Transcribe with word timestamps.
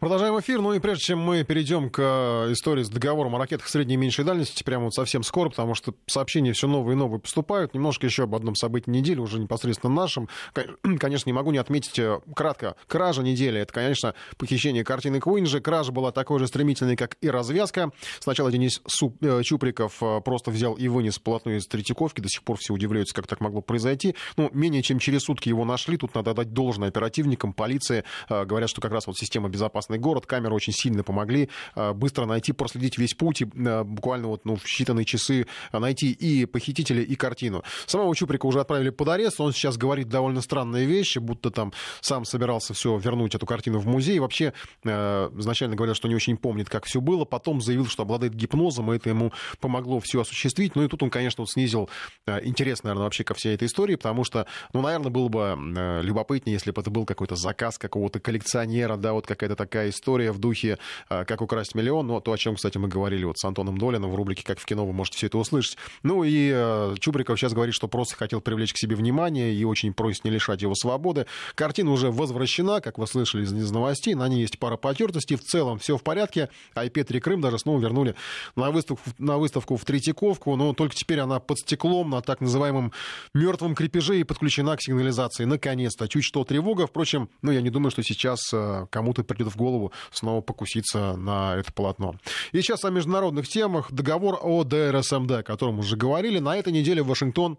Продолжаем 0.00 0.40
эфир. 0.40 0.62
Ну 0.62 0.72
и 0.72 0.78
прежде 0.78 1.04
чем 1.04 1.18
мы 1.18 1.44
перейдем 1.44 1.90
к 1.90 1.98
э, 2.00 2.52
истории 2.52 2.82
с 2.82 2.88
договором 2.88 3.36
о 3.36 3.38
ракетах 3.38 3.68
средней 3.68 3.96
и 3.96 3.98
меньшей 3.98 4.24
дальности, 4.24 4.62
прямо 4.62 4.84
вот 4.84 4.94
совсем 4.94 5.22
скоро, 5.22 5.50
потому 5.50 5.74
что 5.74 5.94
сообщения 6.06 6.54
все 6.54 6.66
новые 6.66 6.94
и 6.94 6.96
новые 6.96 7.20
поступают. 7.20 7.74
Немножко 7.74 8.06
еще 8.06 8.22
об 8.22 8.34
одном 8.34 8.54
событии 8.54 8.88
недели, 8.88 9.18
уже 9.18 9.38
непосредственно 9.38 9.92
нашем. 9.92 10.30
Конечно, 10.98 11.28
не 11.28 11.34
могу 11.34 11.50
не 11.50 11.58
отметить 11.58 11.98
э, 11.98 12.18
кратко. 12.34 12.76
Кража 12.86 13.22
недели— 13.22 13.60
это, 13.60 13.74
конечно, 13.74 14.14
похищение 14.38 14.84
картины 14.84 15.20
Куинджи. 15.20 15.60
Кража 15.60 15.92
была 15.92 16.12
такой 16.12 16.38
же 16.38 16.46
стремительной, 16.46 16.96
как 16.96 17.18
и 17.20 17.28
развязка. 17.28 17.90
Сначала 18.20 18.50
Денис 18.50 18.80
Суп, 18.86 19.22
э, 19.22 19.42
Чуприков 19.42 20.02
просто 20.24 20.50
взял 20.50 20.72
и 20.76 20.88
вынес 20.88 21.18
полотно 21.18 21.52
из 21.52 21.66
Третьяковки. 21.66 22.22
До 22.22 22.30
сих 22.30 22.42
пор 22.42 22.56
все 22.58 22.72
удивляются, 22.72 23.14
как 23.14 23.26
так 23.26 23.40
могло 23.40 23.60
произойти. 23.60 24.16
Ну, 24.38 24.48
менее 24.54 24.82
чем 24.82 24.98
через 24.98 25.24
сутки 25.24 25.50
его 25.50 25.66
нашли. 25.66 25.98
Тут 25.98 26.14
надо 26.14 26.32
дать 26.32 26.54
должное 26.54 26.88
оперативникам, 26.88 27.52
полиции. 27.52 28.04
Говорят, 28.30 28.70
что 28.70 28.80
как 28.80 28.92
раз 28.92 29.06
вот 29.06 29.18
система 29.18 29.50
безопасности 29.50 29.89
безопасный 29.90 29.98
город. 29.98 30.26
Камеры 30.26 30.54
очень 30.54 30.72
сильно 30.72 31.02
помогли 31.02 31.48
э, 31.74 31.92
быстро 31.92 32.26
найти, 32.26 32.52
проследить 32.52 32.98
весь 32.98 33.14
путь 33.14 33.42
и 33.42 33.44
э, 33.44 33.82
буквально 33.84 34.28
вот, 34.28 34.44
ну, 34.44 34.56
в 34.56 34.64
считанные 34.64 35.04
часы 35.04 35.46
найти 35.72 36.12
и 36.12 36.46
похитителя, 36.46 37.02
и 37.02 37.14
картину. 37.16 37.62
Самого 37.86 38.14
Чуприка 38.14 38.46
уже 38.46 38.60
отправили 38.60 38.90
под 38.90 39.08
арест. 39.08 39.40
Он 39.40 39.52
сейчас 39.52 39.76
говорит 39.76 40.08
довольно 40.08 40.40
странные 40.40 40.86
вещи, 40.86 41.18
будто 41.18 41.50
там 41.50 41.72
сам 42.00 42.24
собирался 42.24 42.74
все 42.74 42.96
вернуть 42.98 43.34
эту 43.34 43.46
картину 43.46 43.78
в 43.78 43.86
музей. 43.86 44.18
Вообще, 44.18 44.52
э, 44.84 45.30
изначально 45.38 45.76
говорил, 45.76 45.94
что 45.94 46.08
не 46.08 46.14
очень 46.14 46.36
помнит, 46.36 46.68
как 46.68 46.84
все 46.84 47.00
было. 47.00 47.24
Потом 47.24 47.60
заявил, 47.60 47.86
что 47.86 48.02
обладает 48.02 48.34
гипнозом, 48.34 48.92
и 48.92 48.96
это 48.96 49.10
ему 49.10 49.32
помогло 49.60 50.00
все 50.00 50.20
осуществить. 50.20 50.76
Ну 50.76 50.84
и 50.84 50.88
тут 50.88 51.02
он, 51.02 51.10
конечно, 51.10 51.42
вот 51.42 51.50
снизил 51.50 51.88
интерес, 52.26 52.82
наверное, 52.82 53.04
вообще 53.04 53.24
ко 53.24 53.34
всей 53.34 53.54
этой 53.54 53.66
истории, 53.66 53.96
потому 53.96 54.24
что, 54.24 54.46
ну, 54.72 54.82
наверное, 54.82 55.10
было 55.10 55.28
бы 55.28 56.00
любопытнее, 56.02 56.54
если 56.54 56.70
бы 56.70 56.80
это 56.80 56.90
был 56.90 57.04
какой-то 57.04 57.36
заказ 57.36 57.78
какого-то 57.78 58.20
коллекционера, 58.20 58.96
да, 58.96 59.12
вот 59.12 59.26
какая-то 59.26 59.56
такая 59.56 59.79
такая 59.80 59.90
история 59.90 60.32
в 60.32 60.38
духе 60.38 60.78
а, 61.08 61.24
«Как 61.24 61.40
украсть 61.40 61.74
миллион», 61.74 62.06
ну, 62.06 62.20
то, 62.20 62.32
о 62.32 62.38
чем, 62.38 62.56
кстати, 62.56 62.76
мы 62.76 62.88
говорили 62.88 63.24
вот 63.24 63.38
с 63.38 63.44
Антоном 63.44 63.78
Долиным 63.78 64.10
в 64.10 64.14
рубрике 64.14 64.44
«Как 64.44 64.58
в 64.60 64.66
кино» 64.66 64.84
вы 64.84 64.92
можете 64.92 65.16
все 65.16 65.28
это 65.28 65.38
услышать. 65.38 65.78
Ну 66.02 66.22
и 66.22 66.50
а, 66.52 66.94
Чубриков 66.98 67.38
сейчас 67.38 67.54
говорит, 67.54 67.74
что 67.74 67.88
просто 67.88 68.16
хотел 68.16 68.42
привлечь 68.42 68.74
к 68.74 68.76
себе 68.76 68.94
внимание 68.94 69.54
и 69.54 69.64
очень 69.64 69.94
просит 69.94 70.24
не 70.24 70.30
лишать 70.30 70.60
его 70.60 70.74
свободы. 70.74 71.24
Картина 71.54 71.92
уже 71.92 72.10
возвращена, 72.10 72.82
как 72.82 72.98
вы 72.98 73.06
слышали 73.06 73.44
из, 73.44 73.70
новостей, 73.70 74.14
на 74.14 74.28
ней 74.28 74.42
есть 74.42 74.58
пара 74.58 74.76
потертостей, 74.76 75.36
в 75.36 75.42
целом 75.42 75.78
все 75.78 75.96
в 75.96 76.02
порядке, 76.02 76.50
а 76.74 76.84
и 76.84 76.90
Петри 76.90 77.20
Крым 77.20 77.40
даже 77.40 77.58
снова 77.58 77.80
вернули 77.80 78.14
на 78.56 78.70
выставку, 78.70 79.08
на 79.18 79.38
выставку 79.38 79.76
в 79.78 79.84
Третьяковку, 79.86 80.56
но 80.56 80.74
только 80.74 80.94
теперь 80.94 81.20
она 81.20 81.40
под 81.40 81.58
стеклом 81.58 82.10
на 82.10 82.20
так 82.20 82.42
называемом 82.42 82.92
мертвом 83.32 83.74
крепеже 83.74 84.20
и 84.20 84.24
подключена 84.24 84.76
к 84.76 84.82
сигнализации. 84.82 85.44
Наконец-то. 85.44 86.06
Чуть 86.08 86.24
что 86.24 86.44
тревога. 86.44 86.86
Впрочем, 86.86 87.30
ну, 87.40 87.50
я 87.50 87.62
не 87.62 87.70
думаю, 87.70 87.90
что 87.90 88.02
сейчас 88.02 88.40
а, 88.52 88.86
кому-то 88.90 89.24
придет 89.24 89.48
в 89.52 89.56
голову 89.56 89.69
голову 89.70 89.92
снова 90.10 90.40
покуситься 90.40 91.16
на 91.16 91.56
это 91.56 91.72
полотно. 91.72 92.16
И 92.52 92.60
сейчас 92.60 92.84
о 92.84 92.90
международных 92.90 93.48
темах. 93.48 93.92
Договор 93.92 94.38
о 94.42 94.64
ДРСМД, 94.64 95.30
о 95.32 95.42
котором 95.42 95.78
уже 95.78 95.96
говорили. 95.96 96.38
На 96.38 96.56
этой 96.56 96.72
неделе 96.72 97.02
Вашингтон 97.02 97.58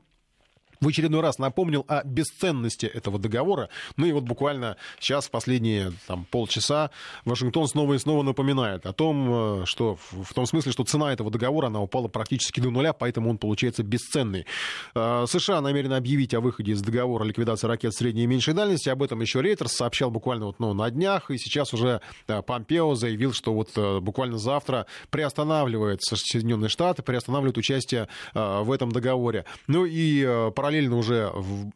в 0.81 0.87
очередной 0.87 1.21
раз 1.21 1.37
напомнил 1.37 1.85
о 1.87 2.03
бесценности 2.03 2.87
этого 2.87 3.19
договора. 3.19 3.69
Ну 3.97 4.07
и 4.07 4.11
вот 4.11 4.23
буквально 4.23 4.77
сейчас, 4.99 5.27
в 5.27 5.31
последние 5.31 5.93
там, 6.07 6.25
полчаса, 6.29 6.89
Вашингтон 7.23 7.67
снова 7.67 7.93
и 7.93 7.99
снова 7.99 8.23
напоминает 8.23 8.85
о 8.85 8.93
том, 8.93 9.61
э, 9.61 9.65
что 9.65 9.97
в 10.11 10.33
том 10.33 10.45
смысле, 10.47 10.71
что 10.71 10.83
цена 10.83 11.13
этого 11.13 11.29
договора, 11.29 11.67
она 11.67 11.81
упала 11.81 12.07
практически 12.07 12.59
до 12.59 12.71
нуля, 12.71 12.93
поэтому 12.93 13.29
он 13.29 13.37
получается 13.37 13.83
бесценный. 13.83 14.47
Э, 14.95 15.25
США 15.27 15.61
намерены 15.61 15.93
объявить 15.93 16.33
о 16.33 16.41
выходе 16.41 16.71
из 16.71 16.81
договора 16.81 17.23
ликвидации 17.25 17.67
ракет 17.67 17.93
средней 17.93 18.23
и 18.23 18.27
меньшей 18.27 18.55
дальности. 18.55 18.89
Об 18.89 19.03
этом 19.03 19.21
еще 19.21 19.41
Рейтерс 19.41 19.73
сообщал 19.73 20.09
буквально 20.09 20.47
вот, 20.47 20.59
ну, 20.59 20.73
на 20.73 20.89
днях, 20.89 21.29
и 21.29 21.37
сейчас 21.37 21.73
уже 21.75 22.01
э, 22.27 22.41
Помпео 22.41 22.95
заявил, 22.95 23.33
что 23.33 23.53
вот 23.53 23.77
буквально 24.01 24.39
завтра 24.39 24.87
приостанавливает 25.11 26.01
Соединенные 26.01 26.69
Штаты, 26.69 27.03
приостанавливает 27.03 27.57
участие 27.57 28.07
в 28.33 28.71
этом 28.71 28.91
договоре. 28.91 29.45
Ну 29.67 29.85
и 29.85 30.51
параллельно 30.55 30.70
параллельно 30.71 30.95
уже, 30.95 31.33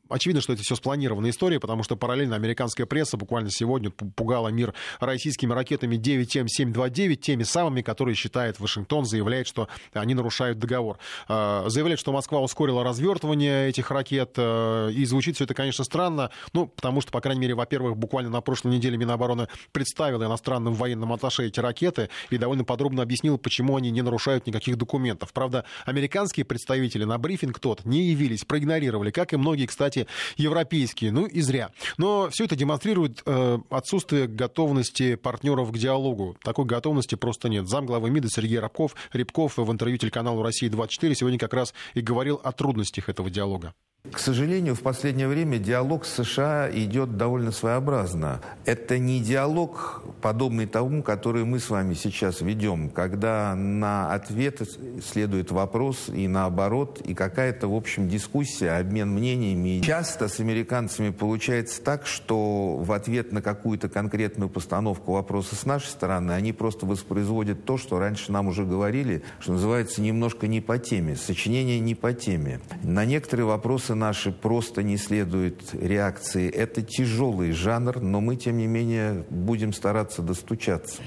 очевидно, 0.08 0.42
что 0.42 0.54
это 0.54 0.62
все 0.62 0.76
спланированная 0.76 1.32
история, 1.32 1.60
потому 1.60 1.84
что 1.84 1.98
параллельно 1.98 2.38
американская 2.38 2.86
пресса 2.86 3.18
буквально 3.18 3.52
сегодня 3.52 3.90
пугала 3.90 4.48
мир 4.48 4.74
российскими 5.02 5.52
ракетами 5.52 5.98
9М729, 5.98 7.16
теми 7.16 7.44
самыми, 7.44 7.82
которые 7.82 8.16
считает 8.16 8.58
Вашингтон, 8.62 9.04
заявляет, 9.04 9.48
что 9.48 9.68
они 9.92 10.14
нарушают 10.14 10.60
договор. 10.60 10.98
А, 11.28 11.66
заявляет, 11.68 12.00
что 12.00 12.14
Москва 12.14 12.40
ускорила 12.40 12.86
развертывание 12.86 13.68
этих 13.68 13.92
ракет, 13.92 14.36
а, 14.38 14.88
и 14.88 15.04
звучит 15.04 15.36
все 15.36 15.44
это, 15.44 15.54
конечно, 15.54 15.84
странно, 15.84 16.30
ну, 16.54 16.68
потому 16.68 17.02
что, 17.02 17.12
по 17.12 17.20
крайней 17.20 17.42
мере, 17.42 17.56
во-первых, 17.56 17.98
буквально 17.98 18.30
на 18.30 18.40
прошлой 18.40 18.72
неделе 18.72 18.96
Минобороны 18.96 19.50
представила 19.74 20.24
иностранным 20.24 20.74
военным 20.74 21.12
атташе 21.12 21.48
эти 21.48 21.60
ракеты 21.60 22.10
и 22.30 22.38
довольно 22.38 22.64
подробно 22.64 23.04
объяснила, 23.04 23.36
почему 23.36 23.76
они 23.76 23.92
не 23.92 24.02
нарушают 24.02 24.48
никаких 24.48 24.78
документов. 24.78 25.34
Правда, 25.34 25.66
американские 25.86 26.46
представители 26.46 27.04
на 27.04 27.18
брифинг 27.18 27.60
тот 27.60 27.84
не 27.84 28.04
явились, 28.04 28.46
проигнорировали 28.46 28.85
игнорировали, 28.86 29.12
как 29.12 29.34
и 29.34 29.38
многие, 29.38 29.66
кстати, 29.66 30.08
европейские. 30.38 31.12
Ну 31.12 31.26
и 31.26 31.42
зря. 31.42 31.72
Но 31.98 32.30
все 32.32 32.46
это 32.46 32.56
демонстрирует 32.56 33.22
э, 33.26 33.60
отсутствие 33.70 34.28
готовности 34.28 35.16
партнеров 35.16 35.72
к 35.72 35.78
диалогу. 35.78 36.38
Такой 36.44 36.66
готовности 36.66 37.16
просто 37.16 37.50
нет. 37.50 37.68
Замглавы 37.68 38.10
МИДа 38.10 38.30
Сергей 38.30 38.60
Рябков, 38.60 38.96
Рябков 39.14 39.58
в 39.58 39.72
интервью 39.72 39.98
телеканалу 39.98 40.44
«Россия-24» 40.44 41.16
сегодня 41.16 41.40
как 41.40 41.54
раз 41.54 41.74
и 41.94 42.02
говорил 42.02 42.40
о 42.44 42.52
трудностях 42.52 43.10
этого 43.10 43.30
диалога. 43.30 43.74
К 44.12 44.20
сожалению, 44.20 44.76
в 44.76 44.82
последнее 44.82 45.28
время 45.28 45.58
диалог 45.58 46.06
с 46.06 46.24
США 46.24 46.70
идет 46.72 47.18
довольно 47.18 47.52
своеобразно. 47.52 48.42
Это 48.66 48.98
не 48.98 49.20
диалог, 49.20 50.04
подобный 50.22 50.68
тому, 50.68 51.04
который 51.04 51.44
мы 51.46 51.60
с 51.60 51.70
вами 51.70 51.94
сейчас 51.94 52.42
ведем, 52.42 52.90
когда 52.90 53.56
на 53.56 54.14
ответ 54.14 54.62
следует 55.06 55.52
вопрос 55.52 56.10
и 56.10 56.28
наоборот, 56.28 57.02
и 57.04 57.14
какая-то, 57.14 57.68
в 57.68 57.76
общем, 57.76 58.08
дискуссия, 58.08 58.72
обмен 58.72 59.10
мнениями. 59.10 59.82
Часто 59.82 60.28
с 60.28 60.40
американцами 60.40 61.10
получается 61.10 61.82
так, 61.82 62.06
что 62.06 62.78
в 62.78 62.92
ответ 62.92 63.32
на 63.32 63.42
какую-то 63.42 63.90
конкретную 63.90 64.50
постановку 64.50 65.14
вопроса 65.14 65.56
с 65.56 65.66
нашей 65.66 65.88
стороны 65.88 66.32
они 66.32 66.54
просто 66.54 66.86
воспроизводят 66.86 67.66
то, 67.66 67.78
что 67.78 68.00
раньше 68.00 68.32
нам 68.32 68.48
уже 68.48 68.66
говорили, 68.66 69.24
что 69.40 69.54
называется 69.54 70.02
немножко 70.02 70.48
не 70.48 70.62
по 70.62 70.78
теме, 70.78 71.16
сочинение 71.16 71.80
не 71.80 71.96
по 71.96 72.14
теме. 72.14 72.60
На 72.84 73.06
некоторые 73.06 73.46
вопросы 73.46 73.95
наши 73.96 74.32
просто 74.32 74.84
не 74.84 74.98
следуют 74.98 75.74
реакции. 75.74 76.50
Это 76.50 76.82
тяжелый 76.82 77.52
жанр, 77.52 78.02
но 78.02 78.22
мы, 78.22 78.36
тем 78.36 78.58
не 78.58 78.68
менее, 78.68 79.26
будем 79.30 79.74
стараться 79.74 80.22
достучаться. 80.22 81.02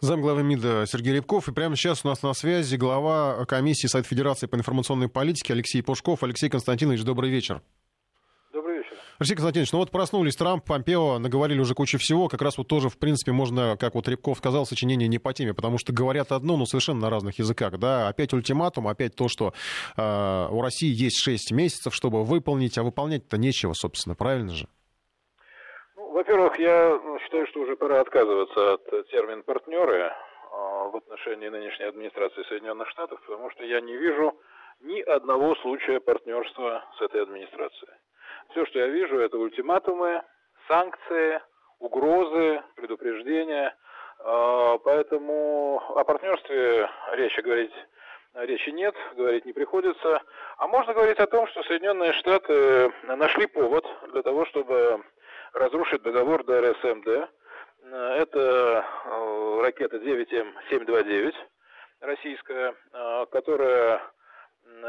Замглавы 0.00 0.42
МИДа 0.42 0.84
Сергей 0.86 1.14
Рябков. 1.14 1.48
И 1.48 1.52
прямо 1.52 1.76
сейчас 1.76 2.04
у 2.04 2.08
нас 2.08 2.22
на 2.22 2.34
связи 2.34 2.76
глава 2.76 3.44
комиссии 3.46 3.86
Совет 3.86 4.06
Федерации 4.06 4.46
по 4.46 4.56
информационной 4.56 5.08
политике 5.08 5.52
Алексей 5.52 5.82
Пушков. 5.82 6.22
Алексей 6.22 6.48
Константинович, 6.48 7.02
добрый 7.02 7.30
вечер. 7.30 7.62
Алексей 9.20 9.36
Константинович, 9.36 9.72
ну 9.72 9.78
вот 9.78 9.92
проснулись 9.92 10.34
Трамп, 10.34 10.64
Помпео, 10.66 11.18
наговорили 11.20 11.60
уже 11.60 11.74
кучу 11.74 11.98
всего. 11.98 12.28
Как 12.28 12.42
раз 12.42 12.58
вот 12.58 12.66
тоже, 12.66 12.88
в 12.88 12.98
принципе, 12.98 13.30
можно, 13.30 13.76
как 13.78 13.94
вот 13.94 14.08
Рябков 14.08 14.38
сказал, 14.38 14.66
сочинение 14.66 15.06
не 15.06 15.20
по 15.20 15.32
теме, 15.32 15.54
потому 15.54 15.78
что 15.78 15.92
говорят 15.92 16.32
одно, 16.32 16.56
но 16.56 16.64
совершенно 16.66 17.02
на 17.02 17.10
разных 17.10 17.38
языках. 17.38 17.78
Да? 17.78 18.08
Опять 18.08 18.32
ультиматум, 18.32 18.88
опять 18.88 19.14
то, 19.14 19.28
что 19.28 19.52
э, 19.96 20.48
у 20.50 20.60
России 20.60 20.92
есть 20.92 21.22
6 21.22 21.52
месяцев, 21.52 21.94
чтобы 21.94 22.24
выполнить, 22.24 22.76
а 22.76 22.82
выполнять-то 22.82 23.38
нечего, 23.38 23.72
собственно, 23.72 24.16
правильно 24.16 24.52
же? 24.52 24.66
Ну, 25.96 26.10
во-первых, 26.10 26.58
я 26.58 26.98
считаю, 27.22 27.46
что 27.46 27.60
уже 27.60 27.76
пора 27.76 28.00
отказываться 28.00 28.74
от 28.74 29.08
термина 29.10 29.42
«партнеры» 29.42 30.10
а, 30.52 30.88
в 30.88 30.96
отношении 30.96 31.48
нынешней 31.48 31.86
администрации 31.86 32.42
Соединенных 32.48 32.88
Штатов, 32.88 33.20
потому 33.24 33.48
что 33.52 33.62
я 33.62 33.80
не 33.80 33.96
вижу 33.96 34.32
ни 34.80 35.00
одного 35.02 35.54
случая 35.62 36.00
партнерства 36.00 36.84
с 36.98 37.02
этой 37.02 37.22
администрацией. 37.22 37.92
Все, 38.50 38.66
что 38.66 38.78
я 38.78 38.86
вижу, 38.88 39.18
это 39.18 39.36
ультиматумы, 39.38 40.22
санкции, 40.68 41.40
угрозы, 41.78 42.62
предупреждения. 42.76 43.76
А, 44.20 44.78
поэтому 44.78 45.82
о 45.96 46.04
партнерстве 46.04 46.88
речи 47.12 47.40
говорить 47.40 47.72
речи 48.34 48.70
нет, 48.70 48.94
говорить 49.16 49.44
не 49.44 49.52
приходится. 49.52 50.22
А 50.58 50.66
можно 50.66 50.92
говорить 50.92 51.18
о 51.18 51.26
том, 51.26 51.46
что 51.48 51.62
Соединенные 51.64 52.12
Штаты 52.14 52.92
нашли 53.04 53.46
повод 53.46 53.86
для 54.12 54.22
того, 54.22 54.44
чтобы 54.46 55.02
разрушить 55.52 56.02
договор 56.02 56.44
ДРСМД. 56.44 57.28
Это 57.86 58.84
э, 59.04 59.60
ракета 59.62 59.98
9М729 59.98 61.34
российская, 62.00 62.74
э, 62.92 63.26
которая 63.30 64.00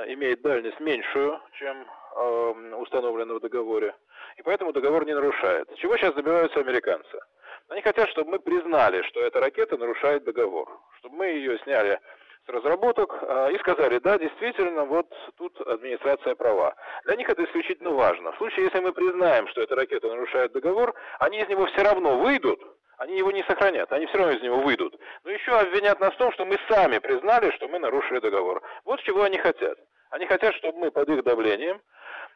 имеет 0.08 0.42
дальность 0.42 0.80
меньшую, 0.80 1.40
чем 1.54 1.82
э, 1.82 1.86
установлено 2.16 3.36
в 3.36 3.40
договоре. 3.42 3.94
И 4.38 4.42
поэтому 4.42 4.72
договор 4.74 5.06
не 5.06 5.14
нарушает. 5.14 5.68
Чего 5.76 5.98
сейчас 5.98 6.14
добиваются 6.14 6.60
американцы? 6.60 7.20
Они 7.70 7.82
хотят, 7.82 8.10
чтобы 8.10 8.32
мы 8.32 8.40
признали, 8.40 9.02
что 9.04 9.22
эта 9.22 9.40
ракета 9.40 9.78
нарушает 9.78 10.24
договор. 10.24 10.70
Чтобы 11.00 11.16
мы 11.18 11.26
ее 11.28 11.58
сняли 11.60 12.00
с 12.46 12.50
разработок 12.50 13.18
э, 13.22 13.54
и 13.54 13.60
сказали, 13.60 13.98
да, 14.00 14.20
действительно, 14.20 14.86
вот 14.86 15.08
тут 15.38 15.60
администрация 15.62 16.36
права. 16.36 16.76
Для 17.06 17.16
них 17.16 17.28
это 17.28 17.44
исключительно 17.44 17.90
важно. 17.92 18.32
В 18.34 18.38
случае, 18.38 18.66
если 18.66 18.80
мы 18.80 18.94
признаем, 18.94 19.48
что 19.48 19.62
эта 19.62 19.76
ракета 19.76 20.08
нарушает 20.08 20.52
договор, 20.52 20.94
они 21.20 21.40
из 21.40 21.50
него 21.50 21.66
все 21.66 21.84
равно 21.84 22.18
выйдут, 22.20 22.62
Они 22.98 23.18
его 23.18 23.32
не 23.32 23.44
сохранят, 23.44 23.92
они 23.92 24.06
все 24.06 24.18
равно 24.18 24.34
из 24.34 24.42
него 24.42 24.58
выйдут. 24.58 24.98
Но 25.24 25.32
еще 25.32 25.52
обвинят 25.52 26.00
нас 26.00 26.14
в 26.14 26.18
том, 26.18 26.32
что 26.32 26.46
мы 26.46 26.58
сами 26.70 27.00
признали, 27.00 27.52
что 27.52 27.68
мы 27.68 27.80
нарушили 27.80 28.20
договор. 28.20 28.62
Вот 28.86 29.02
чего 29.02 29.24
они 29.24 29.38
хотят. 29.38 29.78
Они 30.12 30.26
хотят, 30.26 30.56
чтобы 30.56 30.80
мы 30.80 30.92
под 30.92 31.10
их 31.10 31.24
давлением 31.24 31.82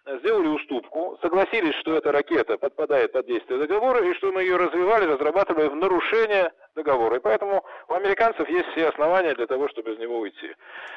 сделали 0.05 0.47
уступку, 0.47 1.17
согласились, 1.21 1.75
что 1.75 1.95
эта 1.95 2.11
ракета 2.11 2.57
подпадает 2.57 3.11
под 3.11 3.25
действие 3.25 3.59
договора, 3.59 4.03
и 4.03 4.13
что 4.15 4.31
мы 4.31 4.41
ее 4.41 4.57
развивали, 4.57 5.05
разрабатывали 5.05 5.67
в 5.67 5.75
нарушение 5.75 6.51
договора. 6.75 7.17
И 7.17 7.19
поэтому 7.19 7.63
у 7.87 7.93
американцев 7.93 8.47
есть 8.49 8.67
все 8.69 8.89
основания 8.89 9.33
для 9.33 9.47
того, 9.47 9.67
чтобы 9.69 9.93
из 9.93 9.99
него 9.99 10.19
уйти. 10.19 10.55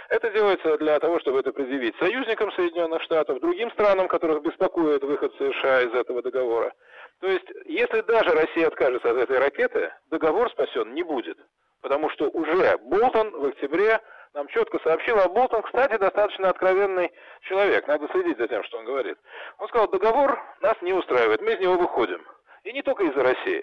Это 0.08 0.30
делается 0.30 0.78
для 0.78 0.98
того, 0.98 1.18
чтобы 1.20 1.40
это 1.40 1.52
предъявить 1.52 1.96
союзникам 1.98 2.52
Соединенных 2.52 3.02
Штатов, 3.02 3.40
другим 3.40 3.70
странам, 3.72 4.08
которых 4.08 4.42
беспокоит 4.42 5.02
выход 5.02 5.32
США 5.38 5.82
из 5.82 5.94
этого 5.94 6.22
договора. 6.22 6.72
То 7.20 7.28
есть, 7.28 7.46
если 7.66 8.00
даже 8.00 8.30
Россия 8.30 8.66
откажется 8.66 9.10
от 9.10 9.16
этой 9.16 9.38
ракеты, 9.38 9.92
договор 10.10 10.50
спасен 10.50 10.92
не 10.94 11.02
будет. 11.02 11.38
Потому 11.80 12.10
что 12.10 12.28
уже 12.28 12.78
Болтон 12.78 13.30
в 13.30 13.46
октябре 13.46 14.00
нам 14.34 14.48
четко 14.48 14.78
сообщил, 14.82 15.18
а 15.18 15.28
Болтон, 15.28 15.62
кстати, 15.62 15.98
достаточно 15.98 16.48
откровенный 16.48 17.12
человек, 17.42 17.86
надо 17.86 18.08
следить 18.08 18.38
за 18.38 18.48
тем, 18.48 18.64
что 18.64 18.78
он 18.78 18.84
говорит. 18.84 19.18
Он 19.58 19.68
сказал, 19.68 19.88
договор 19.88 20.40
нас 20.60 20.74
не 20.80 20.92
устраивает, 20.92 21.42
мы 21.42 21.52
из 21.52 21.60
него 21.60 21.74
выходим. 21.74 22.24
И 22.64 22.72
не 22.72 22.82
только 22.82 23.04
из-за 23.04 23.22
России. 23.22 23.62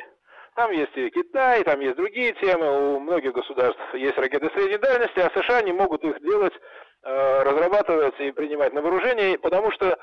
Там 0.55 0.71
есть 0.71 0.95
и 0.95 1.09
Китай, 1.09 1.63
там 1.63 1.79
есть 1.79 1.95
другие 1.95 2.33
темы, 2.33 2.95
у 2.95 2.99
многих 2.99 3.33
государств 3.33 3.81
есть 3.93 4.17
ракеты 4.17 4.49
средней 4.49 4.77
дальности, 4.77 5.19
а 5.19 5.29
США 5.29 5.61
не 5.61 5.71
могут 5.71 6.03
их 6.03 6.19
делать, 6.21 6.53
э, 7.03 7.43
разрабатывать 7.43 8.19
и 8.19 8.31
принимать 8.31 8.73
на 8.73 8.81
вооружение, 8.81 9.39
потому 9.39 9.71
что 9.71 9.97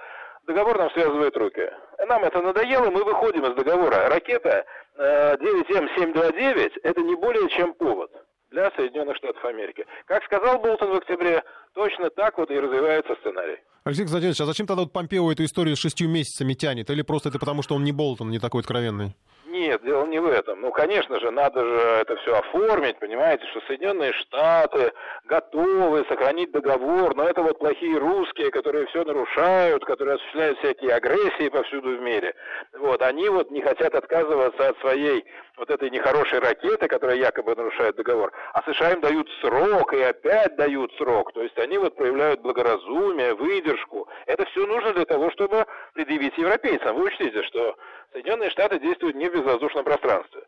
договор 0.44 0.78
нам 0.78 0.90
связывает 0.92 1.36
руки. 1.36 1.70
Нам 2.06 2.24
это 2.24 2.40
надоело, 2.40 2.90
мы 2.90 3.04
выходим 3.04 3.44
из 3.44 3.54
договора. 3.54 4.08
Ракета 4.08 4.64
9М729 4.96 6.72
э, 6.76 6.80
это 6.84 7.00
не 7.02 7.16
более 7.16 7.48
чем 7.50 7.74
повод 7.74 8.10
для 8.50 8.70
Соединенных 8.72 9.16
Штатов 9.16 9.44
Америки. 9.44 9.86
Как 10.06 10.24
сказал 10.24 10.58
Болтон 10.58 10.90
в 10.90 10.96
октябре, 10.96 11.42
точно 11.74 12.10
так 12.10 12.38
вот 12.38 12.50
и 12.50 12.58
развивается 12.58 13.14
сценарий. 13.20 13.58
Алексей 13.84 14.02
Константинович, 14.02 14.40
а 14.40 14.46
зачем 14.46 14.66
тогда 14.66 14.82
вот 14.82 14.92
Помпео 14.92 15.30
эту 15.30 15.44
историю 15.44 15.76
с 15.76 15.78
шестью 15.78 16.08
месяцами 16.08 16.54
тянет? 16.54 16.90
Или 16.90 17.02
просто 17.02 17.28
это 17.28 17.38
потому, 17.38 17.62
что 17.62 17.76
он 17.76 17.84
не 17.84 17.92
Болтон, 17.92 18.30
не 18.30 18.40
такой 18.40 18.62
откровенный? 18.62 19.14
Нет, 19.46 19.80
дело 19.84 20.04
не 20.06 20.18
в 20.18 20.26
этом. 20.26 20.60
Ну, 20.60 20.70
конечно 20.72 21.18
же, 21.20 21.30
надо 21.30 21.64
же 21.64 21.78
это 22.02 22.16
все 22.16 22.36
оформить, 22.36 22.98
понимаете, 22.98 23.46
что 23.52 23.60
Соединенные 23.68 24.12
Штаты 24.12 24.92
готовы 25.24 26.04
сохранить 26.08 26.50
договор, 26.50 27.14
но 27.14 27.24
это 27.24 27.42
вот 27.42 27.58
плохие 27.58 27.96
русские, 27.96 28.50
которые 28.50 28.86
все 28.88 29.04
нарушают, 29.04 29.84
которые 29.84 30.16
осуществляют 30.16 30.58
всякие 30.58 30.92
агрессии 30.92 31.48
повсюду 31.48 31.96
в 31.96 32.00
мире. 32.00 32.34
Вот, 32.78 33.00
они 33.02 33.28
вот 33.28 33.50
не 33.50 33.62
хотят 33.62 33.94
отказываться 33.94 34.68
от 34.68 34.78
своей 34.80 35.24
вот 35.56 35.70
этой 35.70 35.90
нехорошей 35.90 36.38
ракеты, 36.38 36.86
которая 36.88 37.16
якобы 37.16 37.54
нарушает 37.54 37.96
договор, 37.96 38.32
а 38.52 38.62
США 38.62 38.92
им 38.92 39.00
дают 39.00 39.28
срок 39.40 39.92
и 39.94 40.02
опять 40.02 40.54
дают 40.56 40.92
срок. 40.94 41.32
То 41.32 41.42
есть 41.42 41.58
они 41.58 41.78
вот 41.78 41.96
проявляют 41.96 42.40
благоразумие, 42.40 43.34
выдержку. 43.34 44.08
Это 44.26 44.44
все 44.46 44.66
нужно 44.66 44.92
для 44.92 45.04
того, 45.04 45.30
чтобы 45.30 45.66
предъявить 45.94 46.36
европейцам. 46.36 46.96
Вы 46.96 47.06
учтите, 47.06 47.42
что 47.44 47.76
Соединенные 48.12 48.50
Штаты 48.50 48.78
действуют 48.78 49.16
не 49.16 49.28
в 49.28 49.32
безвоздушном 49.32 49.84
пространстве. 49.84 50.42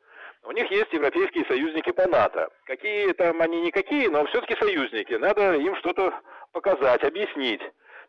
У 0.45 0.53
них 0.53 0.71
есть 0.71 0.93
европейские 0.93 1.45
союзники 1.47 1.91
по 1.91 2.07
НАТО. 2.07 2.49
Какие 2.65 3.13
там 3.13 3.41
они 3.43 3.61
никакие, 3.61 4.09
но 4.09 4.25
все-таки 4.27 4.57
союзники. 4.57 5.15
Надо 5.15 5.55
им 5.55 5.75
что-то 5.77 6.15
показать, 6.53 7.03
объяснить. 7.03 7.61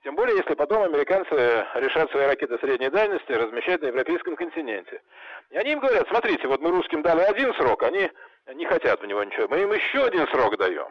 Тем 0.04 0.16
более, 0.16 0.38
если 0.38 0.54
потом 0.54 0.84
американцы 0.84 1.66
решат 1.76 2.10
свои 2.12 2.26
ракеты 2.26 2.58
средней 2.60 2.90
дальности 2.90 3.32
размещать 3.34 3.82
на 3.82 3.88
европейском 3.88 4.36
континенте. 4.38 5.02
И 5.50 5.58
они 5.58 5.74
им 5.74 5.80
говорят, 5.80 6.08
смотрите, 6.08 6.48
вот 6.48 6.62
мы 6.62 6.72
русским 6.72 7.02
дали 7.02 7.22
один 7.22 7.54
срок, 7.56 7.84
они 7.84 8.10
не 8.54 8.66
хотят 8.66 9.02
в 9.02 9.06
него 9.06 9.24
ничего, 9.24 9.48
мы 9.50 9.62
им 9.62 9.74
еще 9.74 10.06
один 10.06 10.26
срок 10.30 10.58
даем. 10.58 10.88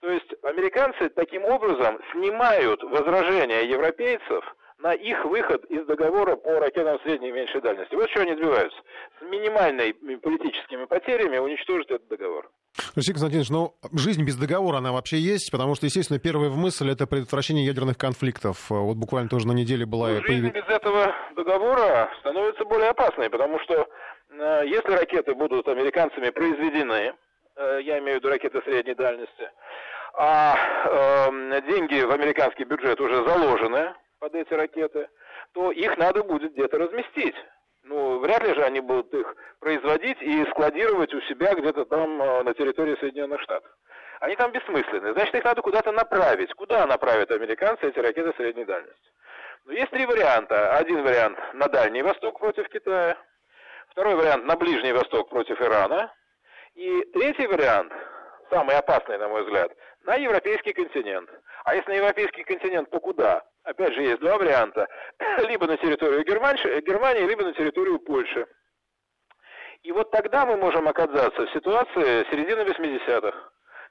То 0.00 0.10
есть 0.10 0.30
американцы 0.42 1.08
таким 1.10 1.44
образом 1.44 2.00
снимают 2.12 2.82
возражения 2.82 3.64
европейцев 3.64 4.44
на 4.78 4.92
их 4.94 5.24
выход 5.24 5.64
из 5.66 5.84
договора 5.86 6.36
по 6.36 6.58
ракетам 6.58 6.98
средней 7.00 7.28
и 7.28 7.32
меньшей 7.32 7.60
дальности. 7.60 7.94
Вот 7.94 8.08
чего 8.10 8.22
они 8.22 8.34
добиваются. 8.34 8.78
С 9.20 9.22
минимальными 9.22 10.16
политическими 10.16 10.86
потерями 10.86 11.38
уничтожить 11.38 11.90
этот 11.90 12.08
договор. 12.08 12.50
Алексей 12.96 13.12
Константинович, 13.12 13.50
ну, 13.50 13.74
жизнь 13.92 14.24
без 14.24 14.36
договора, 14.36 14.78
она 14.78 14.92
вообще 14.92 15.18
есть, 15.18 15.50
потому 15.52 15.74
что, 15.74 15.86
естественно, 15.86 16.18
первая 16.18 16.50
мысль— 16.50 16.90
это 16.92 17.06
предотвращение 17.06 17.66
ядерных 17.66 17.98
конфликтов. 17.98 18.70
Вот 18.70 18.96
буквально 18.96 19.28
тоже 19.28 19.46
на 19.46 19.52
неделе 19.52 19.84
была... 19.84 20.08
Ну, 20.08 20.22
жизнь 20.22 20.48
без 20.48 20.64
этого 20.64 21.14
договора 21.36 22.10
становится 22.20 22.64
более 22.64 22.90
опасной, 22.90 23.28
потому 23.28 23.60
что 23.60 23.86
э, 24.30 24.62
если 24.66 24.92
ракеты 24.92 25.34
будут 25.34 25.68
американцами 25.68 26.30
произведены, 26.30 27.12
э, 27.56 27.80
я 27.84 27.98
имею 27.98 28.18
в 28.18 28.20
виду 28.20 28.30
ракеты 28.30 28.62
средней 28.62 28.94
дальности, 28.94 29.50
а 30.14 30.56
э, 30.86 31.62
деньги 31.68 32.00
в 32.02 32.10
американский 32.10 32.64
бюджет 32.64 33.00
уже 33.00 33.16
заложены, 33.28 33.94
под 34.20 34.34
эти 34.34 34.52
ракеты, 34.54 35.08
то 35.52 35.72
их 35.72 35.98
надо 35.98 36.22
будет 36.22 36.52
где-то 36.52 36.78
разместить. 36.78 37.34
Ну, 37.84 38.18
вряд 38.18 38.42
ли 38.42 38.54
же 38.54 38.62
они 38.62 38.80
будут 38.80 39.12
их 39.14 39.34
производить 39.58 40.20
и 40.20 40.44
складировать 40.50 41.14
у 41.14 41.20
себя 41.22 41.54
где-то 41.54 41.84
там 41.86 42.20
э, 42.20 42.42
на 42.42 42.54
территории 42.54 42.96
Соединенных 43.00 43.40
Штатов. 43.40 43.70
Они 44.20 44.36
там 44.36 44.52
бессмысленны. 44.52 45.12
Значит, 45.12 45.34
их 45.34 45.44
надо 45.44 45.62
куда-то 45.62 45.92
направить. 45.92 46.52
Куда 46.52 46.86
направят 46.86 47.30
американцы 47.30 47.88
эти 47.88 47.98
ракеты 47.98 48.34
средней 48.36 48.66
дальности? 48.66 49.10
Ну, 49.64 49.72
есть 49.72 49.90
три 49.90 50.04
варианта. 50.04 50.76
Один 50.76 51.02
вариант 51.02 51.38
на 51.54 51.68
Дальний 51.68 52.02
Восток 52.02 52.38
против 52.38 52.68
Китая. 52.68 53.16
Второй 53.90 54.14
вариант 54.14 54.44
на 54.44 54.56
Ближний 54.56 54.92
Восток 54.92 55.30
против 55.30 55.60
Ирана. 55.60 56.12
И 56.74 57.02
третий 57.12 57.46
вариант, 57.46 57.92
самый 58.50 58.76
опасный, 58.76 59.18
на 59.18 59.28
мой 59.28 59.42
взгляд, 59.42 59.72
на 60.04 60.16
европейский 60.16 60.72
континент. 60.72 61.30
А 61.64 61.74
если 61.74 61.90
на 61.90 61.96
европейский 61.96 62.44
континент, 62.44 62.90
то 62.90 63.00
куда? 63.00 63.42
Опять 63.70 63.94
же, 63.94 64.02
есть 64.02 64.20
два 64.20 64.36
варианта. 64.36 64.88
Либо 65.48 65.66
на 65.66 65.76
территорию 65.76 66.24
Германии, 66.24 67.24
либо 67.24 67.44
на 67.44 67.52
территорию 67.52 68.00
Польши. 68.00 68.46
И 69.84 69.92
вот 69.92 70.10
тогда 70.10 70.44
мы 70.44 70.56
можем 70.56 70.88
оказаться 70.88 71.46
в 71.46 71.52
ситуации 71.52 72.26
середины 72.30 72.62
80-х, 72.62 73.32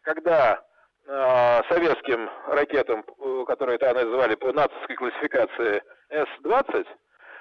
когда 0.01 0.61
э, 1.07 1.61
советским 1.69 2.29
ракетам, 2.47 3.05
э, 3.07 3.45
которые 3.47 3.77
тогда 3.77 4.03
называли 4.03 4.35
по 4.35 4.51
нацистской 4.51 4.97
классификации 4.97 5.81
С-20, 6.09 6.85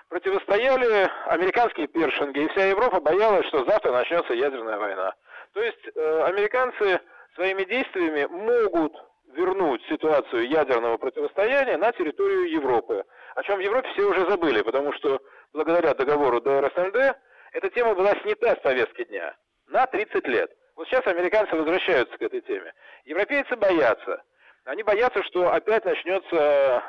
противостояли 0.08 1.11
американские 1.26 1.88
першинги, 1.88 2.38
и 2.38 2.49
вся 2.50 2.67
Европа 2.67 3.00
боялась, 3.00 3.46
что 3.49 3.64
завтра 3.64 3.91
начнется 3.91 4.32
ядерная 4.32 4.79
война. 4.79 5.12
То 5.55 5.61
есть 5.61 5.88
э, 5.93 6.23
американцы 6.23 7.00
своими 7.34 7.64
действиями 7.64 8.27
могут 8.27 8.94
вернуть 9.35 9.82
ситуацию 9.89 10.49
ядерного 10.49 10.97
противостояния 10.97 11.77
на 11.77 11.93
территорию 11.93 12.51
Европы. 12.51 13.05
О 13.35 13.43
чем 13.43 13.58
в 13.58 13.63
Европе 13.63 13.89
все 13.93 14.03
уже 14.05 14.29
забыли, 14.29 14.63
потому 14.63 14.93
что 14.94 15.20
благодаря 15.53 15.94
договору 15.94 16.41
ДРСМД 16.41 17.17
эта 17.53 17.70
тема 17.70 17.94
была 17.94 18.13
снята 18.23 18.56
с 18.56 18.61
повестки 18.61 19.05
дня 19.05 19.35
на 19.67 19.87
30 19.87 20.27
лет. 20.29 20.51
Вот 20.77 20.87
сейчас 20.89 21.06
американцы 21.06 21.55
возвращаются 21.56 22.17
к 22.17 22.23
этой 22.23 22.41
теме. 22.41 22.73
Европейцы 23.05 23.56
боятся– 23.56 24.23
они 24.69 24.82
боятся, 24.82 25.22
что 25.25 25.51
опять 25.51 25.84
начнется 25.87 26.37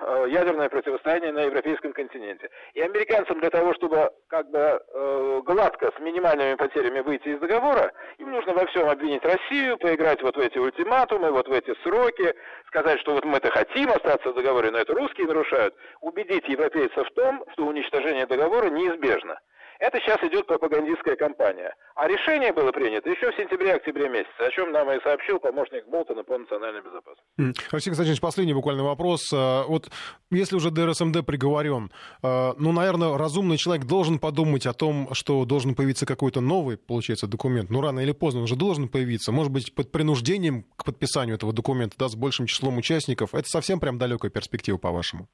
э, 0.01 0.25
ядерное 0.29 0.67
противостояние 0.67 1.31
на 1.31 1.43
европейском 1.43 1.93
континенте. 1.93 2.49
И 2.73 2.81
американцам 2.81 3.39
для 3.39 3.49
того, 3.49 3.73
чтобы 3.73 4.11
как 4.27 4.49
бы 4.51 4.59
э, 4.59 5.41
гладко, 5.45 5.89
с 5.95 5.99
минимальными 6.01 6.55
потерями 6.55 6.99
выйти 6.99 7.29
из 7.29 7.39
договора, 7.39 7.93
им 8.17 8.31
нужно 8.31 8.53
во 8.53 8.65
всем 8.65 8.89
обвинить 8.89 9.23
Россию, 9.23 9.77
поиграть 9.77 10.21
вот 10.21 10.35
в 10.35 10.39
эти 10.39 10.57
ультиматумы, 10.57 11.31
вот 11.31 11.47
в 11.47 11.53
эти 11.53 11.73
сроки, 11.83 12.35
сказать, 12.67 12.99
что 12.99 13.13
вот 13.13 13.23
мы-то 13.23 13.49
хотим 13.49 13.89
остаться 13.91 14.31
в 14.31 14.35
договоре, 14.35 14.71
но 14.71 14.79
это 14.79 14.93
русские 14.93 15.27
нарушают, 15.27 15.73
убедить 16.01 16.49
европейцев 16.49 17.07
в 17.07 17.13
том, 17.13 17.45
что 17.53 17.65
уничтожение 17.65 18.25
договора 18.25 18.69
неизбежно. 18.69 19.39
Это 19.79 19.97
сейчас 20.01 20.21
идет 20.23 20.45
пропагандистская 20.45 21.15
кампания. 21.15 21.73
А 21.95 22.07
решение 22.07 22.51
было 22.51 22.71
принято 22.73 23.09
еще 23.09 23.31
в 23.31 23.35
сентябре-октябре 23.35 24.09
месяце, 24.09 24.39
о 24.39 24.51
чем 24.51 24.73
нам 24.73 24.91
и 24.91 25.01
сообщил 25.01 25.39
помощник 25.39 25.87
Болтона 25.87 26.23
по 26.23 26.37
национальной 26.37 26.81
безопасности. 26.81 27.63
Алексей 27.71 27.89
Константинович, 27.89 28.19
последний 28.19 28.53
буквально 28.53 28.83
вопрос. 28.83 29.31
А, 29.33 29.63
вот 29.63 29.89
если 30.31 30.57
уже 30.57 30.69
ДРСМД 30.69 31.25
приговорен, 31.25 31.91
а, 32.21 32.55
ну, 32.57 32.73
наверное, 32.73 33.17
разумный 33.17 33.55
человек 33.55 33.85
должен 33.85 34.19
подумать 34.19 34.65
о 34.65 34.73
том, 34.73 35.13
что 35.13 35.45
должен 35.45 35.75
появиться 35.75 36.05
какой-то 36.05 36.41
новый, 36.41 36.75
получается, 36.77 37.27
документ. 37.27 37.69
Ну, 37.69 37.79
рано 37.79 38.01
или 38.01 38.11
поздно 38.11 38.41
он 38.41 38.43
уже 38.43 38.57
должен 38.57 38.89
появиться. 38.89 39.31
Может 39.31 39.53
быть, 39.53 39.73
под 39.73 39.93
принуждением 39.93 40.63
к 40.75 40.83
подписанию 40.83 41.35
этого 41.37 41.53
документа, 41.53 41.95
да, 41.97 42.09
с 42.09 42.15
большим 42.15 42.47
числом 42.47 42.77
участников. 42.77 43.33
Это 43.33 43.47
совсем 43.47 43.79
прям 43.79 43.97
далекая 43.97 44.29
перспектива, 44.29 44.77
по-вашему? 44.77 45.29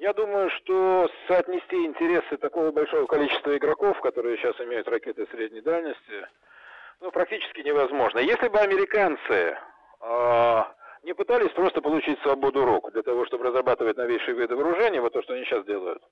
Я 0.00 0.14
думаю, 0.14 0.48
что 0.48 1.10
соотнести 1.28 1.76
интересы 1.84 2.38
такого 2.38 2.72
большого 2.72 3.04
количества 3.04 3.54
игроков, 3.54 4.00
которые 4.00 4.38
сейчас 4.38 4.58
имеют 4.58 4.88
ракеты 4.88 5.26
средней 5.26 5.60
дальности, 5.60 6.26
ну, 7.00 7.10
практически 7.10 7.60
невозможно. 7.60 8.18
Если 8.18 8.48
бы 8.48 8.58
американцы 8.60 9.58
э, 10.00 10.62
не 11.02 11.12
пытались 11.12 11.52
просто 11.52 11.82
получить 11.82 12.18
свободу 12.22 12.64
рук 12.64 12.90
для 12.92 13.02
того, 13.02 13.26
чтобы 13.26 13.44
разрабатывать 13.44 13.98
новейшие 13.98 14.34
виды 14.34 14.56
вооружений, 14.56 15.00
вот 15.00 15.12
то, 15.12 15.20
что 15.20 15.34
они 15.34 15.44
сейчас 15.44 15.66
делают, 15.66 16.02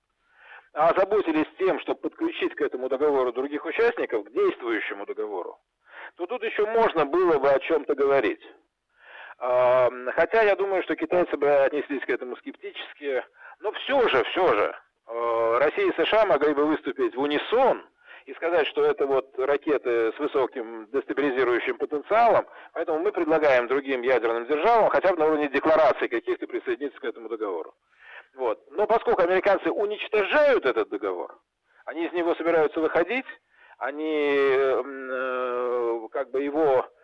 а 0.75 0.90
озаботились 0.90 1.49
тем, 1.59 1.80
чтобы 1.80 2.00
подключить 2.00 2.54
к 2.57 2.61
этому 2.61 2.90
договору 2.90 3.33
других 3.33 3.64
участников, 3.64 4.26
к 4.26 4.30
действующему 4.30 5.07
договору, 5.07 5.59
то 6.16 6.26
тут 6.26 6.42
еще 6.42 6.66
можно 6.66 7.07
было 7.07 7.38
бы 7.38 7.49
о 7.49 7.59
чем-то 7.59 7.95
говорить. 7.95 8.42
Хотя 9.38 10.42
я 10.42 10.57
думаю, 10.57 10.83
что 10.83 10.97
китайцы 10.97 11.37
бы 11.37 11.49
отнеслись 11.49 12.04
к 12.04 12.11
этому 12.11 12.37
скептически. 12.37 13.23
Но 13.61 13.73
все 13.73 14.09
же, 14.09 14.25
все 14.25 14.54
же, 14.54 14.76
э, 15.07 15.59
Россия 15.59 15.90
и 15.90 16.04
США 16.04 16.26
могли 16.26 16.54
бы 16.54 16.64
выступить 16.64 17.14
в 17.14 17.21
унисон 17.21 17.85
и 18.26 18.35
сказать, 18.35 18.66
что 18.66 18.85
это 18.85 19.07
вот 19.07 19.37
ракеты 19.38 20.12
с 20.12 20.18
высоким 20.18 20.87
дестабилизирующим 20.92 21.78
потенциалом, 21.78 22.47
поэтому 22.73 22.99
мы 22.99 23.11
предлагаем 23.11 23.68
другим 23.68 24.02
ядерным 24.02 24.47
державам 24.47 24.90
хотя 24.90 25.12
бы 25.12 25.18
на 25.18 25.26
уровне 25.26 25.49
декларации 25.49 26.09
каких-то 26.09 26.47
присоединиться 26.47 27.00
к 27.00 27.04
этому 27.04 27.28
договору. 27.28 27.75
Вот. 28.35 28.61
Но 28.71 28.87
поскольку 28.87 29.23
американцы 29.23 29.71
уничтожают 29.71 30.66
этот 30.66 30.90
договор, 30.90 31.38
они 31.87 32.04
из 32.07 32.12
него 32.12 32.35
собираются 32.35 32.80
выходить, 32.80 33.26
они 33.78 34.52
э, 34.57 36.09
как 36.12 36.30
бы 36.30 36.42
его 36.42 36.85
э, 36.85 36.98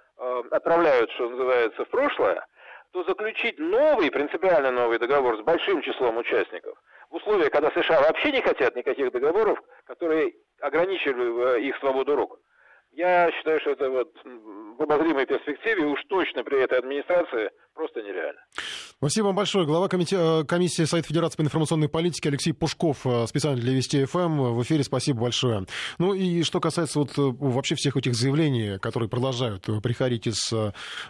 отправляют, 0.51 1.11
что 1.13 1.29
называется, 1.29 1.85
в 1.85 1.89
прошлое, 1.89 2.47
то 2.93 3.03
заключить 3.05 3.59
новый, 3.59 4.11
принципиально 4.11 4.71
новый 4.71 4.99
договор 4.99 5.37
с 5.37 5.41
большим 5.41 5.83
числом 5.83 6.17
участников 6.19 6.79
в 7.11 7.17
условиях, 7.17 7.51
когда 7.51 7.71
США 7.71 8.01
вообще 8.01 8.33
не 8.33 8.41
хотят 8.41 8.77
никаких 8.77 9.13
договоров, 9.13 9.61
которые 9.85 10.35
ограничивали 10.61 11.61
их 11.61 11.77
свободу 11.79 12.17
рук. 12.17 12.39
Я 12.93 13.31
считаю, 13.33 13.61
что 13.61 13.71
это 13.71 13.91
вот 13.91 14.13
в 14.25 14.83
обозримой 14.83 15.27
перспективе 15.27 15.85
уж 15.85 16.01
точно 16.05 16.45
при 16.45 16.61
этой 16.61 16.79
администрации 16.79 17.51
просто 17.75 18.01
нереально. 18.01 18.41
Спасибо 18.99 19.27
вам 19.27 19.37
большое. 19.37 19.67
Глава 19.67 19.89
комите... 19.89 20.45
комиссии 20.45 20.85
Совета 20.85 21.09
Федерации 21.09 21.37
по 21.37 21.43
информационной 21.43 21.89
политике 21.89 22.29
Алексей 22.29 22.53
Пушков, 22.53 23.07
э, 23.07 23.27
специально 23.27 23.61
для 23.61 23.73
Вести 23.73 24.05
ФМ. 24.05 24.55
В 24.55 24.63
эфире 24.63 24.85
спасибо 24.85 25.23
большое. 25.23 25.67
Ну 25.99 26.15
и 26.15 26.43
что 26.43 26.61
касается 26.61 27.01
вот 27.01 27.11
э, 27.19 27.21
вообще 27.21 27.75
всех 27.75 27.97
этих 27.97 28.15
заявлений, 28.15 28.79
которые 28.79 29.09
продолжают 29.09 29.69
э, 29.69 29.81
приходить 29.81 30.27
из 30.27 30.51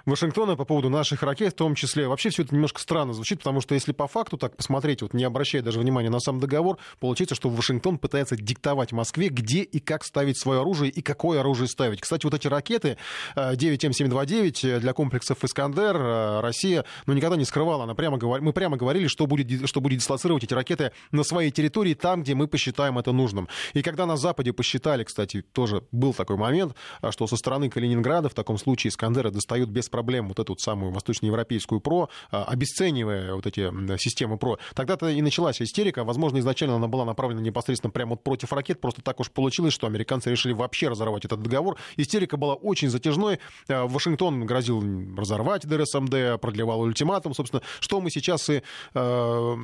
Вашингтона 0.06 0.56
по 0.56 0.64
поводу 0.64 0.88
наших 0.88 1.22
ракет, 1.22 1.52
в 1.52 1.56
том 1.56 1.74
числе, 1.74 2.08
вообще 2.08 2.30
все 2.30 2.42
это 2.42 2.54
немножко 2.54 2.80
странно 2.80 3.12
звучит, 3.12 3.38
потому 3.38 3.60
что 3.60 3.74
если 3.74 3.92
по 3.92 4.08
факту 4.08 4.38
так 4.38 4.56
посмотреть, 4.56 5.02
вот 5.02 5.14
не 5.14 5.24
обращая 5.24 5.62
даже 5.62 5.78
внимания 5.78 6.10
на 6.10 6.20
сам 6.20 6.40
договор, 6.40 6.78
получается, 6.98 7.34
что 7.34 7.48
Вашингтон 7.48 7.98
пытается 7.98 8.36
диктовать 8.36 8.92
Москве, 8.92 9.28
где 9.28 9.62
и 9.62 9.78
как 9.78 10.04
ставить 10.04 10.40
свое 10.40 10.60
оружие 10.60 10.90
и 10.90 11.02
какое 11.02 11.40
оружие 11.40 11.68
ставить. 11.68 12.00
Кстати, 12.00 12.24
вот 12.24 12.34
эти 12.34 12.48
ракеты 12.48 12.96
9М729 13.36 14.80
для 14.80 14.92
комплексов 14.92 15.44
«Искандер» 15.44 16.42
Россия 16.54 16.84
ну, 17.06 17.14
никогда 17.14 17.36
не 17.36 17.44
скрывала 17.44 17.84
она 17.84 17.94
прямо, 17.94 18.18
мы 18.40 18.52
прямо 18.52 18.76
говорили, 18.76 19.08
что 19.08 19.26
будет, 19.26 19.68
что 19.68 19.80
будет 19.80 19.98
дислоцировать 19.98 20.44
эти 20.44 20.54
ракеты 20.54 20.92
на 21.10 21.24
своей 21.24 21.50
территории, 21.50 21.94
там, 21.94 22.22
где 22.22 22.34
мы 22.34 22.46
посчитаем 22.46 22.96
это 22.98 23.12
нужным. 23.12 23.48
И 23.72 23.82
когда 23.82 24.06
на 24.06 24.16
Западе 24.16 24.52
посчитали, 24.52 25.02
кстати, 25.02 25.42
тоже 25.42 25.82
был 25.90 26.14
такой 26.14 26.36
момент, 26.36 26.74
а, 27.00 27.10
что 27.10 27.26
со 27.26 27.36
стороны 27.36 27.68
Калининграда 27.68 28.28
в 28.28 28.34
таком 28.34 28.56
случае 28.56 28.90
Искандеры 28.90 29.30
достают 29.30 29.68
без 29.70 29.88
проблем 29.88 30.28
вот 30.28 30.38
эту 30.38 30.56
самую 30.56 30.92
восточноевропейскую 30.92 31.80
ПРО, 31.80 32.08
а, 32.30 32.44
обесценивая 32.44 33.34
вот 33.34 33.46
эти 33.46 33.70
системы 33.98 34.38
ПРО, 34.38 34.58
тогда-то 34.74 35.08
и 35.08 35.20
началась 35.20 35.60
истерика. 35.60 36.04
Возможно, 36.04 36.38
изначально 36.38 36.76
она 36.76 36.86
была 36.86 37.04
направлена 37.04 37.40
непосредственно 37.40 37.90
прямо 37.90 38.10
вот 38.10 38.22
против 38.22 38.52
ракет, 38.52 38.80
просто 38.80 39.02
так 39.02 39.18
уж 39.18 39.30
получилось, 39.30 39.74
что 39.74 39.88
американцы 39.88 40.30
решили 40.30 40.52
вообще 40.52 40.88
разорвать 40.88 41.24
этот 41.24 41.42
договор. 41.42 41.76
Истерика 41.96 42.36
была 42.36 42.54
очень 42.54 42.90
затяжной. 42.90 43.40
А, 43.68 43.86
Вашингтон 43.86 44.46
грозил 44.46 44.82
разорвать 45.16 45.66
ДРСМД, 45.66 46.40
продлевал 46.44 46.82
ультиматум, 46.82 47.32
собственно, 47.32 47.62
что 47.80 48.02
мы 48.02 48.10
сейчас 48.10 48.50
и 48.50 48.62
э, 48.92 49.54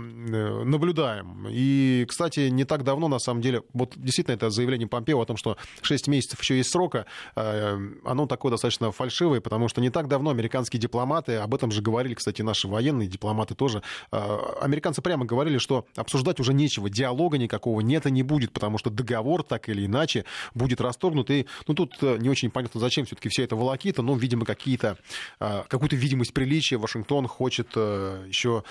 наблюдаем. 0.65 1.47
И, 1.51 2.07
кстати, 2.09 2.49
не 2.49 2.65
так 2.65 2.85
давно, 2.85 3.07
на 3.09 3.19
самом 3.19 3.43
деле, 3.43 3.63
вот 3.75 3.93
действительно 3.97 4.35
это 4.35 4.49
заявление 4.49 4.89
Помпео 4.89 5.21
о 5.21 5.27
том, 5.27 5.37
что 5.37 5.59
6 5.83 6.09
месяцев 6.09 6.41
еще 6.41 6.57
есть 6.57 6.71
срока, 6.71 7.05
э, 7.37 7.79
оно 8.07 8.27
такое 8.27 8.51
достаточно 8.51 8.93
фальшивое, 8.93 9.43
потому 9.43 9.69
что 9.69 9.83
не 9.83 9.91
так 9.91 10.09
давно 10.09 10.31
американские 10.31 10.81
дипломаты, 10.81 11.37
об 11.37 11.55
этом 11.55 11.71
же 11.71 11.83
говорили, 11.83 12.15
кстати, 12.15 12.41
наши 12.41 12.67
военные 12.67 13.09
дипломаты 13.09 13.55
тоже, 13.55 13.83
э, 14.11 14.39
американцы 14.63 15.03
прямо 15.03 15.27
говорили, 15.27 15.59
что 15.59 15.85
обсуждать 15.97 16.41
уже 16.41 16.55
нечего, 16.55 16.89
диалога 16.89 17.37
никакого 17.37 17.83
нет 17.83 18.07
и 18.07 18.11
не 18.11 18.23
будет, 18.23 18.53
потому 18.53 18.79
что 18.79 18.89
договор 18.89 19.43
так 19.43 19.69
или 19.69 19.85
иначе 19.85 20.25
будет 20.55 20.81
расторгнут. 20.81 21.31
И 21.31 21.47
ну, 21.67 21.75
тут 21.75 21.99
э, 22.01 22.17
не 22.19 22.31
очень 22.31 22.51
понятно, 22.51 22.81
зачем 22.81 23.05
все-таки 23.05 23.29
вся 23.29 23.43
эта 23.43 23.55
волокита, 23.55 24.01
но, 24.01 24.17
видимо, 24.17 24.47
какие-то, 24.47 24.97
э, 25.41 25.63
какую-то 25.69 25.97
видимость 25.97 26.33
приличия 26.33 26.70
Вашингтон 26.77 27.27
хочет 27.27 27.69
э, 27.75 28.25
еще 28.29 28.65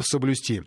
соблюсти. 0.00 0.62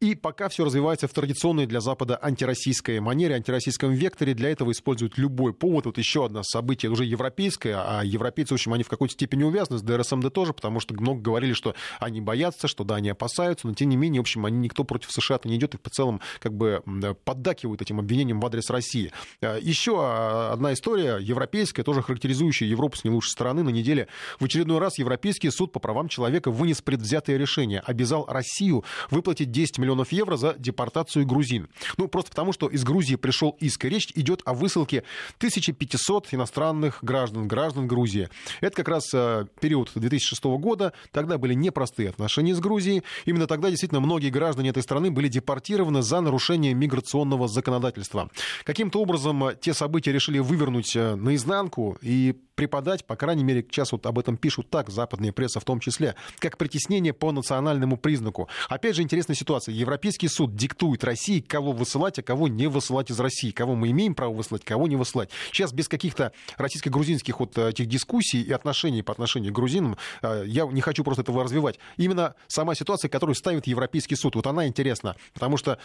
И 0.00 0.16
пока 0.16 0.48
все 0.48 0.64
развивается 0.64 1.06
в 1.06 1.12
традиционной 1.12 1.66
для 1.66 1.80
Запада 1.80 2.18
антироссийской 2.20 2.98
манере, 2.98 3.36
антироссийском 3.36 3.92
векторе, 3.92 4.34
для 4.34 4.50
этого 4.50 4.72
используют 4.72 5.16
любой 5.16 5.54
повод. 5.54 5.86
Вот 5.86 5.96
еще 5.96 6.24
одно 6.24 6.42
событие 6.42 6.90
уже 6.90 7.04
европейское, 7.04 7.76
а 7.76 8.02
европейцы, 8.02 8.54
в 8.54 8.56
общем, 8.56 8.72
они 8.72 8.82
в 8.82 8.88
какой-то 8.88 9.14
степени 9.14 9.44
увязаны 9.44 9.78
с 9.78 9.82
ДРСМД 9.82 10.32
тоже, 10.32 10.54
потому 10.54 10.80
что 10.80 10.94
много 10.94 11.20
говорили, 11.20 11.52
что 11.52 11.76
они 12.00 12.20
боятся, 12.20 12.66
что 12.66 12.82
да, 12.82 12.96
они 12.96 13.10
опасаются, 13.10 13.68
но 13.68 13.74
тем 13.74 13.90
не 13.90 13.96
менее, 13.96 14.20
в 14.20 14.22
общем, 14.22 14.44
они 14.44 14.58
никто 14.58 14.82
против 14.82 15.12
США-то 15.12 15.48
не 15.48 15.54
идет 15.54 15.74
и 15.74 15.78
по 15.78 15.88
целом 15.88 16.20
как 16.40 16.52
бы 16.52 16.82
поддакивают 17.24 17.80
этим 17.80 18.00
обвинениям 18.00 18.40
в 18.40 18.46
адрес 18.46 18.70
России. 18.70 19.12
А, 19.40 19.56
еще 19.60 20.04
одна 20.50 20.72
история 20.72 21.18
европейская, 21.20 21.84
тоже 21.84 22.02
характеризующая 22.02 22.66
Европу 22.66 22.96
с 22.96 23.04
не 23.04 23.10
лучшей 23.10 23.30
стороны. 23.30 23.62
На 23.62 23.70
неделе 23.70 24.08
в 24.40 24.44
очередной 24.44 24.78
раз 24.78 24.98
Европейский 24.98 25.50
суд 25.50 25.70
по 25.70 25.78
правам 25.78 26.08
человека 26.08 26.21
вынес 26.50 26.80
предвзятое 26.82 27.36
решение 27.36 27.80
обязал 27.80 28.26
Россию 28.28 28.84
выплатить 29.10 29.50
10 29.50 29.78
миллионов 29.78 30.12
евро 30.12 30.36
за 30.36 30.54
депортацию 30.58 31.26
грузин. 31.26 31.68
Ну, 31.96 32.08
просто 32.08 32.30
потому, 32.30 32.52
что 32.52 32.68
из 32.68 32.84
Грузии 32.84 33.16
пришел 33.16 33.56
иск, 33.60 33.84
речь 33.84 34.12
идет 34.14 34.42
о 34.44 34.54
высылке 34.54 35.04
1500 35.38 36.34
иностранных 36.34 36.98
граждан, 37.02 37.48
граждан 37.48 37.86
Грузии. 37.86 38.28
Это 38.60 38.76
как 38.76 38.88
раз 38.88 39.04
э, 39.14 39.46
период 39.60 39.90
2006 39.94 40.44
года, 40.44 40.92
тогда 41.10 41.38
были 41.38 41.54
непростые 41.54 42.08
отношения 42.08 42.54
с 42.54 42.60
Грузией. 42.60 43.02
Именно 43.24 43.46
тогда 43.46 43.70
действительно 43.70 44.00
многие 44.00 44.30
граждане 44.30 44.70
этой 44.70 44.82
страны 44.82 45.10
были 45.10 45.28
депортированы 45.28 46.02
за 46.02 46.20
нарушение 46.20 46.74
миграционного 46.74 47.48
законодательства. 47.48 48.30
Каким-то 48.64 49.00
образом 49.00 49.44
э, 49.44 49.56
те 49.60 49.74
события 49.74 50.12
решили 50.12 50.38
вывернуть 50.38 50.94
э, 50.96 51.14
наизнанку 51.14 51.98
и 52.00 52.34
преподать, 52.54 53.06
по 53.06 53.16
крайней 53.16 53.44
мере, 53.44 53.62
сейчас 53.62 53.92
вот 53.92 54.06
об 54.06 54.18
этом 54.18 54.36
пишут 54.36 54.70
так, 54.70 54.90
западная 54.90 55.32
пресса 55.32 55.60
в 55.60 55.64
том 55.64 55.80
числе, 55.80 56.14
как 56.38 56.58
притеснение 56.58 57.12
по 57.12 57.32
национальному 57.32 57.96
признаку. 57.96 58.48
Опять 58.68 58.96
же, 58.96 59.02
интересная 59.02 59.36
ситуация. 59.36 59.74
Европейский 59.74 60.28
суд 60.28 60.54
диктует 60.54 61.04
России, 61.04 61.40
кого 61.40 61.72
высылать, 61.72 62.18
а 62.18 62.22
кого 62.22 62.48
не 62.48 62.66
высылать 62.66 63.10
из 63.10 63.18
России. 63.20 63.50
Кого 63.50 63.74
мы 63.74 63.90
имеем 63.90 64.14
право 64.14 64.32
высылать, 64.32 64.64
кого 64.64 64.86
не 64.86 64.96
высылать. 64.96 65.30
Сейчас 65.50 65.72
без 65.72 65.88
каких-то 65.88 66.32
российско-грузинских 66.56 67.40
вот 67.40 67.56
э, 67.58 67.70
этих 67.70 67.86
дискуссий 67.86 68.42
и 68.42 68.52
отношений 68.52 69.02
по 69.02 69.12
отношению 69.12 69.52
к 69.52 69.56
грузинам, 69.56 69.96
э, 70.22 70.44
я 70.46 70.66
не 70.66 70.80
хочу 70.80 71.04
просто 71.04 71.22
этого 71.22 71.44
развивать. 71.44 71.78
Именно 71.96 72.34
сама 72.48 72.74
ситуация, 72.74 73.08
которую 73.08 73.34
ставит 73.34 73.66
Европейский 73.66 74.16
суд, 74.16 74.34
вот 74.34 74.46
она 74.46 74.66
интересна. 74.66 75.16
Потому 75.34 75.56
что 75.56 75.78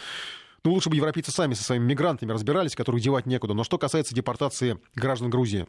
ну, 0.64 0.72
лучше 0.72 0.90
бы 0.90 0.96
европейцы 0.96 1.30
сами 1.30 1.54
со 1.54 1.62
своими 1.62 1.84
мигрантами 1.84 2.32
разбирались, 2.32 2.74
которых 2.74 3.00
девать 3.00 3.26
некуда. 3.26 3.54
Но 3.54 3.64
что 3.64 3.78
касается 3.78 4.14
депортации 4.14 4.78
граждан 4.94 5.30
Грузии, 5.30 5.66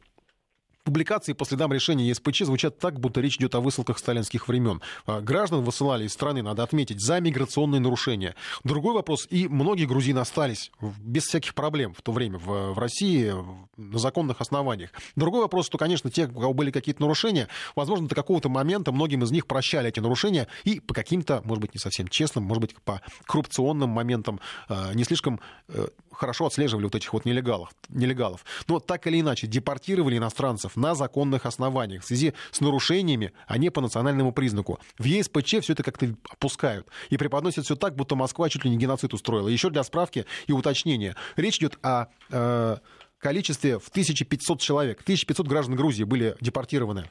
Публикации 0.90 1.34
по 1.34 1.46
следам 1.46 1.72
решения 1.72 2.08
ЕСПЧ 2.08 2.46
звучат 2.46 2.80
так, 2.80 3.00
будто 3.00 3.22
речь 3.22 3.36
идет 3.36 3.54
о 3.54 3.60
высылках 3.60 4.00
сталинских 4.00 4.48
времен. 4.48 4.82
А, 5.06 5.22
граждан 5.22 5.62
высылали 5.62 6.06
из 6.06 6.14
страны, 6.14 6.42
надо 6.42 6.64
отметить, 6.64 7.00
за 7.00 7.20
миграционные 7.20 7.80
нарушения. 7.80 8.34
Другой 8.64 8.96
вопрос, 8.96 9.28
и 9.30 9.48
многие 9.48 9.86
грузины 9.86 10.18
остались 10.18 10.72
без 10.82 11.26
всяких 11.26 11.54
проблем 11.54 11.94
в 11.94 12.02
то 12.02 12.12
время 12.12 12.40
в, 12.40 12.74
в 12.74 12.80
России 12.80 13.32
на 13.78 14.00
законных 14.00 14.42
основаниях. 14.42 14.90
Другой 15.16 15.42
вопрос, 15.42 15.68
что, 15.68 15.78
конечно, 15.78 16.10
те, 16.10 16.26
у 16.26 16.40
кого 16.40 16.56
были 16.56 16.72
какие-то 16.72 17.04
нарушения, 17.04 17.50
возможно, 17.76 18.08
до 18.08 18.16
какого-то 18.16 18.50
момента 18.50 18.92
многим 18.92 19.24
из 19.24 19.30
них 19.30 19.46
прощали 19.46 19.90
эти 19.90 20.00
нарушения 20.00 20.48
и 20.64 20.80
по 20.80 20.96
каким-то, 20.96 21.44
может 21.46 21.62
быть, 21.62 21.76
не 21.76 21.80
совсем 21.80 22.08
честным, 22.08 22.46
может 22.46 22.62
быть, 22.62 22.76
по 22.84 23.00
коррупционным 23.28 23.92
моментам 23.92 24.40
а, 24.68 24.92
не 24.96 25.04
слишком 25.04 25.40
э, 25.68 25.86
хорошо 26.20 26.46
отслеживали 26.46 26.84
вот 26.84 26.96
этих 26.96 27.14
вот 27.14 27.26
нелегалов. 27.26 27.70
нелегалов. 27.88 28.46
Но 28.68 28.80
так 28.80 29.08
или 29.08 29.22
иначе, 29.22 29.48
депортировали 29.48 30.18
иностранцев 30.18 30.76
на 30.76 30.94
законных 30.94 31.46
основаниях 31.46 32.04
в 32.04 32.06
связи 32.06 32.34
с 32.52 32.60
нарушениями, 32.60 33.32
а 33.48 33.58
не 33.58 33.70
по 33.70 33.82
национальному 33.82 34.34
признаку. 34.34 34.80
В 34.98 35.06
ЕСПЧ 35.06 35.62
все 35.62 35.74
это 35.74 35.84
как-то 35.84 36.14
опускают 36.30 36.88
и 37.10 37.18
преподносят 37.18 37.66
все 37.66 37.76
так, 37.76 37.96
будто 37.96 38.16
Москва 38.16 38.50
чуть 38.50 38.66
ли 38.66 38.70
не 38.70 38.78
геноцид 38.78 39.14
устроила. 39.14 39.48
Еще 39.48 39.70
для 39.70 39.84
справки 39.84 40.26
и 40.48 40.52
уточнения. 40.52 41.16
Речь 41.38 41.58
идет 41.58 41.80
о 41.82 42.08
э, 42.30 42.78
количестве 43.20 43.80
в 43.80 43.88
1500 43.88 44.60
человек. 44.60 45.02
1500 45.02 45.48
граждан 45.48 45.76
Грузии 45.76 46.04
были 46.04 46.36
депортированы 46.42 47.10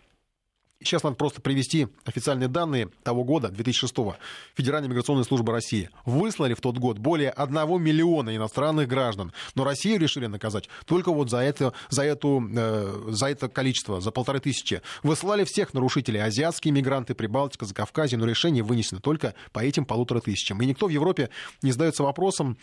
Сейчас 0.81 1.03
надо 1.03 1.17
просто 1.17 1.41
привести 1.41 1.89
официальные 2.05 2.47
данные 2.47 2.89
того 3.03 3.25
года, 3.25 3.49
2006 3.49 3.97
-го. 3.97 4.15
Федеральная 4.55 4.89
миграционная 4.89 5.25
служба 5.25 5.53
России 5.53 5.91
выслали 6.05 6.55
в 6.55 6.61
тот 6.61 6.79
год 6.79 6.99
более 6.99 7.31
1 7.31 7.79
миллиона 7.79 8.37
иностранных 8.37 8.87
граждан. 8.87 9.33
Но 9.57 9.65
Россию 9.65 9.99
решили 9.99 10.27
наказать 10.27 10.69
только 10.87 11.11
вот 11.11 11.31
за 11.31 11.39
это, 11.39 11.73
за 11.91 12.05
эту, 12.05 12.49
э, 12.55 13.07
за 13.09 13.27
это 13.27 13.49
количество, 13.49 14.01
за 14.01 14.13
полторы 14.13 14.39
тысячи. 14.39 14.81
Выслали 15.03 15.43
всех 15.43 15.75
нарушителей, 15.75 16.23
азиатские 16.23 16.73
мигранты, 16.73 17.17
Прибалтика, 17.17 17.67
Закавказье, 17.67 18.17
но 18.17 18.25
решение 18.25 18.63
вынесено 18.63 19.01
только 19.01 19.35
по 19.51 19.59
этим 19.59 19.85
полутора 19.85 20.21
тысячам. 20.21 20.63
И 20.63 20.67
никто 20.67 20.87
в 20.87 20.91
Европе 20.91 21.31
не 21.61 21.73
задается 21.73 22.05
вопросом, 22.05 22.57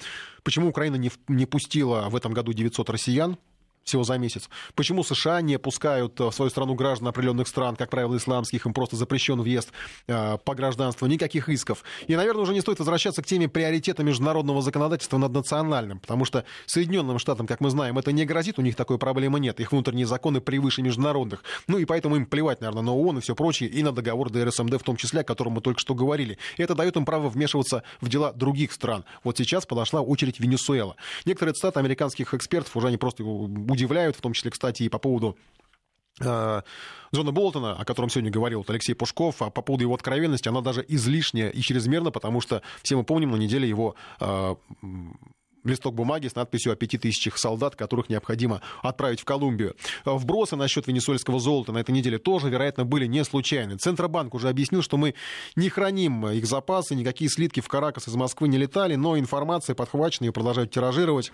почему 0.43 0.69
Украина 0.69 0.95
не, 0.95 1.11
не 1.27 1.45
пустила 1.45 2.07
в 2.09 2.15
этом 2.15 2.31
году 2.31 2.53
900 2.53 2.89
россиян, 2.89 3.37
всего 3.85 4.03
за 4.03 4.17
месяц. 4.17 4.49
Почему 4.73 5.03
США 5.03 5.41
не 5.41 5.59
пускают 5.59 6.19
в 6.19 6.31
свою 6.31 6.49
страну 6.49 6.73
граждан 6.73 7.07
определенных 7.07 7.47
стран, 7.47 7.75
как 7.75 7.91
правило, 7.91 8.17
исламских, 8.17 8.65
им 8.65 8.73
просто 8.73 8.95
запрещен 8.95 9.39
въезд 9.39 9.69
э, 10.07 10.37
по 10.43 10.55
гражданству, 10.55 11.05
никаких 11.05 11.49
исков. 11.49 11.83
И, 12.07 12.15
наверное, 12.15 12.41
уже 12.41 12.53
не 12.53 12.61
стоит 12.61 12.79
возвращаться 12.79 13.21
к 13.21 13.27
теме 13.27 13.47
приоритета 13.47 14.03
международного 14.03 14.63
законодательства 14.63 15.19
над 15.19 15.33
национальным, 15.33 15.99
потому 15.99 16.25
что 16.25 16.45
Соединенным 16.65 17.19
Штатам, 17.19 17.45
как 17.45 17.61
мы 17.61 17.69
знаем, 17.69 17.99
это 17.99 18.11
не 18.11 18.25
грозит, 18.25 18.57
у 18.57 18.63
них 18.63 18.75
такой 18.75 18.97
проблемы 18.97 19.39
нет, 19.39 19.59
их 19.59 19.71
внутренние 19.71 20.07
законы 20.07 20.41
превыше 20.41 20.81
международных. 20.81 21.43
Ну 21.67 21.77
и 21.77 21.85
поэтому 21.85 22.15
им 22.15 22.25
плевать, 22.25 22.61
наверное, 22.61 22.81
на 22.81 22.93
ООН 22.93 23.19
и 23.19 23.21
все 23.21 23.35
прочее, 23.35 23.69
и 23.69 23.83
на 23.83 23.91
договор 23.91 24.31
ДРСМД 24.31 24.81
в 24.81 24.83
том 24.83 24.95
числе, 24.95 25.21
о 25.21 25.23
котором 25.23 25.53
мы 25.53 25.61
только 25.61 25.79
что 25.79 25.93
говорили. 25.93 26.39
И 26.57 26.63
это 26.63 26.73
дает 26.73 26.95
им 26.95 27.05
право 27.05 27.29
вмешиваться 27.29 27.83
в 28.01 28.09
дела 28.09 28.33
других 28.33 28.71
стран. 28.71 29.05
Вот 29.23 29.37
сейчас 29.37 29.67
подошла 29.67 30.01
очередь 30.01 30.39
Венесуэла. 30.39 30.95
Некоторые 31.25 31.53
цитаты 31.53 31.79
американских 31.79 32.33
экспертов 32.33 32.75
уже 32.75 32.87
они 32.87 32.97
просто 32.97 33.23
удивляют, 33.75 34.15
в 34.15 34.21
том 34.21 34.33
числе, 34.33 34.51
кстати, 34.51 34.83
и 34.83 34.89
по 34.89 34.97
поводу 34.97 35.37
э, 36.19 36.61
Джона 37.13 37.31
Болтона, 37.31 37.75
о 37.75 37.85
котором 37.85 38.09
сегодня 38.09 38.31
говорил 38.31 38.59
вот 38.59 38.69
Алексей 38.69 38.93
Пушков, 38.93 39.41
а 39.41 39.49
по 39.49 39.61
поводу 39.61 39.83
его 39.83 39.93
откровенности, 39.93 40.47
она 40.47 40.61
даже 40.61 40.83
излишняя 40.87 41.49
и 41.49 41.61
чрезмерна, 41.61 42.11
потому 42.11 42.41
что 42.41 42.61
все 42.81 42.95
мы 42.95 43.03
помним, 43.03 43.31
на 43.31 43.37
неделе 43.37 43.69
его 43.69 43.95
э, 44.19 44.55
листок 45.65 45.95
бумаги 45.95 46.27
с 46.27 46.35
надписью 46.35 46.71
о 46.71 46.75
пяти 46.75 46.97
тысячах 46.97 47.37
солдат, 47.37 47.75
которых 47.75 48.07
необходимо 48.09 48.61
отправить 48.81 49.19
в 49.19 49.25
Колумбию. 49.25 49.75
Вбросы 50.05 50.55
насчет 50.55 50.87
венесуэльского 50.87 51.39
золота 51.39 51.71
на 51.71 51.79
этой 51.79 51.91
неделе 51.91 52.17
тоже, 52.17 52.49
вероятно, 52.49 52.85
были 52.85 53.07
не 53.07 53.23
случайны. 53.23 53.77
Центробанк 53.77 54.33
уже 54.33 54.47
объяснил, 54.47 54.81
что 54.81 54.97
мы 54.97 55.15
не 55.55 55.69
храним 55.69 56.27
их 56.27 56.45
запасы, 56.45 56.95
никакие 56.95 57.29
слитки 57.29 57.59
в 57.59 57.67
Каракас 57.67 58.07
из 58.07 58.15
Москвы 58.15 58.47
не 58.47 58.57
летали, 58.57 58.95
но 58.95 59.17
информация 59.17 59.75
подхвачена 59.75 60.27
и 60.27 60.29
продолжают 60.29 60.71
тиражировать. 60.71 61.31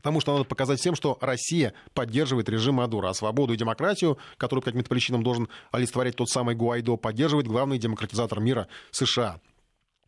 Потому 0.00 0.20
что 0.20 0.32
надо 0.32 0.44
показать 0.44 0.80
всем, 0.80 0.94
что 0.94 1.18
Россия 1.20 1.74
поддерживает 1.92 2.48
режим 2.48 2.76
Мадуро, 2.76 3.10
а 3.10 3.14
свободу 3.14 3.52
и 3.52 3.56
демократию, 3.56 4.16
которую 4.38 4.62
по 4.62 4.70
каким-то 4.70 4.88
причинам 4.88 5.22
должен 5.22 5.48
олицетворять 5.72 6.16
тот 6.16 6.30
самый 6.30 6.54
Гуайдо, 6.54 6.96
поддерживает 6.96 7.46
главный 7.46 7.78
демократизатор 7.78 8.40
мира 8.40 8.66
США. 8.90 9.40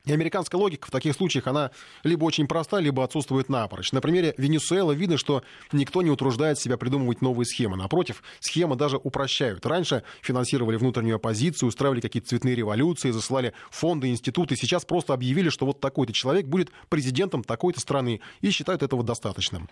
И 0.04 0.12
американская 0.12 0.61
логика 0.61 0.88
в 0.88 0.90
таких 0.90 1.14
случаях, 1.14 1.47
она 1.47 1.71
либо 2.02 2.25
очень 2.25 2.49
проста, 2.49 2.80
либо 2.80 3.04
отсутствует 3.04 3.49
напрочь. 3.49 3.92
На 3.92 4.00
примере 4.00 4.35
Венесуэлы 4.37 4.97
видно, 4.97 5.16
что 5.16 5.44
никто 5.71 6.02
не 6.02 6.11
утруждает 6.11 6.59
себя 6.59 6.76
придумывать 6.76 7.23
новые 7.23 7.47
схемы. 7.47 7.76
Напротив, 7.76 8.25
схемы 8.40 8.75
даже 8.75 8.97
упрощают. 8.97 9.64
Раньше 9.64 10.02
финансировали 10.21 10.76
внутреннюю 10.76 11.16
оппозицию, 11.16 11.68
устраивали 11.68 12.00
какие-то 12.00 12.28
цветные 12.28 12.56
революции, 12.56 13.12
засылали 13.12 13.52
фонды, 13.71 14.09
институты. 14.09 14.56
Сейчас 14.56 14.85
просто 14.85 15.14
объявили, 15.14 15.50
что 15.50 15.66
вот 15.66 15.78
такой-то 15.78 16.12
человек 16.12 16.47
будет 16.47 16.73
президентом 16.88 17.44
такой-то 17.44 17.78
страны 17.78 18.21
и 18.40 18.50
считают 18.50 18.82
этого 18.82 19.04
достаточным. 19.04 19.68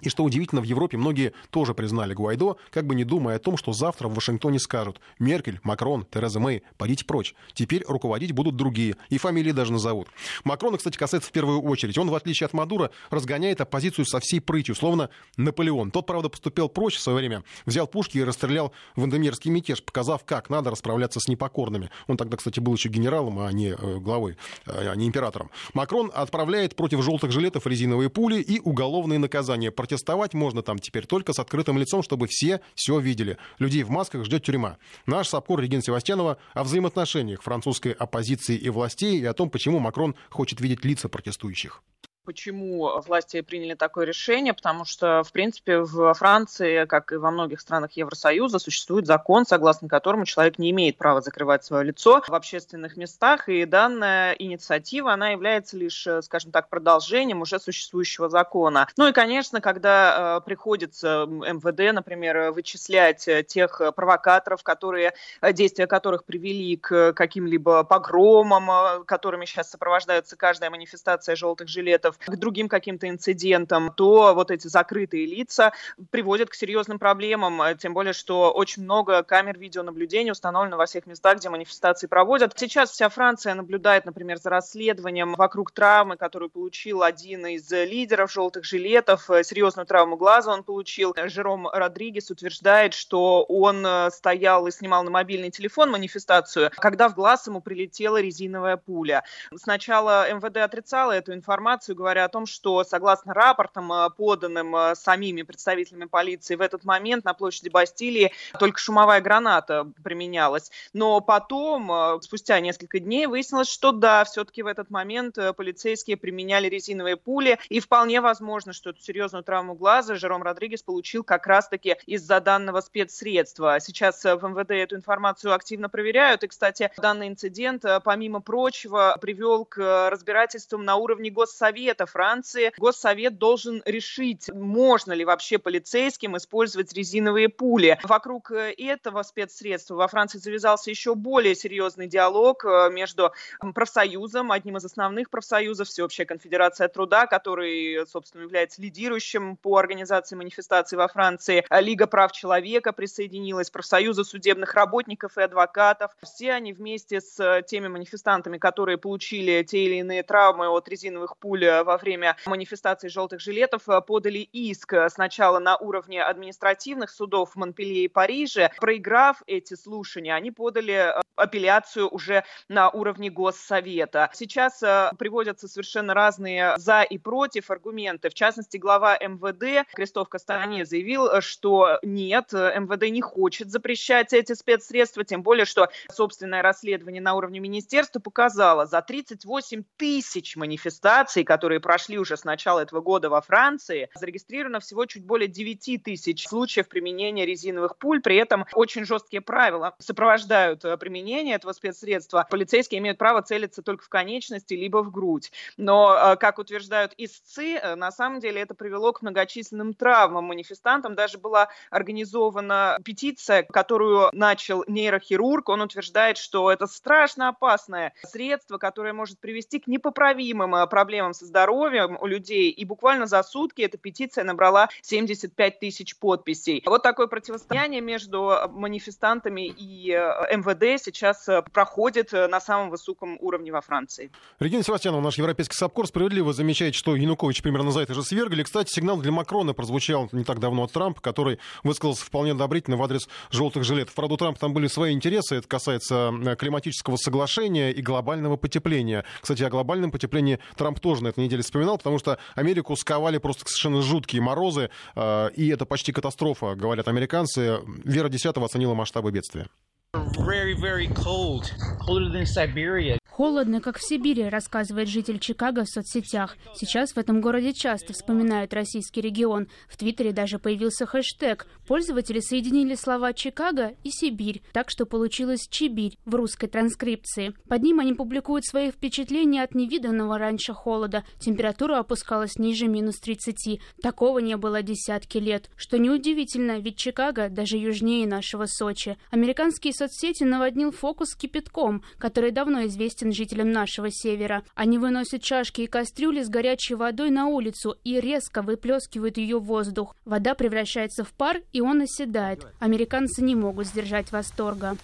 И 0.00 0.08
что 0.08 0.24
удивительно, 0.24 0.60
в 0.60 0.64
Европе 0.64 0.98
многие 0.98 1.32
тоже 1.50 1.74
признали 1.74 2.12
Гуайдо, 2.12 2.56
как 2.70 2.86
бы 2.86 2.94
не 2.94 3.04
думая 3.04 3.36
о 3.36 3.38
том, 3.38 3.56
что 3.56 3.72
завтра 3.72 4.08
в 4.08 4.14
Вашингтоне 4.14 4.58
скажут 4.58 5.00
«Меркель, 5.18 5.58
Макрон, 5.62 6.04
Тереза 6.04 6.38
Мэй, 6.38 6.62
пойдите 6.76 7.04
прочь». 7.04 7.34
Теперь 7.54 7.84
руководить 7.88 8.32
будут 8.32 8.56
другие, 8.56 8.96
и 9.08 9.16
фамилии 9.16 9.52
даже 9.52 9.72
назовут. 9.72 10.08
Макрона, 10.44 10.76
кстати, 10.76 10.98
касается 10.98 11.30
в 11.30 11.32
первую 11.32 11.62
очередь. 11.62 11.96
Он, 11.96 12.10
в 12.10 12.14
отличие 12.14 12.44
от 12.46 12.52
Мадура, 12.52 12.90
разгоняет 13.10 13.60
оппозицию 13.60 14.04
со 14.04 14.20
всей 14.20 14.40
прытью, 14.40 14.74
словно 14.74 15.08
Наполеон. 15.36 15.90
Тот, 15.90 16.06
правда, 16.06 16.28
поступил 16.28 16.68
проще 16.68 16.98
в 16.98 17.02
свое 17.02 17.18
время, 17.18 17.42
взял 17.64 17.86
пушки 17.86 18.18
и 18.18 18.24
расстрелял 18.24 18.72
вандемирский 18.96 19.50
мятеж, 19.50 19.82
показав, 19.82 20.24
как 20.24 20.50
надо 20.50 20.70
расправляться 20.70 21.20
с 21.20 21.28
непокорными. 21.28 21.90
Он 22.06 22.18
тогда, 22.18 22.36
кстати, 22.36 22.60
был 22.60 22.74
еще 22.74 22.90
генералом, 22.90 23.38
а 23.38 23.50
не 23.50 23.70
э, 23.70 23.98
главой, 23.98 24.36
а 24.66 24.94
не 24.94 25.06
императором. 25.06 25.50
Макрон 25.72 26.12
отправляет 26.14 26.76
против 26.76 27.02
желтых 27.02 27.32
жилетов 27.32 27.66
резиновые 27.66 28.10
пули 28.10 28.40
и 28.42 28.60
уголовные 28.60 29.18
наказания– 29.18 29.70
протестовать 29.86 30.34
можно 30.34 30.62
там 30.62 30.80
теперь 30.80 31.06
только 31.06 31.32
с 31.32 31.38
открытым 31.38 31.78
лицом, 31.78 32.02
чтобы 32.02 32.26
все 32.26 32.60
все 32.74 32.98
видели. 32.98 33.38
Людей 33.60 33.84
в 33.84 33.90
масках 33.90 34.24
ждет 34.24 34.42
тюрьма. 34.42 34.78
Наш 35.06 35.28
САПКОР 35.28 35.60
Регина 35.60 35.80
Севастьянова 35.80 36.38
о 36.54 36.64
взаимоотношениях 36.64 37.42
французской 37.42 37.92
оппозиции 37.92 38.56
и 38.56 38.68
властей 38.68 39.20
и 39.20 39.24
о 39.24 39.32
том, 39.32 39.48
почему 39.48 39.78
Макрон 39.78 40.16
хочет 40.28 40.60
видеть 40.60 40.84
лица 40.84 41.08
протестующих. 41.08 41.82
Почему 42.26 43.00
власти 43.02 43.40
приняли 43.40 43.74
такое 43.74 44.04
решение? 44.04 44.52
Потому 44.52 44.84
что, 44.84 45.22
в 45.22 45.30
принципе, 45.30 45.78
в 45.78 46.12
Франции, 46.14 46.84
как 46.84 47.12
и 47.12 47.16
во 47.16 47.30
многих 47.30 47.60
странах 47.60 47.92
Евросоюза, 47.92 48.58
существует 48.58 49.06
закон, 49.06 49.46
согласно 49.46 49.88
которому 49.88 50.24
человек 50.24 50.58
не 50.58 50.72
имеет 50.72 50.98
права 50.98 51.20
закрывать 51.20 51.64
свое 51.64 51.84
лицо 51.84 52.24
в 52.26 52.34
общественных 52.34 52.96
местах, 52.96 53.48
и 53.48 53.64
данная 53.64 54.32
инициатива, 54.32 55.12
она 55.12 55.28
является 55.28 55.76
лишь, 55.76 56.04
скажем 56.22 56.50
так, 56.50 56.68
продолжением 56.68 57.42
уже 57.42 57.60
существующего 57.60 58.28
закона. 58.28 58.88
Ну 58.96 59.06
и, 59.06 59.12
конечно, 59.12 59.60
когда 59.60 60.38
э, 60.38 60.44
приходится 60.44 61.26
МВД, 61.28 61.94
например, 61.94 62.50
вычислять 62.50 63.28
тех 63.46 63.80
провокаторов, 63.94 64.64
которые, 64.64 65.14
действия 65.52 65.86
которых 65.86 66.24
привели 66.24 66.76
к 66.76 67.12
каким-либо 67.12 67.84
погромам, 67.84 68.68
э, 68.68 69.04
которыми 69.04 69.44
сейчас 69.44 69.70
сопровождается 69.70 70.36
каждая 70.36 70.70
манифестация 70.70 71.36
желтых 71.36 71.68
жилетов, 71.68 72.15
к 72.26 72.36
другим 72.36 72.68
каким-то 72.68 73.08
инцидентам, 73.08 73.92
то 73.96 74.34
вот 74.34 74.50
эти 74.50 74.68
закрытые 74.68 75.26
лица 75.26 75.72
приводят 76.10 76.50
к 76.50 76.54
серьезным 76.54 76.98
проблемам, 76.98 77.76
тем 77.78 77.94
более, 77.94 78.12
что 78.12 78.52
очень 78.52 78.82
много 78.82 79.22
камер 79.22 79.58
видеонаблюдения 79.58 80.32
установлено 80.32 80.76
во 80.76 80.86
всех 80.86 81.06
местах, 81.06 81.38
где 81.38 81.48
манифестации 81.48 82.06
проводят. 82.06 82.52
Сейчас 82.56 82.90
вся 82.90 83.08
Франция 83.08 83.54
наблюдает, 83.54 84.04
например, 84.04 84.38
за 84.38 84.50
расследованием 84.50 85.34
вокруг 85.34 85.70
травмы, 85.70 86.16
которую 86.16 86.50
получил 86.50 87.02
один 87.02 87.46
из 87.46 87.70
лидеров 87.70 88.32
желтых 88.32 88.64
жилетов, 88.64 89.28
серьезную 89.42 89.86
травму 89.86 90.16
глаза 90.16 90.52
он 90.52 90.62
получил. 90.62 91.14
Жером 91.26 91.68
Родригес 91.68 92.30
утверждает, 92.30 92.94
что 92.94 93.44
он 93.44 93.84
э, 93.86 94.10
стоял 94.10 94.66
и 94.66 94.70
снимал 94.70 95.04
на 95.04 95.10
мобильный 95.10 95.50
телефон 95.50 95.90
манифестацию, 95.90 96.70
когда 96.76 97.08
в 97.08 97.14
глаз 97.14 97.46
ему 97.46 97.60
прилетела 97.60 98.20
резиновая 98.20 98.76
пуля. 98.76 99.24
Сначала 99.54 100.32
МВД 100.32 100.58
отрицала 100.58 101.12
эту 101.12 101.32
информацию, 101.32 101.96
говоря 102.06 102.26
о 102.26 102.28
том, 102.28 102.46
что 102.46 102.84
согласно 102.84 103.34
рапортам, 103.34 103.92
э, 103.92 104.10
поданным 104.16 104.76
э, 104.76 104.94
самими 104.94 105.42
представителями 105.42 106.04
полиции, 106.04 106.54
в 106.54 106.60
этот 106.60 106.84
момент 106.84 107.24
на 107.24 107.34
площади 107.34 107.68
Бастилии 107.68 108.32
только 108.60 108.78
шумовая 108.78 109.20
граната 109.20 109.90
применялась. 110.04 110.70
Но 110.92 111.20
потом, 111.20 111.90
э, 111.90 112.20
спустя 112.22 112.60
несколько 112.60 113.00
дней, 113.00 113.26
выяснилось, 113.26 113.68
что 113.68 113.90
да, 113.90 114.24
все-таки 114.24 114.62
в 114.62 114.68
этот 114.68 114.88
момент 114.88 115.36
полицейские 115.56 116.16
применяли 116.16 116.68
резиновые 116.68 117.16
пули, 117.16 117.58
и 117.70 117.80
вполне 117.80 118.20
возможно, 118.20 118.72
что 118.72 118.90
эту 118.90 119.00
серьезную 119.02 119.42
травму 119.42 119.74
глаза 119.74 120.14
Жером 120.14 120.44
Родригес 120.44 120.84
получил 120.84 121.24
как 121.24 121.48
раз-таки 121.48 121.96
из-за 122.06 122.38
данного 122.38 122.82
спецсредства. 122.82 123.80
Сейчас 123.80 124.22
в 124.22 124.38
МВД 124.46 124.70
эту 124.70 124.94
информацию 124.94 125.52
активно 125.52 125.88
проверяют, 125.88 126.44
и, 126.44 126.46
кстати, 126.46 126.92
данный 126.98 127.26
инцидент, 127.26 127.84
помимо 128.04 128.40
прочего, 128.40 129.18
привел 129.20 129.64
к 129.64 130.08
разбирательствам 130.08 130.84
на 130.84 130.94
уровне 130.94 131.30
Госсовета, 131.30 131.95
Совета 131.96 132.06
Франции 132.06 132.72
Госсовет 132.76 133.38
должен 133.38 133.82
решить, 133.86 134.50
можно 134.52 135.14
ли 135.14 135.24
вообще 135.24 135.56
полицейским 135.56 136.36
использовать 136.36 136.92
резиновые 136.92 137.48
пули. 137.48 137.98
Вокруг 138.02 138.50
э, 138.50 138.74
этого 138.76 139.22
спецсредства 139.22 139.94
во 139.94 140.06
Франции 140.06 140.36
завязался 140.36 140.90
еще 140.90 141.14
более 141.14 141.54
серьезный 141.54 142.06
диалог 142.06 142.66
э, 142.66 142.90
между 142.90 143.32
профсоюзом, 143.74 144.52
одним 144.52 144.76
из 144.76 144.84
основных 144.84 145.30
профсоюзов, 145.30 145.88
Всеобщая 145.88 146.26
конфедерация 146.26 146.88
труда, 146.88 147.26
который, 147.26 148.06
собственно, 148.06 148.42
является 148.42 148.82
лидирующим 148.82 149.56
по 149.56 149.78
организации 149.78 150.36
манифестаций 150.36 150.98
во 150.98 151.08
Франции. 151.08 151.64
Лига 151.70 152.06
прав 152.06 152.32
человека 152.32 152.92
присоединилась, 152.92 153.70
профсоюзы 153.70 154.24
судебных 154.24 154.74
работников 154.74 155.38
и 155.38 155.42
адвокатов. 155.42 156.14
Все 156.22 156.52
они 156.52 156.74
вместе 156.74 157.22
с 157.22 157.62
теми 157.66 157.88
манифестантами, 157.88 158.58
которые 158.58 158.98
получили 158.98 159.62
те 159.62 159.84
или 159.84 159.94
иные 159.96 160.22
травмы 160.22 160.68
от 160.68 160.88
резиновых 160.88 161.38
пуль 161.38 161.64
во 161.86 161.96
время 161.96 162.36
манифестации 162.44 163.08
желтых 163.08 163.40
жилетов 163.40 163.88
э, 163.88 164.00
подали 164.02 164.40
иск 164.40 164.92
сначала 165.08 165.58
на 165.58 165.76
уровне 165.78 166.22
административных 166.22 167.10
судов 167.10 167.52
в 167.52 167.56
Монпелье 167.56 168.04
и 168.04 168.08
Париже. 168.08 168.70
Проиграв 168.78 169.42
эти 169.46 169.74
слушания, 169.74 170.34
они 170.34 170.50
подали 170.50 171.16
э, 171.16 171.20
апелляцию 171.36 172.08
уже 172.08 172.44
на 172.68 172.90
уровне 172.90 173.30
Госсовета. 173.30 174.30
Сейчас 174.34 174.82
э, 174.82 175.10
приводятся 175.18 175.68
совершенно 175.68 176.12
разные 176.12 176.74
за 176.76 177.02
и 177.02 177.16
против 177.16 177.70
аргументы. 177.70 178.28
В 178.28 178.34
частности, 178.34 178.76
глава 178.76 179.16
МВД 179.16 179.88
Кристоф 179.94 180.28
Кастанье 180.28 180.84
заявил, 180.84 181.40
что 181.40 181.98
нет, 182.02 182.52
МВД 182.52 183.10
не 183.10 183.22
хочет 183.22 183.70
запрещать 183.70 184.32
эти 184.32 184.52
спецсредства, 184.54 185.24
тем 185.24 185.42
более, 185.42 185.64
что 185.64 185.88
собственное 186.10 186.62
расследование 186.62 187.22
на 187.22 187.34
уровне 187.34 187.60
министерства 187.60 188.18
показало, 188.18 188.86
за 188.86 189.00
38 189.02 189.84
тысяч 189.96 190.56
манифестаций, 190.56 191.44
которые 191.44 191.75
прошли 191.78 192.18
уже 192.18 192.36
с 192.36 192.44
начала 192.44 192.80
этого 192.80 193.00
года 193.00 193.30
во 193.30 193.40
Франции, 193.40 194.08
зарегистрировано 194.14 194.80
всего 194.80 195.06
чуть 195.06 195.24
более 195.24 195.48
9 195.48 196.02
тысяч 196.02 196.46
случаев 196.46 196.88
применения 196.88 197.46
резиновых 197.46 197.96
пуль. 197.96 198.20
При 198.20 198.36
этом 198.36 198.66
очень 198.72 199.04
жесткие 199.04 199.40
правила 199.40 199.94
сопровождают 199.98 200.84
э, 200.84 200.96
применение 200.96 201.56
этого 201.56 201.72
спецсредства. 201.72 202.46
Полицейские 202.50 202.98
имеют 202.98 203.18
право 203.18 203.42
целиться 203.42 203.82
только 203.82 204.04
в 204.04 204.08
конечности 204.08 204.74
либо 204.74 205.02
в 205.02 205.10
грудь. 205.10 205.52
Но, 205.76 206.14
э, 206.14 206.36
как 206.36 206.58
утверждают 206.58 207.14
истцы, 207.16 207.76
э, 207.76 207.94
на 207.94 208.10
самом 208.10 208.40
деле 208.40 208.60
это 208.60 208.74
привело 208.74 209.12
к 209.12 209.22
многочисленным 209.22 209.94
травмам 209.94 210.44
манифестантам. 210.44 211.14
Даже 211.14 211.38
была 211.38 211.68
организована 211.90 212.98
петиция, 213.04 213.62
которую 213.62 214.30
начал 214.32 214.84
нейрохирург. 214.86 215.68
Он 215.68 215.82
утверждает, 215.82 216.38
что 216.38 216.70
это 216.70 216.86
страшно 216.86 217.48
опасное 217.48 218.12
средство, 218.24 218.78
которое 218.78 219.12
может 219.12 219.38
привести 219.38 219.78
к 219.78 219.86
непоправимым 219.86 220.88
проблемам 220.88 221.32
со 221.32 221.46
здоровьем 221.56 222.18
у 222.20 222.26
людей. 222.26 222.70
И 222.70 222.84
буквально 222.84 223.26
за 223.26 223.42
сутки 223.42 223.80
эта 223.80 223.96
петиция 223.96 224.44
набрала 224.44 224.90
75 225.00 225.78
тысяч 225.78 226.14
подписей. 226.16 226.82
Вот 226.84 227.02
такое 227.02 227.28
противостояние 227.28 228.02
между 228.02 228.52
манифестантами 228.72 229.66
и 229.66 230.10
МВД 230.10 231.02
сейчас 231.02 231.48
проходит 231.72 232.32
на 232.32 232.60
самом 232.60 232.90
высоком 232.90 233.38
уровне 233.40 233.72
во 233.72 233.80
Франции. 233.80 234.30
Регина 234.60 234.82
Севастьянова, 234.82 235.22
наш 235.22 235.38
европейский 235.38 235.74
САПКОР, 235.74 236.08
справедливо 236.08 236.52
замечает, 236.52 236.94
что 236.94 237.16
Янукович 237.16 237.62
примерно 237.62 237.90
за 237.90 238.00
это 238.00 238.12
же 238.12 238.22
свергли. 238.22 238.62
Кстати, 238.62 238.92
сигнал 238.92 239.16
для 239.16 239.32
Макрона 239.32 239.72
прозвучал 239.72 240.28
не 240.32 240.44
так 240.44 240.60
давно 240.60 240.84
от 240.84 240.92
Трампа, 240.92 241.22
который 241.22 241.58
высказался 241.84 242.26
вполне 242.26 242.52
одобрительно 242.52 242.98
в 242.98 243.02
адрес 243.02 243.30
желтых 243.50 243.82
жилетов. 243.82 244.14
Правда, 244.14 244.34
у 244.34 244.36
Трампа 244.36 244.60
там 244.60 244.74
были 244.74 244.88
свои 244.88 245.14
интересы. 245.14 245.56
Это 245.56 245.68
касается 245.68 246.32
климатического 246.58 247.16
соглашения 247.16 247.92
и 247.92 248.02
глобального 248.02 248.56
потепления. 248.56 249.24
Кстати, 249.40 249.62
о 249.62 249.70
глобальном 249.70 250.10
потеплении 250.10 250.58
Трамп 250.76 251.00
тоже 251.00 251.22
на 251.22 251.28
этой 251.28 251.45
неделе 251.46 251.62
вспоминал, 251.62 251.98
потому 251.98 252.18
что 252.18 252.38
Америку 252.54 252.96
сковали 252.96 253.38
просто 253.38 253.64
совершенно 253.66 254.02
жуткие 254.02 254.42
морозы, 254.42 254.90
э, 255.14 255.50
и 255.54 255.68
это 255.68 255.86
почти 255.86 256.12
катастрофа, 256.12 256.74
говорят 256.74 257.08
американцы. 257.08 257.80
Вера 258.04 258.28
Десятого 258.28 258.66
оценила 258.66 258.94
масштабы 258.94 259.30
бедствия. 259.30 259.66
Very, 260.14 260.74
very 260.74 261.08
cold, 261.08 261.70
colder 262.06 262.30
than 262.30 262.46
Siberia. 262.46 263.18
Холодно, 263.36 263.82
как 263.82 263.98
в 263.98 264.02
Сибири, 264.02 264.48
рассказывает 264.48 265.08
житель 265.08 265.38
Чикаго 265.38 265.84
в 265.84 265.90
соцсетях. 265.90 266.56
Сейчас 266.74 267.12
в 267.12 267.18
этом 267.18 267.42
городе 267.42 267.74
часто 267.74 268.14
вспоминают 268.14 268.72
российский 268.72 269.20
регион. 269.20 269.68
В 269.90 269.98
Твиттере 269.98 270.32
даже 270.32 270.58
появился 270.58 271.04
хэштег. 271.04 271.66
Пользователи 271.86 272.40
соединили 272.40 272.94
слова 272.94 273.34
«Чикаго» 273.34 273.94
и 274.04 274.08
«Сибирь», 274.10 274.62
так 274.72 274.88
что 274.88 275.04
получилось 275.04 275.68
«Чибирь» 275.68 276.16
в 276.24 276.34
русской 276.34 276.66
транскрипции. 276.66 277.52
Под 277.68 277.82
ним 277.82 278.00
они 278.00 278.14
публикуют 278.14 278.64
свои 278.64 278.90
впечатления 278.90 279.62
от 279.62 279.74
невиданного 279.74 280.38
раньше 280.38 280.72
холода. 280.72 281.22
Температура 281.38 281.98
опускалась 281.98 282.56
ниже 282.56 282.88
минус 282.88 283.20
30. 283.20 283.82
Такого 284.00 284.38
не 284.38 284.56
было 284.56 284.80
десятки 284.80 285.36
лет. 285.36 285.68
Что 285.76 285.98
неудивительно, 285.98 286.78
ведь 286.78 286.96
Чикаго 286.96 287.50
даже 287.50 287.76
южнее 287.76 288.26
нашего 288.26 288.64
Сочи. 288.64 289.18
Американские 289.30 289.92
соцсети 289.92 290.44
наводнил 290.44 290.90
фокус 290.90 291.34
кипятком, 291.34 292.02
который 292.16 292.50
давно 292.50 292.86
известен 292.86 293.25
известен 293.26 293.32
жителям 293.32 293.72
нашего 293.72 294.10
севера. 294.10 294.62
Они 294.74 294.98
выносят 294.98 295.42
чашки 295.42 295.82
и 295.82 295.86
кастрюли 295.86 296.42
с 296.42 296.48
горячей 296.48 296.94
водой 296.94 297.30
на 297.30 297.46
улицу 297.46 297.96
и 298.04 298.20
резко 298.20 298.62
выплескивают 298.62 299.36
ее 299.36 299.58
в 299.58 299.64
воздух. 299.64 300.14
Вода 300.24 300.54
превращается 300.54 301.24
в 301.24 301.32
пар, 301.32 301.60
и 301.72 301.80
он 301.80 302.02
оседает. 302.02 302.66
Американцы 302.78 303.42
не 303.42 303.54
могут 303.54 303.86
сдержать 303.86 304.32
восторга. 304.32 304.96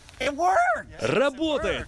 Работает! 1.00 1.86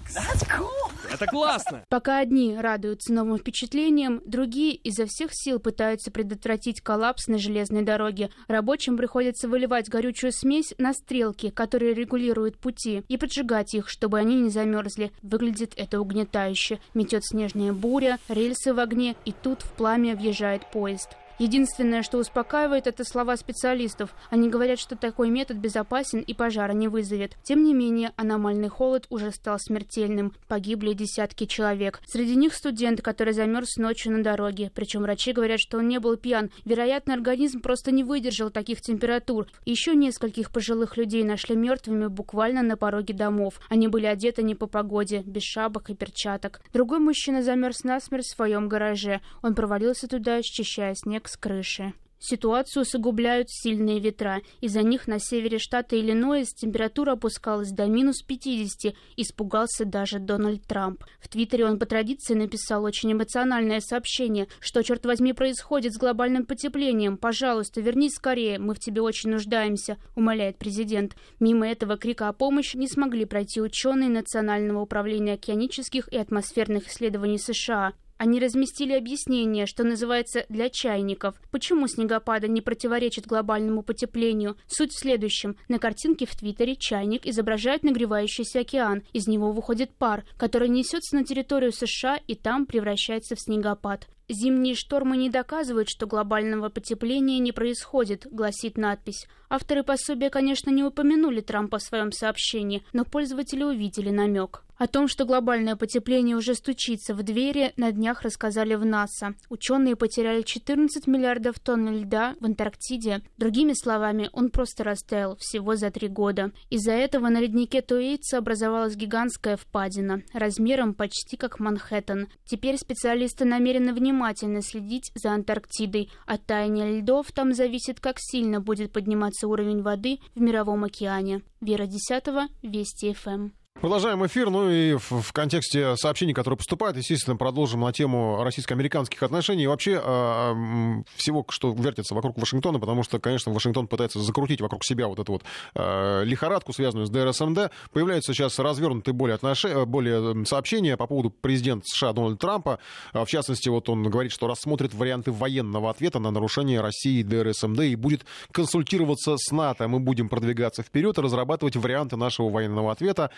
Это 1.13 1.27
классно! 1.27 1.85
Пока 1.89 2.19
одни 2.19 2.57
радуются 2.57 3.13
новым 3.13 3.39
впечатлениям, 3.39 4.21
другие 4.25 4.75
изо 4.75 5.07
всех 5.07 5.31
сил 5.33 5.61
пытаются 5.61 6.11
предотвратить 6.11 6.81
коллапс 6.81 7.29
на 7.29 7.39
железной 7.39 7.83
дороге. 7.83 8.31
Рабочим 8.49 8.97
приходится 8.97 9.49
выливать 9.49 9.89
горючую 9.89 10.33
смесь 10.33 10.75
на 10.79 10.93
стрелки, 10.93 11.51
которые 11.51 11.95
регулируют 11.95 12.59
пути, 12.59 13.05
и 13.09 13.17
поджигать 13.17 13.75
их, 13.75 13.89
чтобы 13.89 14.19
они 14.19 14.41
не 14.41 14.51
замерзли. 14.51 15.13
Выглядит 15.23 15.75
это 15.77 16.01
угнетающе 16.01 16.24
угнетающе. 16.25 16.81
Метет 16.95 17.25
снежная 17.25 17.73
буря, 17.73 18.19
рельсы 18.29 18.73
в 18.73 18.81
огне, 18.81 19.15
и 19.25 19.33
тут 19.33 19.63
в 19.63 19.73
пламя 19.73 20.17
въезжает 20.17 20.71
поезд. 20.71 21.11
Единственное, 21.39 22.03
что 22.03 22.19
успокаивает, 22.19 22.87
это 22.87 23.05
слова 23.05 23.37
специалистов. 23.37 24.15
Они 24.31 24.49
говорят, 24.49 24.79
что 24.79 24.97
такой 24.97 25.31
метод 25.31 25.57
безопасен 25.57 26.21
и 26.21 26.33
пожара 26.33 26.73
не 26.73 26.87
вызовет. 26.87 27.37
Тем 27.43 27.65
не 27.65 27.75
менее, 27.75 28.13
аномальный 28.17 28.69
холод 28.69 29.07
уже 29.11 29.33
стал 29.33 29.59
смертельным. 29.59 30.33
Погибли 30.47 30.93
десятки 30.93 31.47
человек. 31.47 32.01
Среди 32.07 32.37
них 32.37 32.55
студент, 32.55 33.03
который 33.03 33.33
замерз 33.33 33.77
ночью 33.79 34.13
на 34.13 34.23
дороге. 34.23 34.71
Причем 34.75 35.03
врачи 35.03 35.33
говорят, 35.33 35.59
что 35.59 35.79
он 35.79 35.89
не 35.89 35.99
был 35.99 36.17
пьян. 36.17 36.51
Вероятно, 36.65 37.15
организм 37.15 37.61
просто 37.61 37.91
не 37.91 38.05
выдержал 38.05 38.51
таких 38.51 38.81
температур. 38.81 39.49
Еще 39.65 39.97
нескольких 39.97 40.53
пожилых 40.53 40.97
людей 40.97 41.25
нашли 41.25 41.57
мертвыми 41.57 42.07
буквально 42.07 42.63
на 42.63 42.77
пороге 42.77 43.13
домов. 43.13 43.61
Они 43.69 43.89
были 43.89 44.07
одеты 44.07 44.45
не 44.45 44.55
по 44.55 44.67
погоде, 44.67 45.23
без 45.27 45.43
шапок 45.43 45.91
и 45.91 45.95
перчаток. 45.95 46.61
Другой 46.73 47.01
мужчина 47.01 47.43
замерз 47.43 47.83
насмерть 47.83 48.27
в 48.27 48.31
своем 48.31 48.69
гараже. 48.69 49.21
Он 49.43 49.57
провалился 49.57 50.07
туда, 50.07 50.41
счищая 50.43 50.95
снег 50.95 51.24
снег 51.25 51.29
с 51.29 51.37
крыши. 51.37 51.93
Ситуацию 52.19 52.85
усугубляют 52.85 53.51
сильные 53.51 54.01
ветра. 54.01 54.41
Из-за 54.63 54.83
них 54.83 55.07
на 55.09 55.19
севере 55.19 55.59
штата 55.59 56.01
Иллинойс 56.01 56.55
температура 56.55 57.13
опускалась 57.13 57.71
до 57.71 57.85
минус 57.85 58.23
50. 58.23 58.95
Испугался 59.19 59.85
даже 59.85 60.21
Дональд 60.21 60.63
Трамп. 60.67 61.05
В 61.21 61.29
Твиттере 61.29 61.67
он 61.67 61.79
по 61.79 61.85
традиции 61.85 62.33
написал 62.33 62.85
очень 62.85 63.13
эмоциональное 63.13 63.81
сообщение, 63.81 64.47
что, 64.59 64.83
черт 64.83 65.05
возьми, 65.05 65.35
происходит 65.35 65.93
с 65.93 65.99
глобальным 65.99 66.47
потеплением. 66.47 67.19
Пожалуйста, 67.19 67.83
вернись 67.83 68.15
скорее, 68.15 68.59
мы 68.59 68.75
в 68.75 68.81
тебе 68.81 69.03
очень 69.03 69.29
нуждаемся, 69.29 69.99
умоляет 70.17 70.57
президент. 70.57 71.17
Мимо 71.41 71.69
этого 71.69 71.99
крика 71.99 72.29
о 72.29 72.33
помощи 72.33 72.79
не 72.79 72.89
смогли 72.89 73.27
пройти 73.27 73.61
ученые 73.61 74.09
Национального 74.09 74.81
управления 74.81 75.35
океанических 75.35 76.11
и 76.11 76.17
атмосферных 76.17 76.89
исследований 76.89 77.39
США. 77.39 77.93
Они 78.25 78.41
разместили 78.41 78.95
объяснение, 78.95 79.67
что 79.67 79.85
называется 79.85 80.47
«для 80.49 80.71
чайников». 80.71 81.35
Почему 81.51 81.87
снегопады 81.87 82.49
не 82.49 82.63
противоречат 82.63 83.27
глобальному 83.27 83.83
потеплению? 83.83 84.57
Суть 84.67 84.93
в 84.93 84.99
следующем. 84.99 85.57
На 85.69 85.79
картинке 85.79 86.25
в 86.25 86.35
Твиттере 86.35 86.75
чайник 86.75 87.27
изображает 87.27 87.83
нагревающийся 87.83 88.61
океан. 88.61 89.03
Из 89.13 89.27
него 89.27 89.53
выходит 89.53 89.95
пар, 89.95 90.25
который 90.39 90.71
несется 90.71 91.17
на 91.17 91.25
территорию 91.25 91.71
США 91.71 92.19
и 92.27 92.35
там 92.35 92.65
превращается 92.65 93.37
в 93.37 93.41
снегопад. 93.43 94.09
«Зимние 94.27 94.75
штормы 94.75 95.19
не 95.19 95.29
доказывают, 95.29 95.91
что 95.91 96.07
глобального 96.07 96.71
потепления 96.71 97.39
не 97.41 97.53
происходит»,— 97.53 98.27
гласит 98.31 98.79
надпись. 98.79 99.27
Авторы 99.51 99.83
пособия, 99.83 100.31
конечно, 100.31 100.71
не 100.71 100.83
упомянули 100.83 101.43
Трампа 101.43 101.77
в 101.77 101.83
своем 101.83 102.11
сообщении, 102.11 102.87
но 102.95 103.05
пользователи 103.05 103.63
увидели 103.65 104.09
намек. 104.09 104.64
О 104.77 104.89
том, 104.89 105.07
что 105.07 105.25
глобальное 105.25 105.77
потепление 105.77 106.37
уже 106.37 106.55
стучится 106.55 107.15
в 107.15 107.23
двери, 107.23 107.73
на 107.77 107.93
днях 107.93 108.23
рассказали 108.23 108.75
в 108.75 108.85
НАСА. 108.85 109.35
Ученые 109.49 109.95
потеряли 109.95 110.43
14 110.43 111.07
миллиардов 111.07 111.61
тонн 111.61 111.91
льда 111.91 112.35
в 112.41 112.45
Антарктиде. 112.45 113.23
Другими 113.37 113.73
словами, 113.73 114.31
он 114.33 114.51
просто 114.51 114.83
растаял 114.83 115.37
всего 115.37 115.77
за 115.77 115.91
три 115.91 116.09
года. 116.09 116.51
Из-за 116.71 116.93
этого 116.93 117.29
на 117.29 117.41
леднике 117.41 117.83
Туэйтса 117.83 118.39
образовалась 118.39 118.97
гигантская 118.97 119.57
впадина, 119.57 120.23
размером 120.33 120.95
почти 120.95 121.37
как 121.37 121.61
Манхэттен. 121.61 122.29
Теперь 122.45 122.77
специалисты 122.77 123.45
намерены 123.45 123.93
внимательно 123.93 124.61
следить 124.61 125.13
за 125.15 125.33
Антарктидой. 125.33 126.11
От 126.27 126.47
таяния 126.47 126.99
льдов 126.99 127.31
там 127.33 127.55
зависит, 127.55 128.01
как 128.01 128.17
сильно 128.19 128.61
будет 128.61 128.93
подниматься 128.93 129.47
уровень 129.47 129.83
воды 129.83 130.19
в 130.35 130.41
Мировом 130.41 130.85
океане. 130.85 131.43
Вера 131.61 131.87
Десятого, 131.87 132.49
Вести 132.63 133.13
ФМ. 133.15 133.51
Продолжаем 133.81 134.25
эфир, 134.25 134.51
ну 134.51 134.71
и 134.71 134.95
в, 134.95 135.11
в 135.11 135.33
контексте 135.33 135.97
сообщений, 135.97 136.33
которые 136.33 136.57
поступают, 136.57 136.97
естественно, 136.97 137.37
продолжим 137.37 137.81
на 137.81 137.93
тему 137.93 138.43
российско-американских 138.45 139.21
отношений 139.23 139.65
и 139.65 139.67
вообще 139.67 140.01
э, 140.03 141.03
всего, 141.17 141.45
что 141.51 141.73
вертится 141.73 142.15
вокруг 142.15 142.39
Вашингтона, 142.39 142.79
потому 142.79 143.03
что, 143.03 143.19
конечно, 143.19 143.53
Вашингтон 143.53 143.89
пытается 143.89 144.21
закрутить 144.21 144.61
вокруг 144.61 144.85
себя 144.85 145.09
вот 145.09 145.19
эту 145.19 145.33
вот 145.33 145.43
э, 145.75 146.23
лихорадку, 146.25 146.73
связанную 146.73 147.07
с 147.07 147.11
ДРСМД. 147.11 147.73
Появляются 147.93 148.33
сейчас 148.33 148.61
развернутые 148.61 149.13
более, 149.13 149.35
отнош... 149.35 149.65
более 149.87 150.47
сообщения 150.47 150.97
по 150.97 151.09
поводу 151.09 151.31
президента 151.31 151.85
США 151.87 152.13
Дональда 152.13 152.37
Трампа. 152.37 152.79
В 153.13 153.27
частности, 153.27 153.69
вот 153.69 153.89
он 153.89 154.05
говорит, 154.05 154.31
что 154.31 154.47
рассмотрит 154.47 154.95
варианты 154.95 155.33
военного 155.33 155.91
ответа 155.91 156.21
на 156.21 156.31
нарушение 156.31 156.81
России 156.81 157.25
ДРСМД 157.25 157.81
и 157.81 157.97
будет 157.97 158.25
консультироваться 158.53 159.35
с 159.37 159.51
НАТО. 159.51 159.89
Мы 159.89 159.99
будем 159.99 160.29
продвигаться 160.29 160.85
вперед 160.85 161.19
и 161.19 161.21
разрабатывать 161.21 161.75
варианты 161.75 162.17
нашего 162.17 162.49
военного 162.49 162.93
ответа 162.93 163.31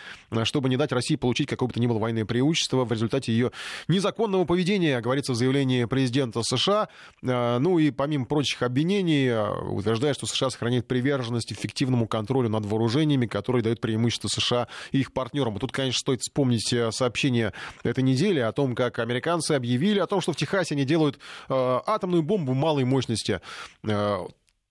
чтобы 0.43 0.69
не 0.69 0.77
дать 0.77 0.91
России 0.91 1.15
получить 1.15 1.47
какое 1.47 1.67
бы 1.67 1.73
то 1.73 1.79
ни 1.79 1.87
было 1.87 1.99
военное 1.99 2.25
преимущество 2.25 2.85
в 2.85 2.91
результате 2.91 3.31
ее 3.31 3.51
незаконного 3.87 4.45
поведения, 4.45 4.99
говорится 5.01 5.33
в 5.33 5.35
заявлении 5.35 5.85
президента 5.85 6.41
США. 6.43 6.89
Ну 7.21 7.79
и 7.79 7.91
помимо 7.91 8.25
прочих 8.25 8.61
обвинений, 8.61 9.31
утверждает, 9.71 10.15
что 10.15 10.25
США 10.25 10.49
сохраняет 10.49 10.87
приверженность 10.87 11.51
эффективному 11.51 12.07
контролю 12.07 12.49
над 12.49 12.65
вооружениями, 12.65 13.25
которые 13.25 13.63
дают 13.63 13.81
преимущество 13.81 14.27
США 14.27 14.67
и 14.91 14.99
их 14.99 15.13
партнерам. 15.13 15.57
И 15.57 15.59
тут, 15.59 15.71
конечно, 15.71 15.99
стоит 15.99 16.21
вспомнить 16.21 16.73
сообщение 16.91 17.53
этой 17.83 18.03
недели 18.03 18.39
о 18.39 18.51
том, 18.51 18.75
как 18.75 18.99
американцы 18.99 19.53
объявили 19.53 19.99
о 19.99 20.07
том, 20.07 20.21
что 20.21 20.33
в 20.33 20.35
Техасе 20.35 20.75
они 20.75 20.85
делают 20.85 21.19
атомную 21.49 22.23
бомбу 22.23 22.53
малой 22.53 22.83
мощности 22.83 23.41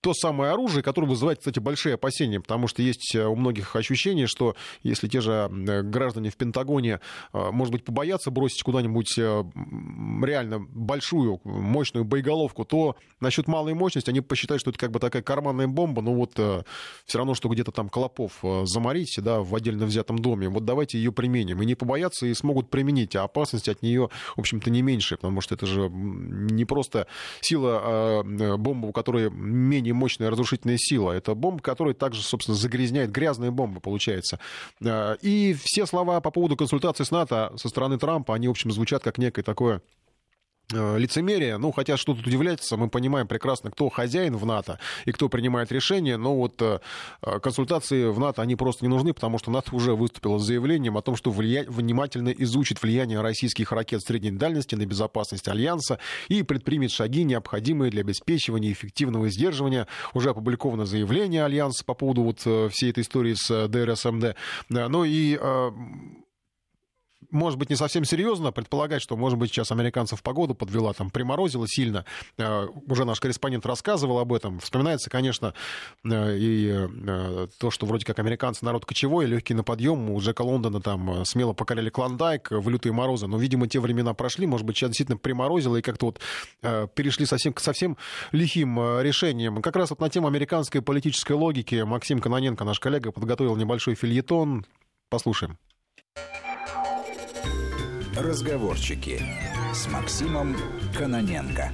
то 0.01 0.13
самое 0.13 0.51
оружие, 0.51 0.83
которое 0.83 1.07
вызывает, 1.07 1.39
кстати, 1.39 1.59
большие 1.59 1.95
опасения, 1.95 2.39
потому 2.39 2.67
что 2.67 2.81
есть 2.81 3.15
э, 3.15 3.25
у 3.25 3.35
многих 3.35 3.75
ощущение, 3.75 4.27
что 4.27 4.55
если 4.83 5.07
те 5.07 5.21
же 5.21 5.49
э, 5.49 5.81
граждане 5.81 6.29
в 6.29 6.37
Пентагоне, 6.37 6.99
э, 7.33 7.51
может 7.51 7.71
быть, 7.71 7.83
побоятся 7.83 8.29
бросить 8.29 8.61
куда-нибудь 8.63 9.17
реально 9.17 10.59
большую, 10.59 11.41
мощную 11.43 12.05
боеголовку, 12.05 12.63
то 12.63 12.95
насчет 13.19 13.47
малой 13.47 13.73
мощности 13.73 14.09
они 14.09 14.21
посчитают, 14.21 14.61
что 14.61 14.69
это 14.69 14.79
как 14.79 14.91
бы 14.91 14.99
такая 14.99 15.23
карманная 15.23 15.67
бомба, 15.67 16.01
ну 16.01 16.13
вот 16.13 16.33
все 16.33 17.17
равно, 17.17 17.33
что 17.33 17.49
где-то 17.49 17.71
там 17.71 17.89
клопов 17.89 18.43
заморить, 18.63 19.15
да, 19.17 19.41
в 19.41 19.55
отдельно 19.55 19.85
взятом 19.85 20.19
доме, 20.19 20.47
вот 20.49 20.65
давайте 20.65 20.97
ее 20.97 21.11
применим. 21.11 21.61
И 21.61 21.65
не 21.65 21.75
побоятся, 21.75 22.27
и 22.27 22.33
смогут 22.33 22.69
применить, 22.69 23.15
а 23.15 23.23
опасность 23.23 23.67
от 23.69 23.81
нее, 23.81 24.09
в 24.35 24.39
общем-то, 24.39 24.69
не 24.69 24.81
меньше, 24.81 25.15
потому 25.15 25.41
что 25.41 25.55
это 25.55 25.65
же 25.65 25.89
не 25.89 26.65
просто 26.65 27.07
сила 27.41 27.81
а 27.83 28.57
бомбы, 28.57 28.89
у 28.89 28.91
которой 28.91 29.29
менее 29.29 29.86
мощная 29.93 30.29
разрушительная 30.29 30.77
сила. 30.77 31.11
Это 31.11 31.35
бомба, 31.35 31.61
которая 31.61 31.93
также, 31.93 32.21
собственно, 32.21 32.55
загрязняет, 32.55 33.11
грязная 33.11 33.51
бомба 33.51 33.79
получается. 33.79 34.39
Э, 34.81 35.15
и 35.21 35.55
все 35.61 35.85
слова 35.85 36.21
по 36.21 36.31
поводу 36.31 36.55
консультации 36.55 37.03
с 37.03 37.11
НАТО 37.11 37.53
со 37.57 37.69
стороны 37.69 37.97
Трампа, 37.97 38.35
они, 38.35 38.47
в 38.47 38.51
общем, 38.51 38.71
звучат 38.71 39.03
как 39.03 39.17
некое 39.17 39.43
такое 39.43 39.81
лицемерие. 40.71 41.57
Ну, 41.57 41.71
хотя 41.71 41.95
что 41.95 42.13
тут 42.13 42.27
удивляется, 42.27 42.75
мы 42.75 42.89
понимаем 42.89 43.27
прекрасно, 43.27 43.71
кто 43.71 43.89
хозяин 43.89 44.35
в 44.35 44.45
НАТО 44.45 44.79
и 45.05 45.11
кто 45.11 45.29
принимает 45.29 45.71
решения, 45.71 46.17
но 46.17 46.35
вот 46.35 46.61
э, 46.61 46.79
консультации 47.41 48.09
в 48.09 48.19
НАТО, 48.19 48.41
они 48.41 48.55
просто 48.55 48.83
не 48.83 48.89
нужны, 48.89 49.13
потому 49.13 49.37
что 49.37 49.49
НАТО 49.49 49.75
уже 49.75 49.95
выступило 49.95 50.39
с 50.39 50.43
заявлением 50.43 50.97
о 50.97 51.01
том, 51.01 51.15
что 51.15 51.31
влия... 51.31 51.65
внимательно 51.67 52.29
изучит 52.29 52.81
влияние 52.81 53.21
российских 53.21 53.71
ракет 53.71 54.01
средней 54.01 54.31
дальности 54.31 54.75
на 54.75 54.85
безопасность 54.85 55.47
Альянса 55.47 55.99
и 56.27 56.43
предпримет 56.43 56.91
шаги, 56.91 57.23
необходимые 57.23 57.89
для 57.89 58.01
обеспечивания 58.01 58.71
эффективного 58.71 59.29
сдерживания. 59.29 59.87
Уже 60.13 60.31
опубликовано 60.31 60.85
заявление 60.85 61.45
Альянса 61.45 61.85
по 61.85 61.93
поводу 61.93 62.23
вот 62.23 62.41
э, 62.45 62.69
всей 62.71 62.89
этой 62.89 63.03
истории 63.03 63.35
с 63.35 63.67
ДРСМД. 63.67 64.35
Ну 64.69 65.03
и 65.05 65.39
может 67.31 67.59
быть, 67.59 67.69
не 67.69 67.75
совсем 67.75 68.05
серьезно 68.05 68.51
предполагать, 68.51 69.01
что, 69.01 69.17
может 69.17 69.37
быть, 69.37 69.51
сейчас 69.51 69.71
американцев 69.71 70.21
погоду 70.21 70.55
подвела, 70.55 70.93
там, 70.93 71.09
приморозило 71.09 71.67
сильно. 71.67 72.05
Э, 72.37 72.67
уже 72.87 73.05
наш 73.05 73.19
корреспондент 73.19 73.65
рассказывал 73.65 74.19
об 74.19 74.33
этом. 74.33 74.59
Вспоминается, 74.59 75.09
конечно, 75.09 75.53
э, 76.03 76.37
и 76.37 76.69
э, 76.69 77.47
то, 77.59 77.71
что 77.71 77.85
вроде 77.85 78.05
как 78.05 78.19
американцы 78.19 78.63
народ 78.65 78.85
кочевой, 78.85 79.25
легкий 79.25 79.53
на 79.53 79.63
подъем. 79.63 80.09
У 80.09 80.19
Джека 80.19 80.41
Лондона 80.41 80.81
там 80.81 81.25
смело 81.25 81.53
покоряли 81.53 81.89
Клондайк 81.89 82.51
в 82.51 82.69
лютые 82.69 82.93
морозы. 82.93 83.27
Но, 83.27 83.37
видимо, 83.37 83.67
те 83.67 83.79
времена 83.79 84.13
прошли. 84.13 84.47
Может 84.47 84.65
быть, 84.65 84.77
сейчас 84.77 84.89
действительно 84.89 85.17
приморозило 85.17 85.77
и 85.77 85.81
как-то 85.81 86.07
вот 86.07 86.21
перешли 86.95 87.25
совсем 87.25 87.53
к 87.53 87.59
совсем 87.59 87.97
лихим 88.31 89.01
решениям. 89.01 89.61
Как 89.61 89.75
раз 89.75 89.89
вот 89.89 89.99
на 89.99 90.09
тему 90.09 90.27
американской 90.27 90.81
политической 90.81 91.33
логики 91.33 91.83
Максим 91.83 92.19
Каноненко, 92.19 92.63
наш 92.63 92.79
коллега, 92.79 93.11
подготовил 93.11 93.55
небольшой 93.55 93.95
фильетон. 93.95 94.65
Послушаем. 95.09 95.57
Разговорчики 98.19 99.21
с 99.75 99.87
Максимом 99.89 100.57
Каноненко. 100.97 101.71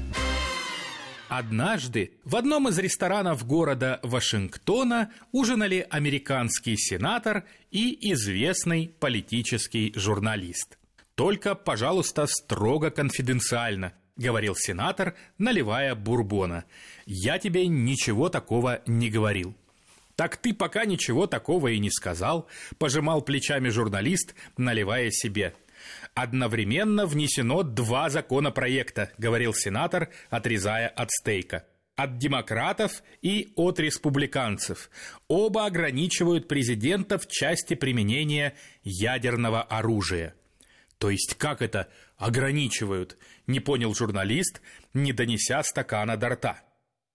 Однажды 1.30 2.12
в 2.26 2.36
одном 2.36 2.68
из 2.68 2.78
ресторанов 2.80 3.48
города 3.48 4.02
Вашингтона 4.04 5.10
ужинали 5.32 5.88
американский 5.90 6.76
сенатор 6.76 7.46
и 7.72 8.12
известный 8.12 8.94
политический 9.00 9.94
журналист. 9.96 10.78
«Только, 11.16 11.56
пожалуйста, 11.56 12.28
строго 12.28 12.92
конфиденциально»,— 12.92 13.94
говорил 14.18 14.54
сенатор, 14.58 15.16
наливая 15.38 15.96
бурбона. 15.96 16.66
«Я 17.06 17.40
тебе 17.40 17.68
ничего 17.68 18.28
такого 18.28 18.82
не 18.86 19.10
говорил». 19.10 19.56
«Так 20.18 20.36
ты 20.38 20.54
пока 20.54 20.84
ничего 20.84 21.26
такого 21.26 21.70
и 21.70 21.80
не 21.80 21.90
сказал»,— 21.90 22.48
пожимал 22.78 23.22
плечами 23.22 23.70
журналист, 23.70 24.36
наливая 24.58 25.10
себе. 25.10 25.56
Одновременно 26.16 27.08
внесено 27.08 27.64
два 27.64 28.10
законопроекта, 28.10 29.12
говорил 29.18 29.54
сенатор, 29.54 30.10
отрезая 30.30 30.88
от 30.88 31.12
стейка. 31.12 31.66
От 31.96 32.18
демократов 32.18 33.04
и 33.22 33.54
от 33.56 33.80
республиканцев. 33.80 34.90
Оба 35.28 35.66
ограничивают 35.66 36.48
президента 36.48 37.18
в 37.18 37.28
части 37.28 37.76
применения 37.76 38.56
ядерного 38.84 39.62
оружия. 39.64 40.36
То 40.98 41.10
есть 41.10 41.36
как 41.36 41.62
это 41.62 41.90
ограничивают? 42.18 43.18
Не 43.46 43.60
понял 43.60 43.94
журналист, 43.94 44.62
не 44.94 45.14
донеся 45.14 45.62
стакана 45.64 46.16
до 46.18 46.30
рта. 46.30 46.62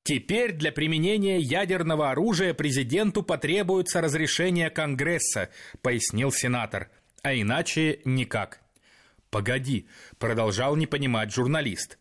Теперь 0.02 0.52
для 0.52 0.72
применения 0.72 1.38
ядерного 1.38 2.11
оружия 2.11 2.54
президенту 2.54 3.22
потребуется 3.22 4.00
разрешение 4.00 4.70
Конгресса, 4.70 5.50
пояснил 5.82 6.32
сенатор. 6.32 6.90
А 7.22 7.34
иначе 7.34 8.00
никак. 8.04 8.61
Погоди, 9.30 9.86
продолжал 10.18 10.76
не 10.76 10.86
понимать 10.86 11.32
журналист. 11.32 11.98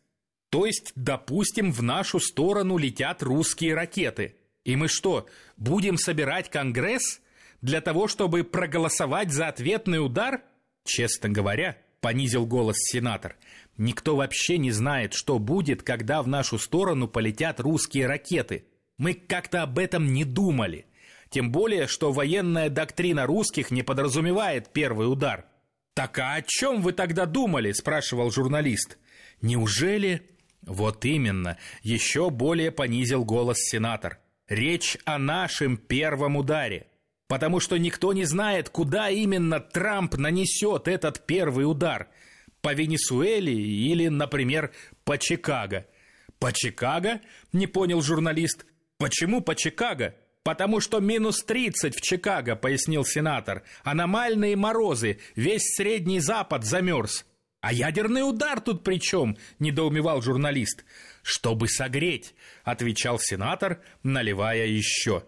То 0.50 0.66
есть, 0.66 0.94
допустим, 0.96 1.72
в 1.72 1.84
нашу 1.84 2.20
сторону 2.20 2.78
летят 2.78 3.22
русские 3.22 3.76
ракеты. 3.76 4.36
И 4.64 4.76
мы 4.76 4.88
что, 4.88 5.28
будем 5.58 5.98
собирать 5.98 6.50
Конгресс 6.50 7.22
для 7.62 7.82
того, 7.82 8.08
чтобы 8.08 8.44
проголосовать 8.44 9.32
за 9.32 9.48
ответный 9.48 10.04
удар? 10.04 10.42
Честно 10.86 11.30
говоря, 11.30 11.78
понизил 12.00 12.46
голос 12.46 12.78
сенатор, 12.80 13.36
никто 13.78 14.16
вообще 14.16 14.58
не 14.58 14.72
знает, 14.72 15.14
что 15.14 15.38
будет, 15.38 15.84
когда 15.84 16.22
в 16.22 16.28
нашу 16.28 16.60
сторону 16.60 17.10
полетят 17.10 17.60
русские 17.60 18.08
ракеты. 18.08 18.66
Мы 18.98 19.14
как-то 19.14 19.64
об 19.64 19.78
этом 19.80 20.14
не 20.14 20.24
думали. 20.24 20.86
Тем 21.30 21.52
более, 21.52 21.88
что 21.88 22.14
военная 22.14 22.70
доктрина 22.70 23.26
русских 23.26 23.70
не 23.70 23.84
подразумевает 23.84 24.72
первый 24.72 25.12
удар– 25.12 25.46
«Так 25.98 26.20
а 26.20 26.36
о 26.36 26.42
чем 26.44 26.84
вы 26.84 26.94
тогда 26.94 27.26
думали?»– 27.26 27.72
спрашивал 27.74 28.30
журналист. 28.30 29.00
«Неужели...» 29.42 30.30
«Вот 30.62 31.04
именно, 31.06 31.58
еще 31.82 32.30
более 32.30 32.72
понизил 32.72 33.26
голос 33.26 33.58
сенатор. 33.58 34.20
Речь 34.48 35.00
о 35.06 35.18
нашем 35.18 35.76
первом 35.76 36.36
ударе. 36.36 36.86
Потому 37.28 37.60
что 37.60 37.78
никто 37.78 38.14
не 38.14 38.26
знает, 38.26 38.70
куда 38.70 39.10
именно 39.10 39.60
Трамп 39.60 40.18
нанесет 40.18 40.88
этот 40.88 41.26
первый 41.26 41.64
удар. 41.64 42.10
По 42.62 42.76
Венесуэле 42.76 43.56
или, 43.56 44.08
например, 44.08 44.74
по 45.04 45.18
Чикаго». 45.18 45.88
«По 46.38 46.54
Чикаго?»– 46.54 47.22
не 47.54 47.66
понял 47.66 48.04
журналист. 48.04 48.68
«Почему 49.00 49.42
по 49.42 49.56
Чикаго?» 49.56 50.14
«Потому 50.48 50.80
что 50.80 51.02
минус 51.02 51.44
30 51.44 51.94
в 51.94 52.00
Чикаго»,— 52.00 52.56
пояснил 52.56 53.04
сенатор. 53.04 53.64
«Аномальные 53.84 54.56
морозы, 54.56 55.20
весь 55.36 55.76
Средний 55.76 56.22
Запад 56.22 56.64
замерз». 56.64 57.26
«А 57.60 57.74
ядерный 57.74 58.22
удар 58.22 58.62
тут 58.62 58.82
при 58.82 58.98
чем?»— 58.98 59.36
недоумевал 59.60 60.22
журналист. 60.22 60.86
«Чтобы 61.22 61.68
согреть»,— 61.68 62.34
отвечал 62.64 63.20
сенатор, 63.20 63.82
наливая 64.04 64.68
еще. 64.68 65.26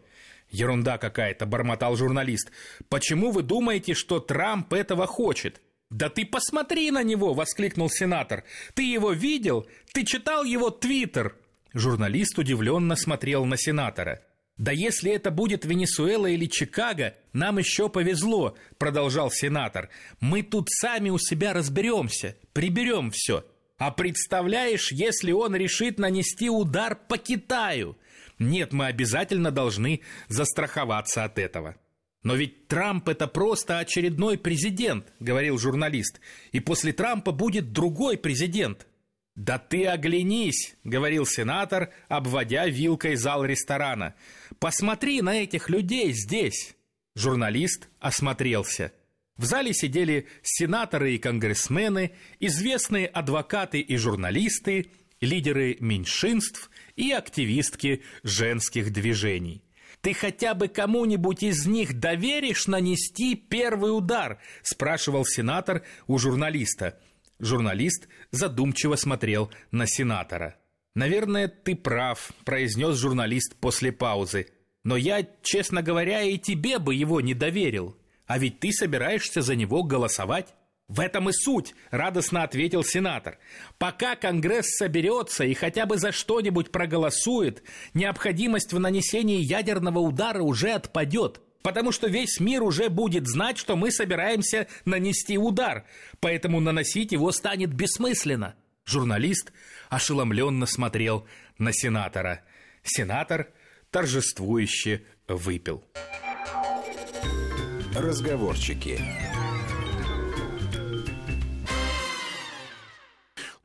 «Ерунда 0.52 0.98
какая-то»,— 0.98 1.46
бормотал 1.48 1.98
журналист. 1.98 2.50
«Почему 2.88 3.32
вы 3.32 3.44
думаете, 3.44 3.96
что 3.96 4.22
Трамп 4.22 4.72
этого 4.72 5.06
хочет?» 5.06 5.62
«Да 5.90 6.08
ты 6.08 6.26
посмотри 6.26 6.92
на 6.92 7.04
него!»— 7.04 7.34
воскликнул 7.34 7.90
сенатор. 7.90 8.46
«Ты 8.74 8.84
его 8.84 9.12
видел? 9.12 9.68
Ты 9.92 10.06
читал 10.06 10.46
его 10.46 10.70
твиттер?» 10.70 11.36
Журналист 11.74 12.40
удивленно 12.40 12.96
смотрел 12.96 13.44
на 13.44 13.58
сенатора. 13.58 14.24
«Да 14.60 14.74
если 14.74 15.10
это 15.14 15.32
будет 15.32 15.64
Венесуэла 15.64 16.28
или 16.28 16.46
Чикаго, 16.46 17.16
нам 17.32 17.60
еще 17.60 17.88
повезло»,— 17.88 18.58
продолжал 18.78 19.32
сенатор. 19.32 19.90
«Мы 20.20 20.44
тут 20.44 20.70
сами 20.70 21.10
у 21.10 21.18
себя 21.18 21.54
разберемся, 21.54 22.36
приберем 22.52 23.10
все. 23.12 23.46
А 23.78 23.90
представляешь, 23.92 24.92
если 24.92 25.32
он 25.32 25.56
решит 25.56 25.98
нанести 25.98 26.50
удар 26.50 26.98
по 27.08 27.18
Китаю? 27.18 27.98
Нет, 28.38 28.74
мы 28.74 28.88
обязательно 28.88 29.50
должны 29.50 30.02
застраховаться 30.28 31.24
от 31.24 31.40
этого». 31.40 31.78
«Но 32.22 32.36
ведь 32.36 32.68
Трамп 32.68 33.08
это 33.08 33.28
просто 33.28 33.80
очередной 33.80 34.38
президент»,— 34.38 35.08
говорил 35.22 35.58
журналист. 35.58 36.20
«И 36.52 36.60
после 36.60 36.92
Трампа 36.92 37.32
будет 37.32 37.72
другой 37.72 38.18
президент». 38.18 38.88
«Да 39.36 39.58
ты 39.58 39.86
оглянись»,— 39.86 40.76
говорил 40.84 41.26
сенатор, 41.26 41.92
обводя 42.08 42.68
вилкой 42.68 43.16
зал 43.16 43.46
ресторана. 43.46 44.16
«Посмотри 44.60 45.22
на 45.22 45.42
этих 45.44 45.70
людей 45.70 46.12
здесь». 46.14 46.76
Журналист 47.16 47.90
осмотрелся. 48.00 48.92
В 49.38 49.46
зале 49.46 49.74
сидели 49.74 50.28
сенаторы 50.44 51.16
и 51.16 51.18
конгрессмены, 51.18 52.12
известные 52.42 53.08
адвокаты 53.08 53.80
и 53.80 53.96
журналисты, 53.96 54.92
лидеры 55.22 55.78
меньшинств 55.80 56.70
и 56.98 57.12
активистки 57.12 58.04
женских 58.24 58.92
движений. 58.92 59.64
«Ты 60.02 60.14
хотя 60.14 60.54
бы 60.54 60.68
кому-нибудь 60.68 61.44
из 61.44 61.66
них 61.66 62.00
доверишь 62.00 62.68
нанести 62.68 63.36
первый 63.36 63.96
удар?»– 63.96 64.40
спрашивал 64.62 65.26
сенатор 65.26 65.84
у 66.08 66.18
журналиста. 66.18 67.00
Журналист 67.40 68.08
задумчиво 68.32 68.96
смотрел 68.96 69.52
на 69.72 69.88
сенатора. 69.88 70.58
«Наверное, 70.96 71.48
ты 71.48 71.76
прав»,– 71.76 72.32
произнес 72.46 72.98
журналист 72.98 73.56
после 73.56 73.92
паузы. 73.92 74.48
«Но 74.84 74.98
я, 74.98 75.28
честно 75.42 75.82
говоря, 75.82 76.24
и 76.24 76.38
тебе 76.38 76.80
бы 76.80 76.96
его 76.96 77.22
не 77.22 77.34
доверил». 77.34 77.96
А 78.30 78.38
ведь 78.38 78.60
ты 78.60 78.72
собираешься 78.72 79.42
за 79.42 79.56
него 79.56 79.82
голосовать. 79.82 80.54
В 80.88 81.00
этом 81.00 81.30
и 81.30 81.34
суть, 81.34 81.74
радостно 81.90 82.44
ответил 82.44 82.84
сенатор. 82.84 83.40
Пока 83.80 84.16
Конгресс 84.16 84.68
соберется 84.78 85.46
и 85.46 85.56
хотя 85.56 85.88
бы 85.88 85.98
за 85.98 86.12
что-нибудь 86.12 86.72
проголосует, 86.72 87.64
необходимость 87.96 88.72
в 88.72 88.80
нанесении 88.80 89.40
ядерного 89.40 89.98
удара 89.98 90.44
уже 90.44 90.70
отпадет. 90.70 91.42
Потому 91.62 91.92
что 91.92 92.08
весь 92.08 92.40
мир 92.40 92.64
уже 92.64 92.90
будет 92.90 93.28
знать, 93.28 93.58
что 93.58 93.76
мы 93.76 93.92
собираемся 93.92 94.68
нанести 94.86 95.38
удар, 95.38 95.86
поэтому 96.20 96.60
наносить 96.60 97.12
его 97.12 97.32
станет 97.32 97.74
бессмысленно. 97.74 98.56
Журналист 98.86 99.52
ошеломленно 99.90 100.66
смотрел 100.66 101.28
на 101.58 101.74
сенатора. 101.74 102.42
Сенатор 102.84 103.52
торжествующе 103.92 105.04
выпил. 105.28 105.84
Разговорчики. 107.96 109.00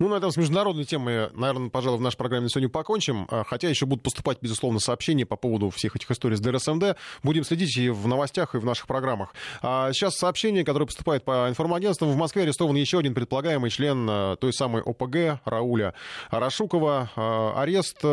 Ну, 0.05 0.11
на 0.11 0.17
этом 0.17 0.31
с 0.31 0.37
международной 0.37 0.85
темой, 0.85 1.31
наверное, 1.33 1.71
пожалуй, 1.71 1.99
в 1.99 2.03
нашей 2.03 2.19
программе 2.19 2.51
сегодня 2.51 2.69
покончим. 2.69 3.27
А, 3.31 3.43
хотя 3.43 3.71
еще 3.71 3.87
будут 3.87 4.05
поступать, 4.05 4.37
безусловно, 4.43 4.79
сообщения 4.79 5.25
по 5.25 5.37
поводу 5.37 5.71
всех 5.71 5.97
этих 5.97 6.11
историй 6.11 6.37
с 6.37 6.41
ДРСМД. 6.41 6.97
Будем 7.23 7.43
следить 7.43 7.75
и 7.79 7.89
в 7.89 8.07
новостях, 8.07 8.55
и 8.55 8.59
в 8.59 8.67
наших 8.67 8.87
программах. 8.87 9.35
А 9.63 9.91
сейчас 9.95 10.17
сообщение, 10.17 10.63
которое 10.63 10.85
поступает 10.85 11.25
по 11.25 11.49
информагентствам. 11.49 12.11
В 12.11 12.17
Москве 12.17 12.43
арестован 12.43 12.77
еще 12.77 12.99
один 12.99 13.15
предполагаемый 13.15 13.71
член 13.71 14.07
а, 14.11 14.37
той 14.37 14.53
самой 14.53 14.83
ОПГ 14.83 15.41
Рауля 15.47 15.95
Рашукова. 16.31 17.11
А, 17.17 17.63
арест 17.63 18.05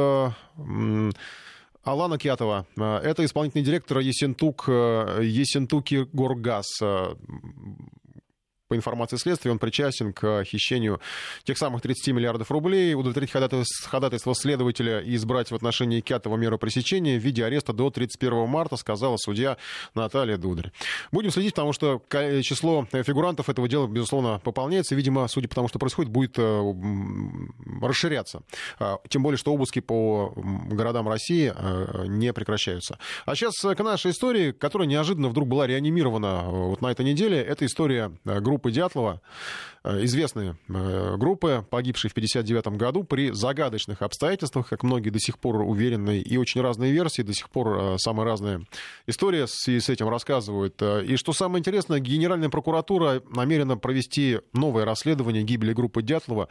Алана 1.83 2.17
Кятова, 2.17 2.67
это 2.77 3.25
исполнительный 3.25 3.65
директор 3.65 3.97
Есентук, 3.99 4.69
Есентуки 4.69 6.07
Горгаз 6.13 6.79
по 8.71 8.75
информации 8.77 9.17
следствия, 9.17 9.51
он 9.51 9.59
причастен 9.59 10.13
к 10.13 10.45
хищению 10.45 11.01
тех 11.43 11.57
самых 11.57 11.81
30 11.81 12.13
миллиардов 12.13 12.49
рублей, 12.51 12.93
удовлетворить 12.93 13.29
ходатайство 13.29 14.33
следователя 14.33 15.01
и 15.01 15.15
избрать 15.15 15.51
в 15.51 15.55
отношении 15.55 15.99
Кятова 15.99 16.37
меру 16.37 16.57
пресечения 16.57 17.19
в 17.19 17.21
виде 17.21 17.43
ареста 17.43 17.73
до 17.73 17.89
31 17.89 18.47
марта, 18.47 18.77
сказала 18.77 19.17
судья 19.17 19.57
Наталья 19.93 20.37
Дударь. 20.37 20.71
Будем 21.11 21.31
следить, 21.31 21.53
потому 21.53 21.73
что 21.73 22.01
число 22.09 22.87
фигурантов 22.93 23.49
этого 23.49 23.67
дела, 23.67 23.87
безусловно, 23.87 24.39
пополняется. 24.41 24.95
Видимо, 24.95 25.27
судя 25.27 25.49
по 25.49 25.55
тому, 25.55 25.67
что 25.67 25.77
происходит, 25.77 26.09
будет 26.09 26.35
э, 26.37 26.73
расширяться. 27.81 28.41
А, 28.79 28.99
тем 29.09 29.21
более, 29.21 29.37
что 29.37 29.51
обыски 29.51 29.81
по 29.81 30.31
городам 30.35 31.09
России 31.09 31.53
э, 31.53 32.05
не 32.07 32.31
прекращаются. 32.31 32.99
А 33.25 33.35
сейчас 33.35 33.55
к 33.59 33.83
нашей 33.83 34.11
истории, 34.11 34.53
которая 34.53 34.87
неожиданно 34.87 35.27
вдруг 35.27 35.49
была 35.49 35.67
реанимирована 35.67 36.43
э, 36.45 36.49
вот 36.49 36.81
на 36.81 36.87
этой 36.87 37.03
неделе. 37.03 37.41
Это 37.41 37.65
история 37.65 38.13
группы 38.23 38.60
группы 38.61 38.71
Дятлова, 38.71 39.19
известные 39.83 40.57
э, 40.69 41.15
группы, 41.17 41.65
погибшие 41.69 42.09
в 42.09 42.13
1959 42.13 42.77
году 42.77 43.03
при 43.03 43.31
загадочных 43.31 44.01
обстоятельствах, 44.03 44.69
как 44.69 44.83
многие 44.83 45.09
до 45.09 45.19
сих 45.19 45.39
пор 45.39 45.61
уверены, 45.61 46.19
и 46.19 46.37
очень 46.37 46.61
разные 46.61 46.91
версии, 46.91 47.23
до 47.23 47.33
сих 47.33 47.49
пор 47.49 47.77
э, 47.77 47.97
самые 47.97 48.25
разные 48.25 48.65
истории 49.07 49.45
с, 49.45 49.67
с 49.67 49.89
этим 49.89 50.07
рассказывают. 50.09 50.81
И 50.81 51.15
что 51.15 51.33
самое 51.33 51.59
интересное, 51.59 51.99
Генеральная 51.99 52.49
прокуратура 52.49 53.23
намерена 53.33 53.77
провести 53.77 54.39
новое 54.53 54.85
расследование 54.85 55.43
гибели 55.43 55.73
группы 55.73 56.01
Дятлова, 56.01 56.47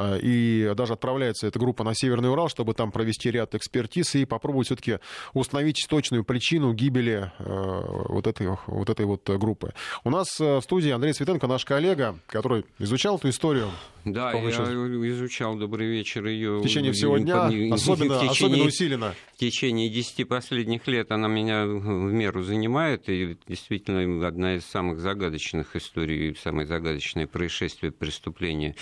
и 0.00 0.72
даже 0.76 0.94
отправляется 0.94 1.46
эта 1.46 1.58
группа 1.58 1.84
на 1.84 1.94
Северный 1.94 2.30
Урал, 2.30 2.48
чтобы 2.48 2.74
там 2.74 2.90
провести 2.90 3.30
ряд 3.30 3.54
экспертиз 3.54 4.14
и 4.14 4.24
попробовать 4.24 4.66
все-таки 4.66 4.98
установить 5.34 5.86
точную 5.88 6.24
причину 6.24 6.72
гибели 6.72 7.30
вот 7.38 8.26
этой 8.26 8.56
вот, 8.66 8.90
этой 8.90 9.06
вот 9.06 9.28
группы. 9.28 9.72
У 10.04 10.10
нас 10.10 10.38
в 10.38 10.60
студии 10.62 10.90
Андрей 10.90 11.14
Светенко, 11.14 11.46
наш 11.46 11.64
коллега, 11.64 12.18
который 12.26 12.64
изучал 12.78 13.16
эту 13.16 13.28
историю. 13.28 13.70
Да, 14.04 14.32
я 14.32 14.50
изучал, 14.50 15.56
добрый 15.56 15.88
вечер, 15.88 16.26
ее. 16.26 16.58
В 16.58 16.62
течение 16.62 16.92
всего 16.92 17.18
дня, 17.18 17.46
особенно, 17.72 18.18
в 18.18 18.20
течение, 18.20 18.30
особенно 18.30 18.64
усиленно. 18.64 19.14
В 19.34 19.38
течение 19.38 19.88
десяти 19.88 20.24
последних 20.24 20.86
лет 20.88 21.12
она 21.12 21.28
меня 21.28 21.64
в 21.66 22.12
меру 22.12 22.42
занимает, 22.42 23.08
и 23.08 23.36
действительно 23.46 24.26
одна 24.26 24.56
из 24.56 24.64
самых 24.64 25.00
загадочных 25.00 25.76
историй, 25.76 26.34
самое 26.36 26.66
загадочное 26.66 27.26
происшествие, 27.26 27.92
преступление 27.92 28.74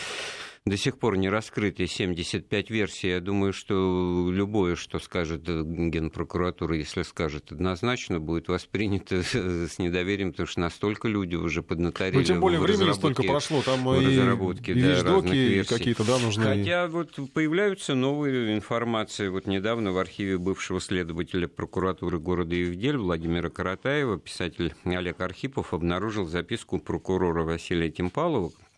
до 0.66 0.77
сих 0.77 0.99
пор 0.99 1.16
не 1.16 1.31
раскрыты 1.31 1.87
75 1.87 2.70
версий. 2.70 3.09
Я 3.09 3.20
думаю, 3.20 3.53
что 3.53 4.29
любое, 4.31 4.77
что 4.77 4.99
скажет 4.99 5.42
Генпрокуратура, 5.44 6.77
если 6.77 7.03
скажет 7.03 7.51
однозначно, 7.51 8.20
будет 8.20 8.49
воспринято 8.49 9.23
с 9.33 9.79
недоверием, 9.79 10.33
потому 10.33 10.46
что 10.46 10.61
настолько 10.61 11.09
люди 11.09 11.35
уже 11.35 11.62
поднаторели. 11.62 12.16
Ну, 12.16 12.23
тем 12.25 12.40
более 12.40 12.61
времени 12.61 12.92
столько 12.92 13.23
прошло, 13.23 13.62
там 13.62 13.88
и, 13.94 14.07
разработки, 14.07 14.70
и 14.70 14.75
вещдоки 14.75 15.64
какие-то, 15.64 16.05
да, 16.05 16.18
нужны. 16.18 16.44
Хотя 16.44 16.88
вот 16.88 17.18
появляются 17.33 17.94
новые 17.94 18.55
информации. 18.55 19.29
Вот 19.29 19.46
недавно 19.46 19.92
в 19.92 19.99
архиве 19.99 20.37
бывшего 20.37 20.81
следователя 20.81 21.49
прокуратуры 21.49 22.18
города 22.18 22.55
Евдель 22.55 22.99
Владимира 22.99 23.49
Каратаева 23.49 24.18
писатель 24.18 24.75
Олег 24.85 25.20
Архипов 25.20 25.73
обнаружил 25.73 26.27
записку 26.27 26.79
прокурора 26.79 27.44
Василия 27.44 27.90
Тимпалова, 27.90 28.51
Э, 28.51 28.69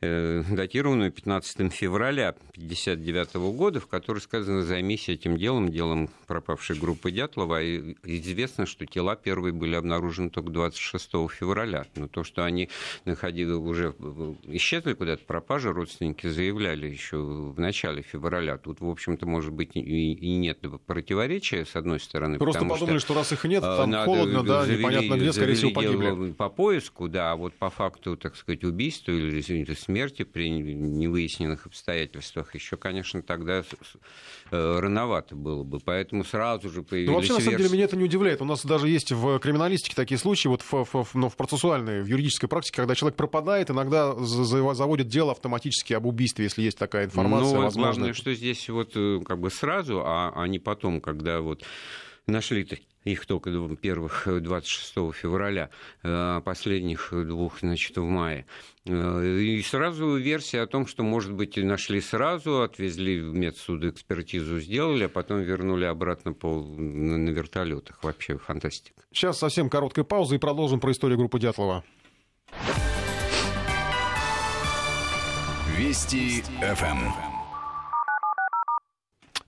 датированную 0.00 1.10
15 1.10 1.72
февраля 1.72 2.30
1959 2.56 3.34
года, 3.56 3.80
в 3.80 3.86
которой 3.86 4.18
сказано 4.18 4.62
«займись 4.62 5.08
этим 5.08 5.38
делом, 5.38 5.70
делом 5.70 6.10
пропавшей 6.26 6.76
группы 6.76 7.10
Дятлова». 7.10 7.62
И 7.62 7.96
известно, 8.02 8.66
что 8.66 8.84
тела 8.84 9.16
первые 9.16 9.52
были 9.54 9.74
обнаружены 9.74 10.28
только 10.28 10.50
26 10.50 11.10
февраля. 11.30 11.86
Но 11.96 12.08
то, 12.08 12.22
что 12.22 12.44
они 12.44 12.68
находили 13.06 13.52
уже, 13.52 13.94
исчезли 14.48 14.92
куда-то, 14.92 15.24
пропажи, 15.24 15.72
родственники 15.72 16.26
заявляли 16.26 16.86
еще 16.86 17.16
в 17.16 17.58
начале 17.58 18.02
февраля. 18.02 18.58
Тут, 18.58 18.80
в 18.80 18.88
общем-то, 18.88 19.26
может 19.26 19.52
быть, 19.52 19.70
и 19.74 20.36
нет 20.36 20.58
противоречия, 20.86 21.64
с 21.64 21.76
одной 21.76 21.98
стороны. 21.98 22.38
Просто 22.38 22.66
подумали, 22.66 22.98
что, 22.98 23.06
что 23.06 23.14
раз 23.14 23.32
их 23.32 23.44
нет, 23.44 23.62
там 23.62 23.92
холодно, 24.04 24.42
да, 24.42 24.64
завели, 24.64 24.80
непонятно 24.80 25.14
где, 25.16 25.32
скорее 25.32 25.54
всего, 25.54 25.70
погибли. 25.70 26.32
По 26.32 26.50
поиску, 26.50 27.08
да, 27.08 27.32
а 27.32 27.36
вот 27.36 27.54
по 27.54 27.70
факту, 27.70 28.16
так 28.16 28.36
сказать, 28.36 28.64
убийства 28.64 29.12
или 29.12 29.30
смерти 29.84 30.24
при 30.24 30.50
невыясненных 30.50 31.66
обстоятельствах, 31.66 32.54
еще, 32.54 32.76
конечно, 32.76 33.22
тогда 33.22 33.62
э, 34.50 34.78
рановато 34.78 35.36
было 35.36 35.62
бы. 35.62 35.78
Поэтому 35.80 36.24
сразу 36.24 36.70
же 36.70 36.82
появились... 36.82 37.10
Ну, 37.10 37.16
вообще, 37.16 37.34
на 37.34 37.40
самом 37.40 37.58
деле, 37.58 37.70
меня 37.70 37.84
это 37.84 37.96
не 37.96 38.04
удивляет. 38.04 38.40
У 38.40 38.44
нас 38.44 38.64
даже 38.64 38.88
есть 38.88 39.12
в 39.12 39.38
криминалистике 39.38 39.94
такие 39.94 40.18
случаи, 40.18 40.48
вот 40.48 40.62
в, 40.62 40.84
в, 40.84 41.14
ну, 41.14 41.28
в 41.28 41.36
процессуальной, 41.36 42.02
в 42.02 42.06
юридической 42.06 42.48
практике, 42.48 42.76
когда 42.76 42.94
человек 42.94 43.16
пропадает, 43.16 43.70
иногда 43.70 44.14
заводит 44.14 45.08
дело 45.08 45.32
автоматически 45.32 45.92
об 45.92 46.06
убийстве, 46.06 46.44
если 46.44 46.62
есть 46.62 46.78
такая 46.78 47.06
информация. 47.06 47.54
Ну, 47.54 47.62
возможно. 47.62 47.92
главное, 47.92 48.14
что 48.14 48.34
здесь 48.34 48.68
вот 48.68 48.92
э, 48.94 49.20
как 49.24 49.38
бы 49.38 49.50
сразу, 49.50 50.02
а, 50.04 50.32
а 50.34 50.48
не 50.48 50.58
потом, 50.58 51.00
когда 51.00 51.40
вот 51.40 51.62
нашли 52.26 52.64
их 53.04 53.26
только 53.26 53.50
первых 53.76 54.26
26 54.26 54.92
э, 54.96 55.10
февраля, 55.14 55.70
а 56.02 56.40
последних 56.40 57.10
двух, 57.12 57.60
значит, 57.60 57.96
в 57.96 58.04
мае. 58.04 58.46
Э, 58.86 59.24
и 59.24 59.62
сразу 59.62 60.16
версия 60.16 60.62
о 60.62 60.66
том, 60.66 60.86
что, 60.86 61.02
может 61.02 61.32
быть, 61.32 61.56
нашли 61.56 62.00
сразу, 62.00 62.62
отвезли 62.62 63.20
в 63.20 63.34
медсуд 63.34 63.84
экспертизу, 63.84 64.60
сделали, 64.60 65.04
а 65.04 65.08
потом 65.08 65.40
вернули 65.40 65.84
обратно 65.84 66.32
по, 66.32 66.62
на, 66.62 67.30
вертолетах. 67.30 68.02
Вообще 68.02 68.38
фантастика. 68.38 69.02
Сейчас 69.12 69.38
совсем 69.38 69.68
короткая 69.68 70.04
пауза 70.04 70.34
и 70.34 70.38
продолжим 70.38 70.80
про 70.80 70.92
историю 70.92 71.18
группы 71.18 71.38
Дятлова. 71.38 71.84
Вести 75.76 76.42
ФМ. 76.60 77.33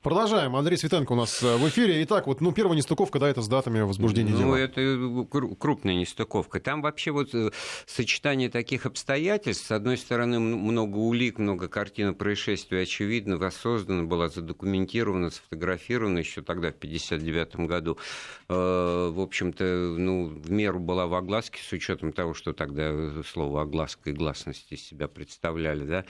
Продолжаем. 0.06 0.54
Андрей 0.54 0.76
Светенко 0.76 1.10
у 1.10 1.16
нас 1.16 1.42
э, 1.42 1.56
в 1.56 1.68
эфире. 1.68 2.00
Итак, 2.04 2.28
вот, 2.28 2.40
ну, 2.40 2.52
первая 2.52 2.76
нестыковка, 2.76 3.18
да, 3.18 3.28
это 3.28 3.42
с 3.42 3.48
датами 3.48 3.80
возбуждения 3.80 4.30
ну, 4.30 4.38
дела. 4.38 4.48
Ну, 4.50 4.54
это 4.54 4.80
э, 4.80 5.56
крупная 5.58 5.94
нестыковка. 5.94 6.60
Там 6.60 6.80
вообще 6.80 7.10
вот 7.10 7.34
э, 7.34 7.50
сочетание 7.86 8.48
таких 8.48 8.86
обстоятельств, 8.86 9.66
с 9.66 9.72
одной 9.72 9.96
стороны, 9.98 10.38
много 10.38 10.98
улик, 10.98 11.38
много 11.38 11.66
картин 11.66 12.14
происшествия 12.14 12.82
очевидно, 12.82 13.36
воссоздана, 13.36 14.04
была 14.04 14.28
задокументирована, 14.28 15.30
сфотографирована 15.30 16.18
еще 16.18 16.40
тогда, 16.40 16.68
в 16.68 16.76
1959 16.76 17.66
году. 17.66 17.98
В 18.46 19.20
общем-то, 19.20 19.64
ну, 19.98 20.26
в 20.26 20.52
меру 20.52 20.78
была 20.78 21.08
в 21.08 21.14
огласке, 21.14 21.60
с 21.60 21.72
учетом 21.72 22.12
того, 22.12 22.32
что 22.32 22.52
тогда 22.52 22.92
слово 23.24 23.62
огласка 23.62 24.10
и 24.10 24.12
гласность 24.12 24.70
из 24.70 24.86
себя 24.86 25.08
представляли, 25.08 25.84
да. 25.84 26.04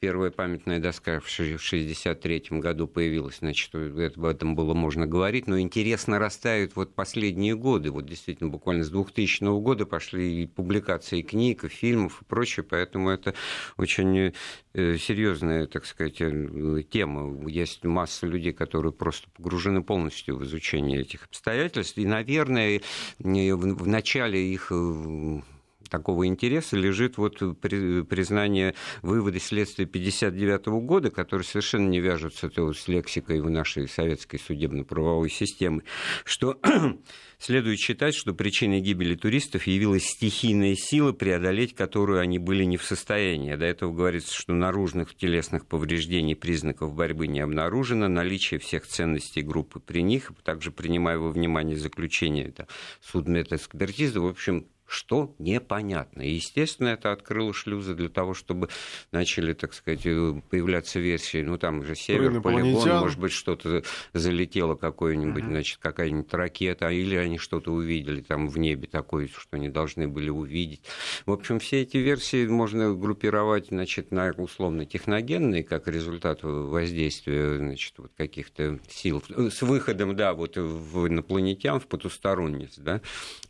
Первая 0.00 0.30
памятная 0.30 0.80
доска 0.80 1.20
в 1.20 1.32
1963 1.32 2.60
году 2.60 2.86
появилась 2.86 3.37
значит, 3.38 3.74
об 3.74 4.24
этом 4.24 4.54
было 4.54 4.74
можно 4.74 5.06
говорить, 5.06 5.46
но 5.46 5.58
интерес 5.60 6.06
нарастает 6.06 6.76
вот 6.76 6.94
последние 6.94 7.56
годы, 7.56 7.90
вот 7.90 8.06
действительно 8.06 8.50
буквально 8.50 8.84
с 8.84 8.90
2000 8.90 9.60
года 9.60 9.86
пошли 9.86 10.42
и 10.42 10.46
публикации 10.46 11.22
книг, 11.22 11.64
и 11.64 11.68
фильмов 11.68 12.22
и 12.22 12.24
прочее, 12.24 12.64
поэтому 12.68 13.10
это 13.10 13.34
очень 13.76 14.32
э, 14.74 14.96
серьезная, 14.96 15.66
так 15.66 15.86
сказать, 15.86 16.20
э, 16.20 16.82
тема. 16.90 17.48
Есть 17.48 17.84
масса 17.84 18.26
людей, 18.26 18.52
которые 18.52 18.92
просто 18.92 19.28
погружены 19.30 19.82
полностью 19.82 20.36
в 20.36 20.44
изучение 20.44 21.00
этих 21.00 21.24
обстоятельств, 21.24 21.98
и, 21.98 22.06
наверное, 22.06 22.80
в 23.18 23.86
начале 23.86 24.52
их 24.52 24.68
э, 24.70 25.40
такого 25.88 26.26
интереса 26.26 26.76
лежит 26.76 27.16
вот 27.18 27.38
признание 27.60 28.74
выводы 29.02 29.40
следствия 29.40 29.86
59 29.86 30.66
года, 30.82 31.10
которые 31.10 31.44
совершенно 31.44 31.88
не 31.88 32.00
вяжутся 32.00 32.48
то, 32.48 32.72
с 32.72 32.88
лексикой 32.88 33.40
в 33.40 33.50
нашей 33.50 33.88
советской 33.88 34.38
судебно-правовой 34.38 35.30
системе, 35.30 35.82
что 36.24 36.60
следует 37.38 37.78
считать, 37.78 38.14
что 38.14 38.34
причиной 38.34 38.80
гибели 38.80 39.14
туристов 39.14 39.66
явилась 39.66 40.04
стихийная 40.04 40.74
сила, 40.74 41.12
преодолеть 41.12 41.74
которую 41.74 42.20
они 42.20 42.38
были 42.38 42.64
не 42.64 42.76
в 42.76 42.84
состоянии. 42.84 43.54
До 43.54 43.64
этого 43.64 43.92
говорится, 43.92 44.34
что 44.34 44.52
наружных 44.52 45.14
телесных 45.14 45.66
повреждений 45.66 46.36
признаков 46.36 46.94
борьбы 46.94 47.26
не 47.26 47.40
обнаружено, 47.40 48.08
наличие 48.08 48.60
всех 48.60 48.86
ценностей 48.86 49.42
группы 49.42 49.80
при 49.80 50.02
них, 50.02 50.32
также 50.44 50.70
принимая 50.70 51.18
во 51.18 51.30
внимание 51.30 51.76
заключение 51.76 52.48
это 52.48 52.66
судмедэкспертизы, 53.02 54.20
в 54.20 54.26
общем, 54.26 54.66
что 54.88 55.34
непонятно. 55.38 56.22
И, 56.22 56.30
естественно, 56.30 56.88
это 56.88 57.12
открыло 57.12 57.52
шлюзы 57.52 57.94
для 57.94 58.08
того, 58.08 58.32
чтобы 58.34 58.68
начали, 59.12 59.52
так 59.52 59.74
сказать, 59.74 60.02
появляться 60.02 60.98
версии. 60.98 61.42
Ну, 61.42 61.58
там 61.58 61.84
же 61.84 61.94
север, 61.94 62.40
полигон, 62.40 62.88
может 63.00 63.20
быть, 63.20 63.32
что-то 63.32 63.82
залетело 64.14 64.74
какое-нибудь, 64.74 65.44
uh-huh. 65.44 65.48
значит, 65.48 65.78
какая-нибудь 65.78 66.32
ракета, 66.32 66.88
или 66.88 67.16
они 67.16 67.38
что-то 67.38 67.72
увидели 67.72 68.22
там 68.22 68.48
в 68.48 68.58
небе 68.58 68.88
такое, 68.88 69.28
что 69.28 69.58
не 69.58 69.68
должны 69.68 70.08
были 70.08 70.30
увидеть. 70.30 70.82
В 71.26 71.32
общем, 71.32 71.58
все 71.58 71.82
эти 71.82 71.98
версии 71.98 72.46
можно 72.46 72.94
группировать, 72.94 73.68
значит, 73.68 74.10
на 74.10 74.30
условно 74.38 74.86
техногенные, 74.86 75.64
как 75.64 75.86
результат 75.88 76.40
воздействия, 76.42 77.58
значит, 77.58 77.92
вот 77.98 78.12
каких-то 78.16 78.78
сил, 78.88 79.22
с 79.28 79.60
выходом, 79.62 80.16
да, 80.16 80.32
вот 80.32 80.56
в 80.56 81.08
инопланетян, 81.08 81.78
в 81.78 81.86
потусторонность, 81.86 82.82
да, 82.82 83.02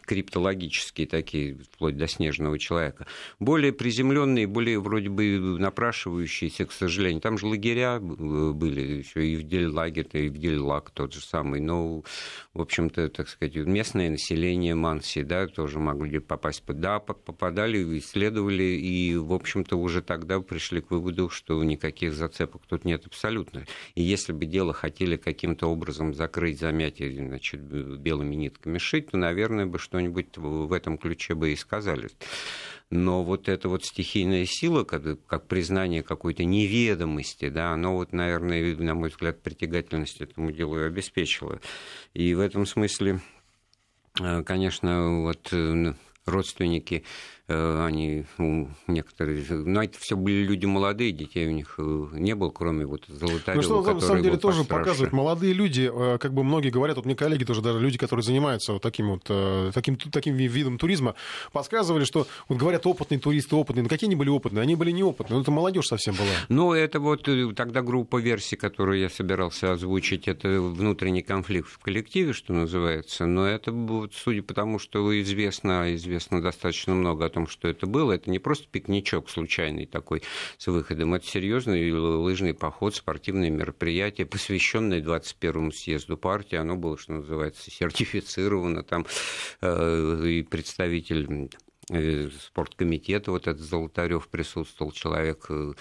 криптологические 0.08 1.06
такие, 1.06 1.27
вплоть 1.30 1.96
до 1.96 2.06
снежного 2.06 2.58
человека. 2.58 3.06
Более 3.38 3.72
приземленные, 3.72 4.46
более 4.46 4.80
вроде 4.80 5.08
бы 5.08 5.38
напрашивающиеся, 5.58 6.64
к 6.64 6.72
сожалению. 6.72 7.20
Там 7.20 7.36
же 7.36 7.46
лагеря 7.46 8.00
были, 8.00 8.98
еще 8.98 9.26
и 9.26 9.36
в 9.36 9.42
Дель-лагерь, 9.42 10.08
и 10.12 10.28
в 10.28 10.38
Дель-лаг 10.38 10.90
тот 10.90 11.12
же 11.12 11.20
самый. 11.20 11.60
Но, 11.60 12.02
в 12.54 12.60
общем-то, 12.60 13.08
так 13.10 13.28
сказать, 13.28 13.56
местное 13.56 14.10
население 14.10 14.74
Манси, 14.74 15.22
да, 15.22 15.46
тоже 15.46 15.78
могли 15.78 16.18
попасть. 16.18 16.64
Да, 16.66 16.98
попадали, 16.98 17.98
исследовали, 17.98 18.62
и, 18.62 19.16
в 19.16 19.32
общем-то, 19.32 19.76
уже 19.76 20.00
тогда 20.02 20.40
пришли 20.40 20.80
к 20.80 20.90
выводу, 20.90 21.28
что 21.28 21.62
никаких 21.62 22.14
зацепок 22.14 22.62
тут 22.66 22.84
нет 22.84 23.06
абсолютно. 23.06 23.64
И 23.94 24.02
если 24.02 24.32
бы 24.32 24.46
дело 24.46 24.72
хотели 24.72 25.16
каким-то 25.16 25.66
образом 25.66 26.14
закрыть, 26.14 26.58
замять, 26.58 26.98
значит, 26.98 27.60
белыми 27.60 28.34
нитками 28.34 28.78
шить, 28.78 29.10
то, 29.10 29.18
наверное, 29.18 29.66
бы 29.66 29.78
что 29.78 29.98
что-нибудь 29.98 30.36
в 30.36 30.72
этом 30.72 30.96
ключе 30.96 31.17
бы 31.34 31.52
и 31.52 31.56
сказали. 31.56 32.08
Но 32.90 33.22
вот 33.22 33.48
эта 33.48 33.68
вот 33.68 33.84
стихийная 33.84 34.46
сила, 34.46 34.84
как, 34.84 35.02
как 35.26 35.46
признание 35.46 36.02
какой-то 36.02 36.44
неведомости, 36.44 37.50
да, 37.50 37.72
оно 37.72 37.94
вот, 37.94 38.12
наверное, 38.12 38.74
на 38.76 38.94
мой 38.94 39.10
взгляд, 39.10 39.42
притягательность 39.42 40.20
этому 40.22 40.52
делу 40.52 40.78
и 40.78 40.84
обеспечило. 40.84 41.60
И 42.14 42.34
в 42.34 42.40
этом 42.40 42.64
смысле, 42.64 43.20
э, 44.20 44.42
конечно, 44.42 45.20
вот 45.20 45.52
э, 45.52 45.94
родственники 46.24 47.04
они 47.48 48.24
ну, 48.36 48.68
некоторые, 48.86 49.42
но 49.48 49.82
это 49.82 49.98
все 49.98 50.16
были 50.16 50.44
люди 50.44 50.66
молодые, 50.66 51.12
детей 51.12 51.48
у 51.48 51.50
них 51.50 51.74
э, 51.78 52.06
не 52.12 52.34
было, 52.34 52.50
кроме 52.50 52.84
вот 52.84 53.04
Золотарева, 53.08 53.54
Ну 53.56 53.62
что, 53.62 53.94
на 53.94 54.00
самом 54.00 54.22
деле 54.22 54.36
тоже 54.36 54.58
постарше. 54.58 54.80
показывает, 54.80 55.12
молодые 55.12 55.54
люди, 55.54 55.90
э, 55.90 56.18
как 56.18 56.34
бы 56.34 56.44
многие 56.44 56.68
говорят, 56.68 56.96
вот 56.96 57.06
мне 57.06 57.16
коллеги 57.16 57.44
тоже, 57.44 57.62
даже 57.62 57.80
люди, 57.80 57.96
которые 57.96 58.22
занимаются 58.22 58.74
вот 58.74 58.82
таким 58.82 59.08
вот, 59.08 59.72
таким, 59.72 59.96
таким 59.96 60.36
видом 60.36 60.76
туризма, 60.76 61.14
подсказывали, 61.52 62.04
что 62.04 62.26
вот 62.48 62.58
говорят, 62.58 62.86
опытные 62.86 63.18
туристы, 63.18 63.56
опытные, 63.56 63.82
но 63.82 63.88
какие 63.88 64.08
они 64.08 64.16
были 64.16 64.28
опытные? 64.28 64.62
Они 64.62 64.76
были 64.76 64.90
неопытные, 64.90 65.36
ну 65.36 65.42
это 65.42 65.50
молодежь 65.50 65.86
совсем 65.86 66.14
была. 66.16 66.28
Ну 66.50 66.74
это 66.74 67.00
вот 67.00 67.28
тогда 67.56 67.80
группа 67.80 68.18
версий, 68.18 68.56
которую 68.56 69.00
я 69.00 69.08
собирался 69.08 69.72
озвучить, 69.72 70.28
это 70.28 70.60
внутренний 70.60 71.22
конфликт 71.22 71.70
в 71.70 71.78
коллективе, 71.78 72.34
что 72.34 72.52
называется, 72.52 73.24
но 73.24 73.46
это 73.46 73.72
вот, 73.72 74.12
судя 74.14 74.42
по 74.42 74.52
тому, 74.52 74.78
что 74.78 75.18
известно, 75.22 75.94
известно 75.94 76.42
достаточно 76.42 76.94
много 76.94 77.24
о 77.24 77.28
том, 77.30 77.37
том, 77.38 77.46
что 77.46 77.68
это 77.68 77.86
было, 77.86 78.12
это 78.12 78.30
не 78.30 78.40
просто 78.40 78.66
пикничок 78.68 79.30
случайный 79.30 79.86
такой 79.86 80.22
с 80.56 80.66
выходом, 80.66 81.14
это 81.14 81.24
серьезный 81.24 81.92
лыжный 81.92 82.52
поход, 82.52 82.96
спортивное 82.96 83.50
мероприятие, 83.50 84.26
посвященное 84.26 85.00
21-му 85.00 85.70
съезду 85.70 86.16
партии. 86.16 86.56
Оно 86.56 86.76
было, 86.76 86.98
что 86.98 87.12
называется, 87.12 87.70
сертифицировано 87.70 88.82
там, 88.82 89.06
э, 89.60 90.26
и 90.26 90.42
представитель 90.42 91.48
спорткомитета, 91.88 93.30
вот 93.30 93.46
этот 93.46 93.62
Золотарев 93.62 94.28
присутствовал, 94.28 94.92
человек 94.92 95.46
э, 95.48 95.72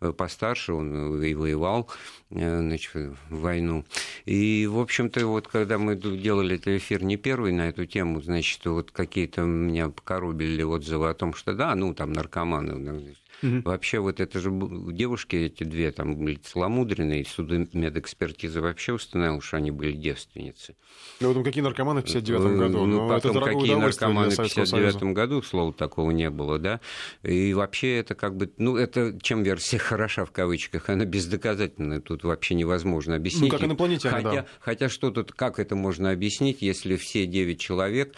э, 0.00 0.12
постарше, 0.12 0.72
он 0.72 1.22
и 1.22 1.34
воевал 1.34 1.90
значит, 2.30 2.94
в 2.94 3.16
войну. 3.30 3.84
И, 4.24 4.66
в 4.66 4.78
общем-то, 4.78 5.26
вот 5.26 5.48
когда 5.48 5.78
мы 5.78 5.96
делали 5.96 6.56
этот 6.56 6.68
эфир 6.68 7.02
не 7.02 7.16
первый 7.16 7.52
на 7.52 7.68
эту 7.68 7.86
тему, 7.86 8.20
значит, 8.20 8.64
вот 8.66 8.90
какие-то 8.90 9.42
меня 9.42 9.88
покоробили 9.88 10.62
отзывы 10.62 11.08
о 11.08 11.14
том, 11.14 11.34
что 11.34 11.54
да, 11.54 11.74
ну, 11.74 11.94
там 11.94 12.12
наркоманы, 12.12 13.16
Угу. 13.42 13.62
Вообще 13.64 13.98
вот 13.98 14.20
это 14.20 14.40
же 14.40 14.50
девушки 14.50 15.36
эти 15.36 15.64
две 15.64 15.92
там 15.92 16.16
были 16.16 16.36
целомудренные, 16.36 17.24
судмедэкспертиза 17.24 18.60
вообще 18.60 18.94
установила, 18.94 19.40
что 19.42 19.58
они 19.58 19.70
были 19.70 19.92
девственницы. 19.92 20.74
Ну, 21.20 21.28
потом 21.28 21.44
какие 21.44 21.62
наркоманы 21.62 22.00
в 22.00 22.04
59 22.04 22.40
году? 22.58 22.86
Ну, 22.86 22.86
ну 22.86 23.08
потом 23.08 23.42
какие 23.42 23.74
наркоманы 23.74 24.30
в 24.30 24.36
59 24.36 25.02
году, 25.14 25.42
слова 25.42 25.72
такого 25.72 26.10
не 26.10 26.30
было, 26.30 26.58
да. 26.58 26.80
И 27.22 27.54
вообще 27.54 27.98
это 27.98 28.14
как 28.14 28.36
бы, 28.36 28.50
ну, 28.58 28.76
это 28.76 29.18
чем 29.22 29.42
версия 29.42 29.78
хороша 29.78 30.24
в 30.24 30.32
кавычках, 30.32 30.88
она 30.88 31.04
бездоказательная, 31.04 32.00
тут 32.00 32.24
вообще 32.24 32.54
невозможно 32.54 33.16
объяснить. 33.16 33.52
Ну, 33.52 33.58
как 33.58 33.66
инопланетяне, 33.66 34.16
хотя, 34.16 34.32
да. 34.32 34.46
Хотя 34.60 34.88
что 34.88 35.10
тут, 35.10 35.32
как 35.32 35.58
это 35.58 35.76
можно 35.76 36.10
объяснить, 36.10 36.62
если 36.62 36.96
все 36.96 37.26
9 37.26 37.60
человек 37.60 38.14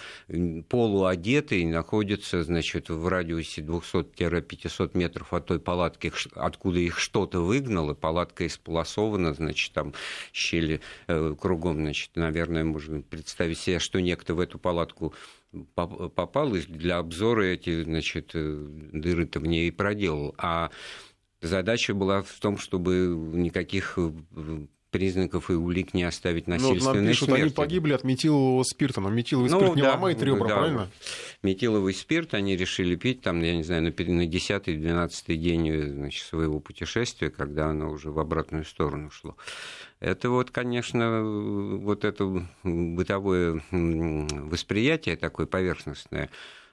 полуодетые 0.68 1.66
находятся, 1.66 2.42
значит, 2.42 2.88
в 2.88 3.06
радиусе 3.08 3.62
200-500 3.62 4.90
метров 4.94 5.18
метров 5.18 5.32
от 5.32 5.46
той 5.46 5.58
палатки, 5.58 6.12
откуда 6.34 6.78
их 6.78 6.98
что-то 6.98 7.40
выгнало, 7.40 7.94
палатка 7.94 8.46
исполосована, 8.46 9.34
значит, 9.34 9.72
там 9.72 9.94
щели 10.32 10.80
э, 11.06 11.34
кругом, 11.38 11.76
значит, 11.76 12.10
наверное, 12.14 12.64
можно 12.64 13.00
представить 13.00 13.58
себе, 13.58 13.78
что 13.78 14.00
некто 14.00 14.34
в 14.34 14.40
эту 14.40 14.58
палатку 14.58 15.14
попал 15.74 16.54
и 16.54 16.62
для 16.62 16.98
обзора 16.98 17.42
эти, 17.42 17.82
значит, 17.82 18.32
э, 18.34 18.66
дыры-то 18.92 19.40
в 19.40 19.46
ней 19.46 19.68
и 19.68 19.72
проделал. 19.72 20.34
А 20.38 20.70
задача 21.40 21.94
была 21.94 22.22
в 22.22 22.38
том, 22.40 22.58
чтобы 22.58 23.14
никаких 23.34 23.98
э, 23.98 24.12
признаков 24.90 25.50
и 25.50 25.54
улик 25.54 25.94
не 25.94 26.04
оставить 26.04 26.46
насильственной 26.46 26.80
ну, 26.80 26.86
вот 26.86 26.96
нам 26.96 27.06
пишут, 27.06 27.26
смерти. 27.26 27.42
они 27.42 27.50
погибли 27.50 27.92
от 27.92 28.04
метилового 28.04 28.62
спирта, 28.62 29.00
но 29.00 29.10
метиловый 29.10 29.50
ну, 29.50 29.60
спирт 29.60 29.76
не 29.76 29.82
да, 29.82 29.92
ломает 29.92 30.22
ребра, 30.22 30.48
да, 30.48 30.56
правильно? 30.56 30.90
Метиловый 31.42 31.94
спирт 31.94 32.34
они 32.34 32.56
решили 32.56 32.96
пить, 32.96 33.20
там, 33.20 33.42
я 33.42 33.54
не 33.56 33.62
знаю, 33.62 33.82
на 33.82 33.88
10-12 33.88 35.36
день 35.36 35.82
значит, 35.92 36.24
своего 36.24 36.60
путешествия, 36.60 37.30
когда 37.30 37.68
оно 37.68 37.90
уже 37.90 38.10
в 38.10 38.18
обратную 38.18 38.64
сторону 38.64 39.10
шло. 39.10 39.36
Это 40.00 40.30
вот, 40.30 40.50
конечно, 40.50 41.22
вот 41.22 42.04
это 42.04 42.46
бытовое 42.62 43.62
восприятие 43.70 45.16
такое 45.16 45.46
поверхностное, 45.46 46.30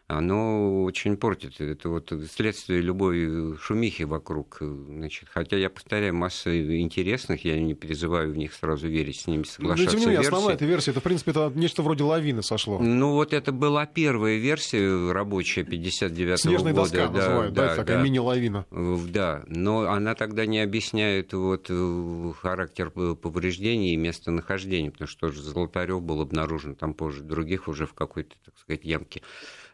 оно 0.08 0.84
очень 0.84 1.18
портит. 1.18 1.60
Это 1.60 1.90
вот 1.90 2.14
следствие 2.32 2.82
любой 2.82 3.58
шумихи 3.58 4.04
вокруг. 4.04 4.58
Значит, 4.60 5.30
хотя 5.34 5.58
я 5.58 5.70
повторяю, 5.72 6.14
масса 6.14 6.56
интересных, 6.80 7.44
я 7.44 7.60
не 7.60 7.74
призываю 7.74 8.32
в 8.32 8.38
них 8.38 8.54
сразу 8.54 8.88
верить, 8.88 9.22
с 9.22 9.28
ними 9.28 9.44
соглашаться. 9.44 9.86
Но, 9.86 9.92
тем 9.92 10.00
не 10.00 10.06
менее, 10.06 10.22
основная 10.22 10.54
эта 10.54 10.66
версия, 10.66 10.92
это, 10.92 11.00
в 11.00 11.04
принципе, 11.04 11.32
это 11.32 11.52
нечто 11.56 11.82
вроде 11.82 12.04
лавины 12.04 12.44
сошло. 12.44 12.80
Ну, 12.80 13.14
вот 13.14 13.34
это 13.34 13.52
была 13.52 13.88
первая 13.88 14.38
версия 14.38 15.12
рабочая 15.12 15.64
59-го 15.64 16.38
Снежная 16.38 16.74
года. 16.74 16.84
доска 16.84 17.08
да, 17.08 17.12
называют, 17.12 17.54
да, 17.54 17.68
да, 17.70 17.76
такая 17.76 17.98
да. 17.98 18.04
мини-лавина. 18.04 18.66
Да, 19.10 19.44
но 19.48 19.90
она 19.90 20.14
тогда 20.14 20.46
не 20.46 20.60
объясняет 20.60 21.34
вот 21.34 21.66
э, 21.70 22.32
характер 22.40 22.92
повреждений 22.92 23.94
и 23.94 23.98
местонахождения, 23.98 24.92
потому 24.92 25.08
что 25.08 25.22
тоже 25.22 25.42
Золотарев 25.42 26.04
был 26.04 26.22
обнаружен 26.22 26.76
там 26.76 26.94
позже, 26.94 27.24
других 27.24 27.68
уже 27.68 27.88
в 27.88 27.94
какой-то, 27.94 28.36
так 28.46 28.56
сказать, 28.60 28.84
ямке. 28.84 29.24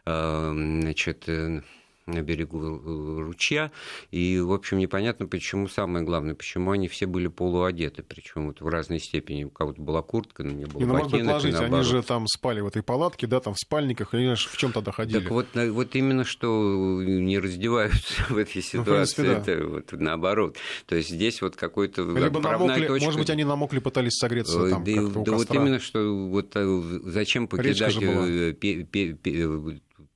Эм, 0.04 0.82
значит, 0.82 1.28
э, 1.28 1.62
на 2.06 2.22
берегу 2.22 2.58
э, 2.60 3.22
ручья. 3.22 3.70
И, 4.10 4.40
в 4.40 4.52
общем, 4.52 4.78
непонятно, 4.78 5.26
почему, 5.26 5.68
самое 5.68 6.04
главное, 6.04 6.34
почему 6.34 6.72
они 6.72 6.88
все 6.88 7.06
были 7.06 7.28
полуодеты, 7.28 8.02
причем 8.02 8.48
вот 8.48 8.60
в 8.60 8.66
разной 8.66 8.98
степени. 8.98 9.44
У 9.44 9.50
кого-то 9.50 9.80
была 9.80 10.02
куртка, 10.02 10.42
но 10.42 10.50
не 10.50 10.64
было 10.64 10.80
ну, 10.80 10.92
ботинок. 10.92 11.44
Может 11.44 11.60
они 11.60 11.82
же 11.82 12.02
там 12.02 12.26
спали 12.26 12.60
в 12.60 12.66
этой 12.66 12.82
палатке, 12.82 13.26
да, 13.26 13.40
там 13.40 13.54
в 13.54 13.58
спальниках, 13.58 14.14
или 14.14 14.34
в 14.34 14.56
чем 14.56 14.72
тогда 14.72 14.92
ходили? 14.92 15.20
Так 15.20 15.30
вот, 15.30 15.46
вот 15.54 15.94
именно 15.94 16.24
что 16.24 17.02
не 17.02 17.38
раздеваются 17.38 18.24
в 18.28 18.36
этой 18.36 18.62
ситуации, 18.62 19.22
ну, 19.22 19.40
в 19.40 19.44
принципе, 19.44 19.52
да. 19.52 19.52
это 19.52 19.66
вот 19.66 19.92
наоборот. 19.92 20.56
То 20.86 20.96
есть 20.96 21.10
здесь 21.10 21.40
вот 21.40 21.56
какой-то 21.56 22.02
Либо 22.02 22.40
намокли, 22.40 22.86
точка. 22.86 23.04
может 23.04 23.20
быть, 23.20 23.30
они 23.30 23.44
намокли, 23.44 23.78
пытались 23.78 24.14
согреться 24.14 24.68
там, 24.68 24.84
Да, 24.84 25.22
да 25.22 25.32
вот 25.32 25.54
именно 25.54 25.78
что 25.78 26.00
вот 26.28 26.50
э, 26.54 26.82
зачем 27.04 27.46
покидать 27.46 27.96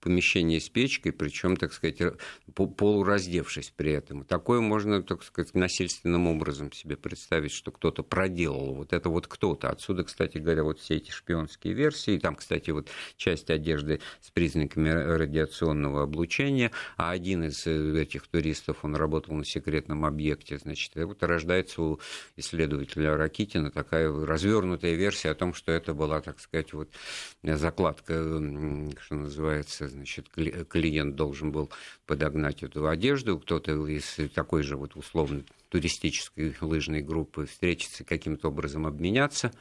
помещение 0.00 0.60
с 0.60 0.68
печкой, 0.68 1.12
причем, 1.12 1.56
так 1.56 1.72
сказать, 1.72 2.00
полураздевшись 2.54 3.72
при 3.76 3.92
этом. 3.92 4.24
Такое 4.24 4.60
можно, 4.60 5.02
так 5.02 5.22
сказать, 5.22 5.54
насильственным 5.54 6.26
образом 6.26 6.72
себе 6.72 6.96
представить, 6.96 7.52
что 7.52 7.70
кто-то 7.70 8.02
проделал. 8.02 8.74
Вот 8.74 8.92
это 8.92 9.08
вот 9.08 9.26
кто-то. 9.26 9.70
Отсюда, 9.70 10.04
кстати 10.04 10.38
говоря, 10.38 10.64
вот 10.64 10.80
все 10.80 10.96
эти 10.96 11.10
шпионские 11.10 11.74
версии. 11.74 12.18
Там, 12.18 12.36
кстати, 12.36 12.70
вот 12.70 12.88
часть 13.16 13.50
одежды 13.50 14.00
с 14.20 14.30
признаками 14.30 14.90
радиационного 14.90 16.04
облучения. 16.04 16.70
А 16.96 17.10
один 17.10 17.44
из 17.44 17.66
э, 17.66 18.00
этих 18.00 18.26
туристов, 18.26 18.78
он 18.84 18.96
работал 18.96 19.34
на 19.34 19.44
секретном 19.44 20.04
объекте. 20.04 20.58
Значит, 20.58 20.92
вот 20.96 21.22
рождается 21.22 21.82
у 21.82 22.00
исследователя 22.36 23.16
Ракитина 23.16 23.70
такая 23.70 24.10
развернутая 24.10 24.94
версия 24.94 25.30
о 25.30 25.34
том, 25.34 25.54
что 25.54 25.72
это 25.72 25.94
была, 25.94 26.20
так 26.20 26.40
сказать, 26.40 26.72
вот 26.72 26.90
закладка, 27.42 28.14
что 29.00 29.14
называется, 29.14 29.88
значит, 29.96 30.28
клиент 30.28 31.16
должен 31.16 31.50
был 31.50 31.70
подогнать 32.06 32.62
эту 32.62 32.86
одежду, 32.86 33.38
кто-то 33.38 33.86
из 33.86 34.18
такой 34.34 34.62
же 34.62 34.76
вот 34.76 34.94
условно 34.94 35.42
туристической 35.68 36.54
лыжной 36.60 37.02
группы 37.02 37.46
встретиться, 37.46 38.04
каким-то 38.04 38.48
образом 38.48 38.86
обменяться. 38.86 39.52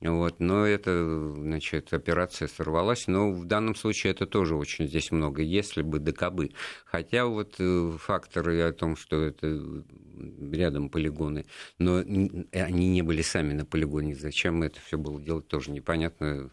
Вот, 0.00 0.40
но 0.40 0.66
эта 0.66 1.32
значит, 1.34 1.92
операция 1.92 2.48
сорвалась. 2.48 3.06
Но 3.06 3.30
в 3.30 3.44
данном 3.44 3.74
случае 3.74 4.12
это 4.12 4.26
тоже 4.26 4.56
очень 4.56 4.88
здесь 4.88 5.12
много, 5.12 5.42
если 5.42 5.82
бы 5.82 6.00
да 6.00 6.12
кабы. 6.12 6.50
Хотя 6.84 7.26
вот 7.26 7.54
э, 7.58 7.92
факторы 7.98 8.62
о 8.62 8.72
том, 8.72 8.96
что 8.96 9.22
это 9.22 9.84
рядом 10.50 10.88
полигоны, 10.88 11.46
но 11.78 11.98
они 11.98 12.88
не 12.88 13.02
были 13.02 13.22
сами 13.22 13.52
на 13.52 13.64
полигоне. 13.64 14.14
Зачем 14.14 14.62
это 14.62 14.80
все 14.80 14.98
было 14.98 15.20
делать, 15.20 15.46
тоже 15.48 15.70
непонятно 15.70 16.50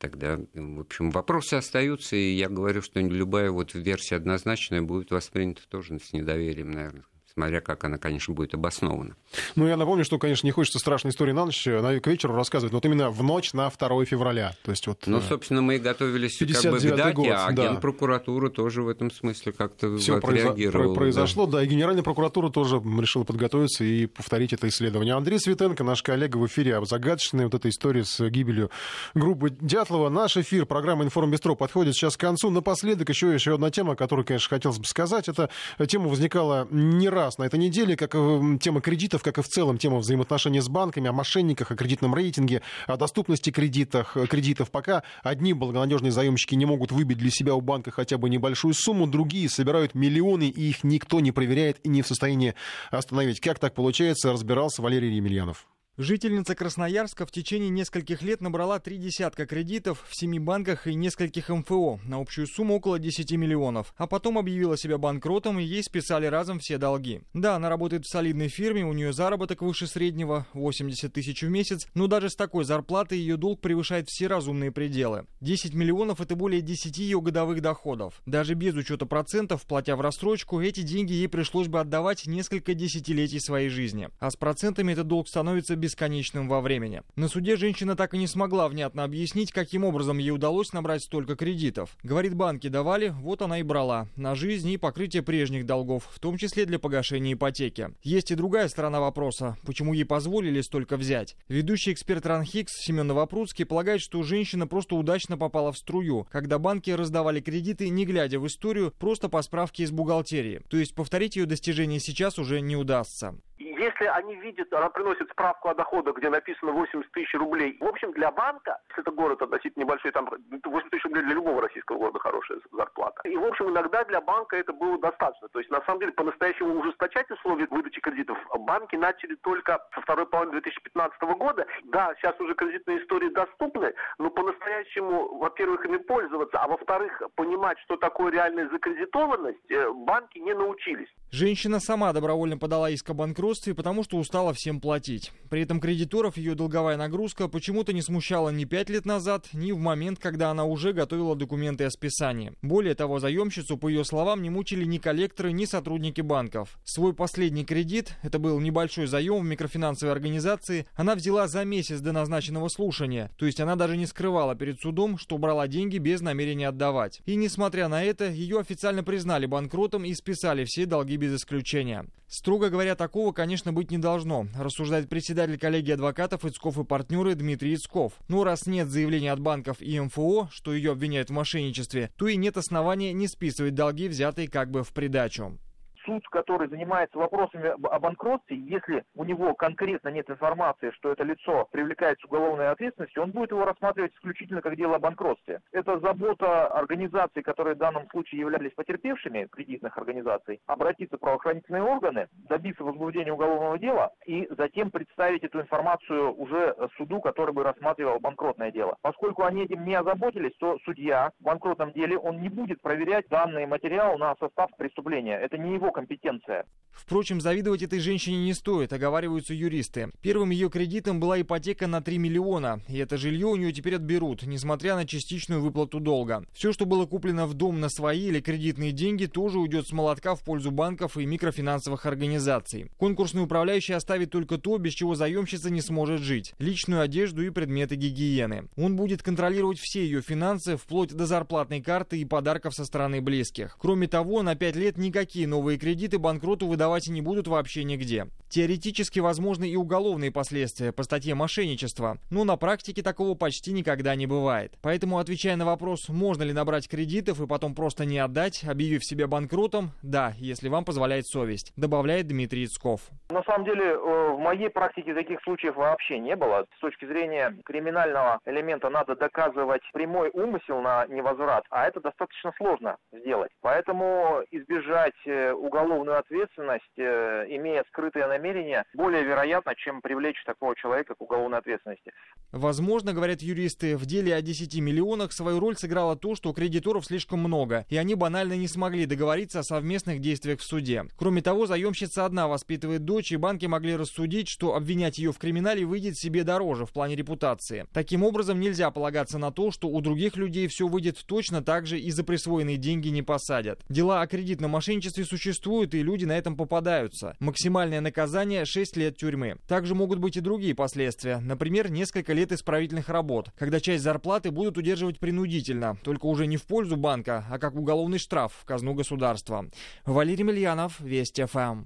тогда, 0.00 0.40
в 0.54 0.80
общем, 0.80 1.10
вопросы 1.10 1.54
остаются, 1.54 2.16
и 2.16 2.32
я 2.32 2.48
говорю, 2.48 2.82
что 2.82 2.98
любая 3.00 3.50
вот 3.50 3.74
версия 3.74 4.16
однозначная 4.16 4.82
будет 4.82 5.10
воспринята 5.10 5.68
тоже 5.68 5.98
с 6.00 6.12
недоверием, 6.12 6.70
наверное 6.70 7.04
смотря 7.40 7.60
как 7.60 7.84
она, 7.84 7.98
конечно, 7.98 8.34
будет 8.34 8.54
обоснована. 8.54 9.14
Ну, 9.56 9.66
я 9.66 9.76
напомню, 9.76 10.04
что, 10.04 10.18
конечно, 10.18 10.46
не 10.46 10.50
хочется 10.50 10.78
страшной 10.78 11.12
истории 11.12 11.32
на 11.32 11.44
ночь, 11.44 11.66
на, 11.66 12.00
к 12.00 12.06
вечеру 12.06 12.34
рассказывать, 12.34 12.72
но 12.72 12.78
вот 12.78 12.84
именно 12.84 13.10
в 13.10 13.22
ночь 13.22 13.52
на 13.52 13.70
2 13.70 14.04
февраля. 14.04 14.54
То 14.64 14.70
есть 14.70 14.86
вот, 14.86 15.04
ну, 15.06 15.18
э, 15.18 15.22
собственно, 15.28 15.62
мы 15.62 15.76
и 15.76 15.78
готовились 15.78 16.38
как 16.38 16.72
бы 16.72 16.78
к 16.78 16.96
дате, 16.96 17.14
год, 17.14 17.28
а 17.30 17.52
да. 17.52 17.68
Генпрокуратура 17.68 18.50
тоже 18.50 18.82
в 18.82 18.88
этом 18.88 19.10
смысле 19.10 19.52
как-то 19.52 19.96
Все 19.96 20.16
отреагировала. 20.16 20.94
произошло, 20.94 21.46
да. 21.46 21.58
да, 21.58 21.64
и 21.64 21.66
Генеральная 21.66 22.02
прокуратура 22.02 22.50
тоже 22.50 22.76
решила 22.76 23.24
подготовиться 23.24 23.84
и 23.84 24.06
повторить 24.06 24.52
это 24.52 24.68
исследование. 24.68 25.14
Андрей 25.14 25.38
Светенко, 25.38 25.84
наш 25.84 26.02
коллега 26.02 26.36
в 26.36 26.46
эфире 26.46 26.76
о 26.76 26.84
загадочной 26.84 27.44
вот 27.44 27.54
этой 27.54 27.70
истории 27.70 28.02
с 28.02 28.28
гибелью 28.28 28.70
группы 29.14 29.50
Дятлова. 29.50 30.08
Наш 30.08 30.36
эфир, 30.36 30.66
программа 30.66 31.04
«Информбестро» 31.04 31.54
подходит 31.54 31.94
сейчас 31.94 32.16
к 32.16 32.20
концу. 32.20 32.50
Напоследок 32.50 33.08
еще, 33.08 33.32
еще 33.32 33.54
одна 33.54 33.70
тема, 33.70 33.96
которую, 33.96 34.24
конечно, 34.24 34.48
хотелось 34.48 34.78
бы 34.78 34.84
сказать. 34.84 35.28
Эта 35.28 35.50
тема 35.86 36.08
возникала 36.08 36.68
не 36.70 37.08
раз 37.08 37.29
на 37.38 37.44
этой 37.44 37.58
неделе, 37.58 37.96
как 37.96 38.14
и 38.14 38.58
тема 38.60 38.80
кредитов, 38.80 39.22
как 39.22 39.38
и 39.38 39.42
в 39.42 39.48
целом 39.48 39.78
тема 39.78 39.98
взаимоотношений 39.98 40.60
с 40.60 40.68
банками, 40.68 41.08
о 41.08 41.12
мошенниках, 41.12 41.70
о 41.70 41.76
кредитном 41.76 42.14
рейтинге, 42.14 42.62
о 42.86 42.96
доступности 42.96 43.50
кредитов. 43.50 44.16
кредитов. 44.28 44.70
Пока 44.70 45.02
одни 45.22 45.52
благонадежные 45.52 46.12
заемщики 46.12 46.54
не 46.54 46.66
могут 46.66 46.92
выбить 46.92 47.18
для 47.18 47.30
себя 47.30 47.54
у 47.54 47.60
банка 47.60 47.90
хотя 47.90 48.18
бы 48.18 48.28
небольшую 48.28 48.74
сумму, 48.74 49.06
другие 49.06 49.48
собирают 49.48 49.94
миллионы, 49.94 50.48
и 50.48 50.70
их 50.70 50.84
никто 50.84 51.20
не 51.20 51.32
проверяет 51.32 51.78
и 51.84 51.88
не 51.88 52.02
в 52.02 52.06
состоянии 52.06 52.54
остановить. 52.90 53.40
Как 53.40 53.58
так 53.58 53.74
получается, 53.74 54.32
разбирался 54.32 54.82
Валерий 54.82 55.14
Емельянов. 55.14 55.69
Жительница 56.02 56.54
Красноярска 56.54 57.26
в 57.26 57.30
течение 57.30 57.68
нескольких 57.68 58.22
лет 58.22 58.40
набрала 58.40 58.78
три 58.78 58.96
десятка 58.96 59.44
кредитов 59.44 60.02
в 60.08 60.16
семи 60.16 60.38
банках 60.38 60.86
и 60.86 60.94
нескольких 60.94 61.50
МФО 61.50 62.00
на 62.06 62.16
общую 62.16 62.46
сумму 62.46 62.76
около 62.76 62.98
10 62.98 63.32
миллионов. 63.32 63.92
А 63.98 64.06
потом 64.06 64.38
объявила 64.38 64.78
себя 64.78 64.96
банкротом 64.96 65.58
и 65.58 65.62
ей 65.62 65.82
списали 65.82 66.24
разом 66.24 66.58
все 66.58 66.78
долги. 66.78 67.20
Да, 67.34 67.56
она 67.56 67.68
работает 67.68 68.06
в 68.06 68.10
солидной 68.10 68.48
фирме, 68.48 68.82
у 68.82 68.94
нее 68.94 69.12
заработок 69.12 69.60
выше 69.60 69.86
среднего, 69.86 70.46
80 70.54 71.12
тысяч 71.12 71.42
в 71.42 71.50
месяц, 71.50 71.86
но 71.92 72.06
даже 72.06 72.30
с 72.30 72.34
такой 72.34 72.64
зарплатой 72.64 73.18
ее 73.18 73.36
долг 73.36 73.60
превышает 73.60 74.08
все 74.08 74.26
разумные 74.26 74.72
пределы. 74.72 75.26
10 75.42 75.74
миллионов 75.74 76.22
это 76.22 76.34
более 76.34 76.62
10 76.62 76.96
ее 76.96 77.20
годовых 77.20 77.60
доходов. 77.60 78.22
Даже 78.24 78.54
без 78.54 78.74
учета 78.74 79.04
процентов, 79.04 79.66
платя 79.66 79.96
в 79.96 80.00
рассрочку, 80.00 80.62
эти 80.62 80.80
деньги 80.80 81.12
ей 81.12 81.28
пришлось 81.28 81.68
бы 81.68 81.78
отдавать 81.78 82.26
несколько 82.26 82.72
десятилетий 82.72 83.38
своей 83.38 83.68
жизни. 83.68 84.08
А 84.18 84.30
с 84.30 84.36
процентами 84.36 84.94
этот 84.94 85.06
долг 85.06 85.28
становится 85.28 85.76
без 85.76 85.89
бесконечным 85.90 86.48
во 86.48 86.60
времени. 86.60 87.02
На 87.16 87.26
суде 87.26 87.56
женщина 87.56 87.96
так 87.96 88.14
и 88.14 88.18
не 88.18 88.28
смогла 88.28 88.68
внятно 88.68 89.02
объяснить, 89.02 89.50
каким 89.50 89.84
образом 89.84 90.18
ей 90.18 90.30
удалось 90.30 90.72
набрать 90.72 91.02
столько 91.02 91.34
кредитов. 91.34 91.96
Говорит, 92.04 92.34
банки 92.34 92.68
давали, 92.68 93.08
вот 93.08 93.42
она 93.42 93.58
и 93.58 93.64
брала. 93.64 94.06
На 94.14 94.36
жизнь 94.36 94.70
и 94.70 94.76
покрытие 94.76 95.22
прежних 95.22 95.66
долгов, 95.66 96.08
в 96.12 96.20
том 96.20 96.38
числе 96.38 96.64
для 96.64 96.78
погашения 96.78 97.32
ипотеки. 97.32 97.88
Есть 98.04 98.30
и 98.30 98.36
другая 98.36 98.68
сторона 98.68 99.00
вопроса, 99.00 99.56
почему 99.66 99.92
ей 99.92 100.04
позволили 100.04 100.60
столько 100.60 100.96
взять. 100.96 101.36
Ведущий 101.48 101.92
эксперт 101.92 102.24
Ранхикс 102.24 102.72
Семен 102.72 103.08
Новопрудский 103.08 103.66
полагает, 103.66 104.00
что 104.00 104.22
женщина 104.22 104.68
просто 104.68 104.94
удачно 104.94 105.36
попала 105.36 105.72
в 105.72 105.78
струю, 105.78 106.28
когда 106.30 106.60
банки 106.60 106.90
раздавали 106.90 107.40
кредиты, 107.40 107.88
не 107.88 108.06
глядя 108.06 108.38
в 108.38 108.46
историю, 108.46 108.94
просто 108.98 109.28
по 109.28 109.42
справке 109.42 109.82
из 109.82 109.90
бухгалтерии. 109.90 110.60
То 110.68 110.76
есть 110.76 110.94
повторить 110.94 111.34
ее 111.34 111.46
достижения 111.46 111.98
сейчас 111.98 112.38
уже 112.38 112.60
не 112.60 112.76
удастся. 112.76 113.34
Если 113.80 114.04
они 114.04 114.36
видят, 114.36 114.70
она 114.74 114.90
приносит 114.90 115.30
справку 115.30 115.70
о 115.70 115.74
доходах, 115.74 116.18
где 116.18 116.28
написано 116.28 116.72
80 116.72 117.10
тысяч 117.12 117.32
рублей. 117.32 117.78
В 117.80 117.86
общем, 117.86 118.12
для 118.12 118.30
банка, 118.30 118.78
если 118.90 119.00
это 119.00 119.10
город 119.10 119.40
относительно 119.40 119.84
небольшой, 119.84 120.12
там 120.12 120.28
80 120.28 120.90
тысяч 120.90 121.04
рублей 121.04 121.22
для 121.22 121.32
любого 121.32 121.62
российского 121.62 121.96
города 121.96 122.18
хорошая 122.18 122.58
зарплата. 122.72 123.22
И, 123.24 123.34
в 123.34 123.44
общем, 123.44 123.70
иногда 123.70 124.04
для 124.04 124.20
банка 124.20 124.56
это 124.58 124.74
было 124.74 124.98
достаточно. 124.98 125.48
То 125.48 125.60
есть, 125.60 125.70
на 125.70 125.80
самом 125.86 126.00
деле, 126.00 126.12
по-настоящему 126.12 126.78
ужесточать 126.78 127.30
условия 127.30 127.66
выдачи 127.70 128.02
кредитов 128.02 128.36
банки 128.70 128.96
начали 128.96 129.34
только 129.36 129.80
со 129.94 130.02
второй 130.02 130.26
половины 130.26 130.60
2015 130.60 131.22
года. 131.38 131.66
Да, 131.84 132.14
сейчас 132.18 132.38
уже 132.38 132.54
кредитные 132.54 133.02
истории 133.02 133.30
доступны, 133.30 133.94
но 134.18 134.28
по-настоящему, 134.30 135.38
во-первых, 135.38 135.86
ими 135.86 135.96
пользоваться, 135.96 136.58
а 136.58 136.68
во-вторых, 136.68 137.22
понимать, 137.34 137.78
что 137.80 137.96
такое 137.96 138.30
реальная 138.30 138.68
закредитованность, 138.68 139.70
э, 139.70 139.90
банки 139.90 140.38
не 140.38 140.54
научились. 140.54 141.08
Женщина 141.32 141.80
сама 141.80 142.12
добровольно 142.12 142.58
подала 142.58 142.90
иск 142.90 143.10
о 143.10 143.14
банкротстве, 143.14 143.69
потому 143.72 144.04
что 144.04 144.18
устала 144.18 144.52
всем 144.54 144.80
платить. 144.80 145.32
При 145.48 145.62
этом 145.62 145.80
кредиторов 145.80 146.36
ее 146.36 146.54
долговая 146.54 146.96
нагрузка 146.96 147.48
почему-то 147.48 147.92
не 147.92 148.02
смущала 148.02 148.50
ни 148.50 148.64
пять 148.64 148.88
лет 148.88 149.04
назад, 149.04 149.48
ни 149.52 149.72
в 149.72 149.78
момент, 149.78 150.18
когда 150.18 150.50
она 150.50 150.64
уже 150.64 150.92
готовила 150.92 151.34
документы 151.34 151.84
о 151.84 151.90
списании. 151.90 152.52
Более 152.62 152.94
того, 152.94 153.18
заемщицу, 153.18 153.76
по 153.76 153.88
ее 153.88 154.04
словам, 154.04 154.42
не 154.42 154.50
мучили 154.50 154.84
ни 154.84 154.98
коллекторы, 154.98 155.52
ни 155.52 155.64
сотрудники 155.64 156.20
банков. 156.20 156.78
Свой 156.84 157.14
последний 157.14 157.64
кредит, 157.64 158.16
это 158.22 158.38
был 158.38 158.60
небольшой 158.60 159.06
заем 159.06 159.40
в 159.40 159.44
микрофинансовой 159.44 160.14
организации, 160.14 160.86
она 160.94 161.14
взяла 161.14 161.48
за 161.48 161.64
месяц 161.64 162.00
до 162.00 162.12
назначенного 162.12 162.68
слушания, 162.68 163.30
то 163.36 163.46
есть 163.46 163.60
она 163.60 163.76
даже 163.76 163.96
не 163.96 164.06
скрывала 164.06 164.54
перед 164.54 164.80
судом, 164.80 165.18
что 165.18 165.36
брала 165.38 165.68
деньги 165.68 165.98
без 165.98 166.20
намерения 166.20 166.68
отдавать. 166.68 167.20
И 167.26 167.34
несмотря 167.34 167.88
на 167.88 168.02
это, 168.02 168.30
ее 168.30 168.60
официально 168.60 169.02
признали 169.02 169.46
банкротом 169.46 170.04
и 170.04 170.14
списали 170.14 170.64
все 170.64 170.86
долги 170.86 171.16
без 171.16 171.34
исключения. 171.34 172.06
Строго 172.32 172.70
говоря, 172.70 172.94
такого, 172.94 173.32
конечно, 173.32 173.59
конечно, 173.60 173.72
быть 173.74 173.90
не 173.90 173.98
должно, 173.98 174.46
рассуждает 174.56 175.10
председатель 175.10 175.58
коллегии 175.58 175.92
адвокатов 175.92 176.46
Ицков 176.46 176.78
и 176.78 176.84
партнеры 176.84 177.34
Дмитрий 177.34 177.74
Ицков. 177.74 178.14
Но 178.26 178.42
раз 178.42 178.66
нет 178.66 178.88
заявления 178.88 179.32
от 179.32 179.40
банков 179.40 179.82
и 179.82 180.00
МФО, 180.00 180.48
что 180.50 180.72
ее 180.72 180.92
обвиняют 180.92 181.28
в 181.28 181.34
мошенничестве, 181.34 182.10
то 182.16 182.26
и 182.26 182.36
нет 182.36 182.56
основания 182.56 183.12
не 183.12 183.28
списывать 183.28 183.74
долги, 183.74 184.08
взятые 184.08 184.48
как 184.48 184.70
бы 184.70 184.82
в 184.82 184.94
придачу 184.94 185.58
суд, 186.04 186.26
который 186.28 186.68
занимается 186.68 187.18
вопросами 187.18 187.68
о 187.68 187.98
банкротстве, 187.98 188.56
если 188.56 189.04
у 189.14 189.24
него 189.24 189.54
конкретно 189.54 190.08
нет 190.08 190.28
информации, 190.30 190.90
что 190.92 191.12
это 191.12 191.24
лицо 191.24 191.68
привлекается 191.70 192.26
уголовной 192.26 192.70
ответственности, 192.70 193.18
он 193.18 193.30
будет 193.30 193.50
его 193.50 193.64
рассматривать 193.64 194.14
исключительно 194.14 194.62
как 194.62 194.76
дело 194.76 194.96
о 194.96 195.00
банкротстве. 195.00 195.60
Это 195.72 195.98
забота 196.00 196.68
организаций, 196.68 197.42
которые 197.42 197.74
в 197.74 197.78
данном 197.78 198.08
случае 198.10 198.40
являлись 198.40 198.72
потерпевшими, 198.74 199.48
кредитных 199.50 199.96
организаций, 199.98 200.60
обратиться 200.66 201.16
в 201.16 201.20
правоохранительные 201.20 201.82
органы, 201.82 202.28
добиться 202.48 202.84
возбуждения 202.84 203.32
уголовного 203.32 203.78
дела 203.78 204.12
и 204.26 204.48
затем 204.56 204.90
представить 204.90 205.44
эту 205.44 205.60
информацию 205.60 206.34
уже 206.38 206.76
суду, 206.96 207.20
который 207.20 207.54
бы 207.54 207.62
рассматривал 207.62 208.18
банкротное 208.20 208.70
дело. 208.70 208.96
Поскольку 209.02 209.44
они 209.44 209.64
этим 209.64 209.84
не 209.84 209.94
озаботились, 209.94 210.56
то 210.58 210.78
судья 210.84 211.30
в 211.40 211.44
банкротном 211.44 211.92
деле 211.92 212.18
он 212.18 212.40
не 212.40 212.48
будет 212.48 212.80
проверять 212.82 213.28
данный 213.28 213.66
материал 213.66 214.18
на 214.18 214.34
состав 214.36 214.70
преступления. 214.76 215.38
Это 215.38 215.58
не 215.58 215.74
его 215.74 215.89
компетенция. 215.92 216.64
Впрочем, 216.92 217.40
завидовать 217.40 217.82
этой 217.82 217.98
женщине 217.98 218.44
не 218.44 218.52
стоит, 218.52 218.92
оговариваются 218.92 219.54
юристы. 219.54 220.10
Первым 220.20 220.50
ее 220.50 220.68
кредитом 220.68 221.18
была 221.18 221.40
ипотека 221.40 221.86
на 221.86 222.02
3 222.02 222.18
миллиона, 222.18 222.82
и 222.88 222.98
это 222.98 223.16
жилье 223.16 223.46
у 223.46 223.56
нее 223.56 223.72
теперь 223.72 223.96
отберут, 223.96 224.42
несмотря 224.42 224.94
на 224.96 225.06
частичную 225.06 225.60
выплату 225.62 225.98
долга. 225.98 226.44
Все, 226.52 226.72
что 226.72 226.84
было 226.84 227.06
куплено 227.06 227.46
в 227.46 227.54
дом 227.54 227.80
на 227.80 227.88
свои 227.88 228.26
или 228.26 228.40
кредитные 228.40 228.92
деньги, 228.92 229.26
тоже 229.26 229.58
уйдет 229.58 229.88
с 229.88 229.92
молотка 229.92 230.34
в 230.34 230.44
пользу 230.44 230.70
банков 230.70 231.16
и 231.16 231.26
микрофинансовых 231.26 232.06
организаций. 232.06 232.90
Конкурсный 232.98 233.42
управляющий 233.42 233.94
оставит 233.94 234.30
только 234.30 234.58
то, 234.58 234.76
без 234.78 234.92
чего 234.92 235.14
заемщица 235.14 235.70
не 235.70 235.80
сможет 235.80 236.20
жить– 236.20 236.54
личную 236.58 237.00
одежду 237.00 237.42
и 237.42 237.50
предметы 237.50 237.96
гигиены. 237.96 238.68
Он 238.76 238.96
будет 238.96 239.22
контролировать 239.22 239.78
все 239.78 240.04
ее 240.04 240.20
финансы, 240.20 240.76
вплоть 240.76 241.14
до 241.14 241.26
зарплатной 241.26 241.80
карты 241.80 242.20
и 242.20 242.24
подарков 242.24 242.74
со 242.74 242.84
стороны 242.84 243.20
близких. 243.20 243.76
Кроме 243.80 244.06
того, 244.06 244.42
на 244.42 244.54
5 244.54 244.76
лет 244.76 244.98
никакие 244.98 245.48
новые 245.48 245.78
кредиты 245.80 246.18
банкроту 246.18 246.68
выдавать 246.68 247.08
не 247.08 247.22
будут 247.22 247.48
вообще 247.48 247.82
нигде. 247.82 248.28
Теоретически 248.48 249.20
возможны 249.20 249.68
и 249.68 249.76
уголовные 249.76 250.30
последствия 250.30 250.92
по 250.92 251.02
статье 251.02 251.34
мошенничества, 251.34 252.18
но 252.30 252.44
на 252.44 252.56
практике 252.56 253.02
такого 253.02 253.34
почти 253.34 253.72
никогда 253.72 254.14
не 254.14 254.26
бывает. 254.26 254.74
Поэтому, 254.82 255.18
отвечая 255.18 255.56
на 255.56 255.64
вопрос, 255.64 256.08
можно 256.08 256.42
ли 256.42 256.52
набрать 256.52 256.88
кредитов 256.88 257.40
и 257.40 257.46
потом 257.46 257.74
просто 257.74 258.04
не 258.04 258.18
отдать, 258.18 258.62
объявив 258.64 259.04
себя 259.04 259.26
банкротом, 259.26 259.90
да, 260.02 260.34
если 260.36 260.68
вам 260.68 260.84
позволяет 260.84 261.26
совесть, 261.26 261.72
добавляет 261.76 262.28
Дмитрий 262.28 262.64
Ицков. 262.64 263.00
На 263.30 263.42
самом 263.44 263.64
деле, 263.64 263.84
э, 263.84 263.96
в 263.96 264.38
моей 264.38 264.68
практике 264.68 265.14
таких 265.14 265.40
случаев 265.42 265.76
вообще 265.76 266.18
не 266.18 266.36
было. 266.36 266.66
С 266.76 266.80
точки 266.80 267.06
зрения 267.06 267.56
криминального 267.64 268.40
элемента 268.44 268.90
надо 268.90 269.16
доказывать 269.16 269.82
прямой 269.92 270.30
умысел 270.30 270.80
на 270.80 271.06
невозврат, 271.06 271.64
а 271.70 271.86
это 271.86 272.00
достаточно 272.00 272.52
сложно 272.56 272.96
сделать. 273.12 273.50
Поэтому 273.60 274.42
избежать 274.50 275.14
э, 275.26 275.52
уголовную 275.70 276.18
ответственность, 276.18 276.98
э, 276.98 277.46
имея 277.50 277.84
скрытые 277.88 278.26
намерения, 278.26 278.84
более 278.94 279.22
вероятно, 279.22 279.74
чем 279.76 280.00
привлечь 280.02 280.42
такого 280.44 280.74
человека 280.74 281.14
к 281.14 281.20
уголовной 281.20 281.58
ответственности. 281.58 282.12
Возможно, 282.50 283.12
говорят 283.12 283.40
юристы, 283.40 283.96
в 283.96 284.04
деле 284.04 284.34
о 284.34 284.42
10 284.42 284.80
миллионах 284.80 285.32
свою 285.32 285.60
роль 285.60 285.76
сыграло 285.76 286.16
то, 286.16 286.34
что 286.34 286.52
кредиторов 286.52 287.06
слишком 287.06 287.38
много, 287.38 287.86
и 287.88 287.96
они 287.96 288.16
банально 288.16 288.54
не 288.54 288.66
смогли 288.66 289.06
договориться 289.06 289.60
о 289.60 289.62
совместных 289.62 290.18
действиях 290.18 290.58
в 290.58 290.64
суде. 290.64 291.04
Кроме 291.16 291.40
того, 291.42 291.66
заемщица 291.66 292.24
одна 292.24 292.48
воспитывает 292.48 293.04
дочь, 293.04 293.30
и 293.30 293.36
банки 293.36 293.66
могли 293.66 293.94
рассудить, 293.94 294.48
что 294.48 294.74
обвинять 294.74 295.18
ее 295.18 295.32
в 295.32 295.38
криминале 295.38 295.84
выйдет 295.84 296.18
себе 296.18 296.42
дороже 296.42 296.86
в 296.86 296.92
плане 296.92 297.14
репутации. 297.14 297.86
Таким 297.92 298.24
образом, 298.24 298.58
нельзя 298.58 298.90
полагаться 298.90 299.38
на 299.38 299.52
то, 299.52 299.70
что 299.70 299.88
у 299.88 300.00
других 300.00 300.36
людей 300.36 300.66
все 300.66 300.88
выйдет 300.88 301.24
точно 301.24 301.62
так 301.62 301.86
же 301.86 302.00
и 302.00 302.10
за 302.10 302.24
присвоенные 302.24 302.76
деньги 302.76 303.08
не 303.08 303.22
посадят. 303.22 303.80
Дела 303.88 304.22
о 304.22 304.26
кредитном 304.26 304.72
мошенничестве 304.72 305.24
существуют, 305.60 305.94
и 305.94 306.02
люди 306.02 306.24
на 306.24 306.36
этом 306.36 306.56
попадаются. 306.56 307.36
Максимальное 307.38 308.00
наказание 308.00 308.64
6 308.64 308.96
лет 308.96 309.16
тюрьмы. 309.18 309.56
Также 309.68 309.94
могут 309.94 310.18
быть 310.18 310.36
и 310.36 310.40
другие 310.40 310.74
последствия. 310.74 311.38
Например, 311.38 311.90
несколько 311.90 312.32
лет 312.32 312.50
исправительных 312.52 313.08
работ, 313.10 313.50
когда 313.58 313.78
часть 313.78 314.02
зарплаты 314.02 314.50
будут 314.50 314.78
удерживать 314.78 315.18
принудительно, 315.18 315.98
только 316.02 316.26
уже 316.26 316.46
не 316.46 316.56
в 316.56 316.62
пользу 316.62 316.96
банка, 316.96 317.44
а 317.50 317.58
как 317.58 317.74
уголовный 317.74 318.18
штраф 318.18 318.52
в 318.58 318.64
казну 318.64 318.94
государства. 318.94 319.66
Валерий 320.06 320.44
Мильянов, 320.44 320.98
Вести 321.00 321.44
ФМ. 321.44 321.84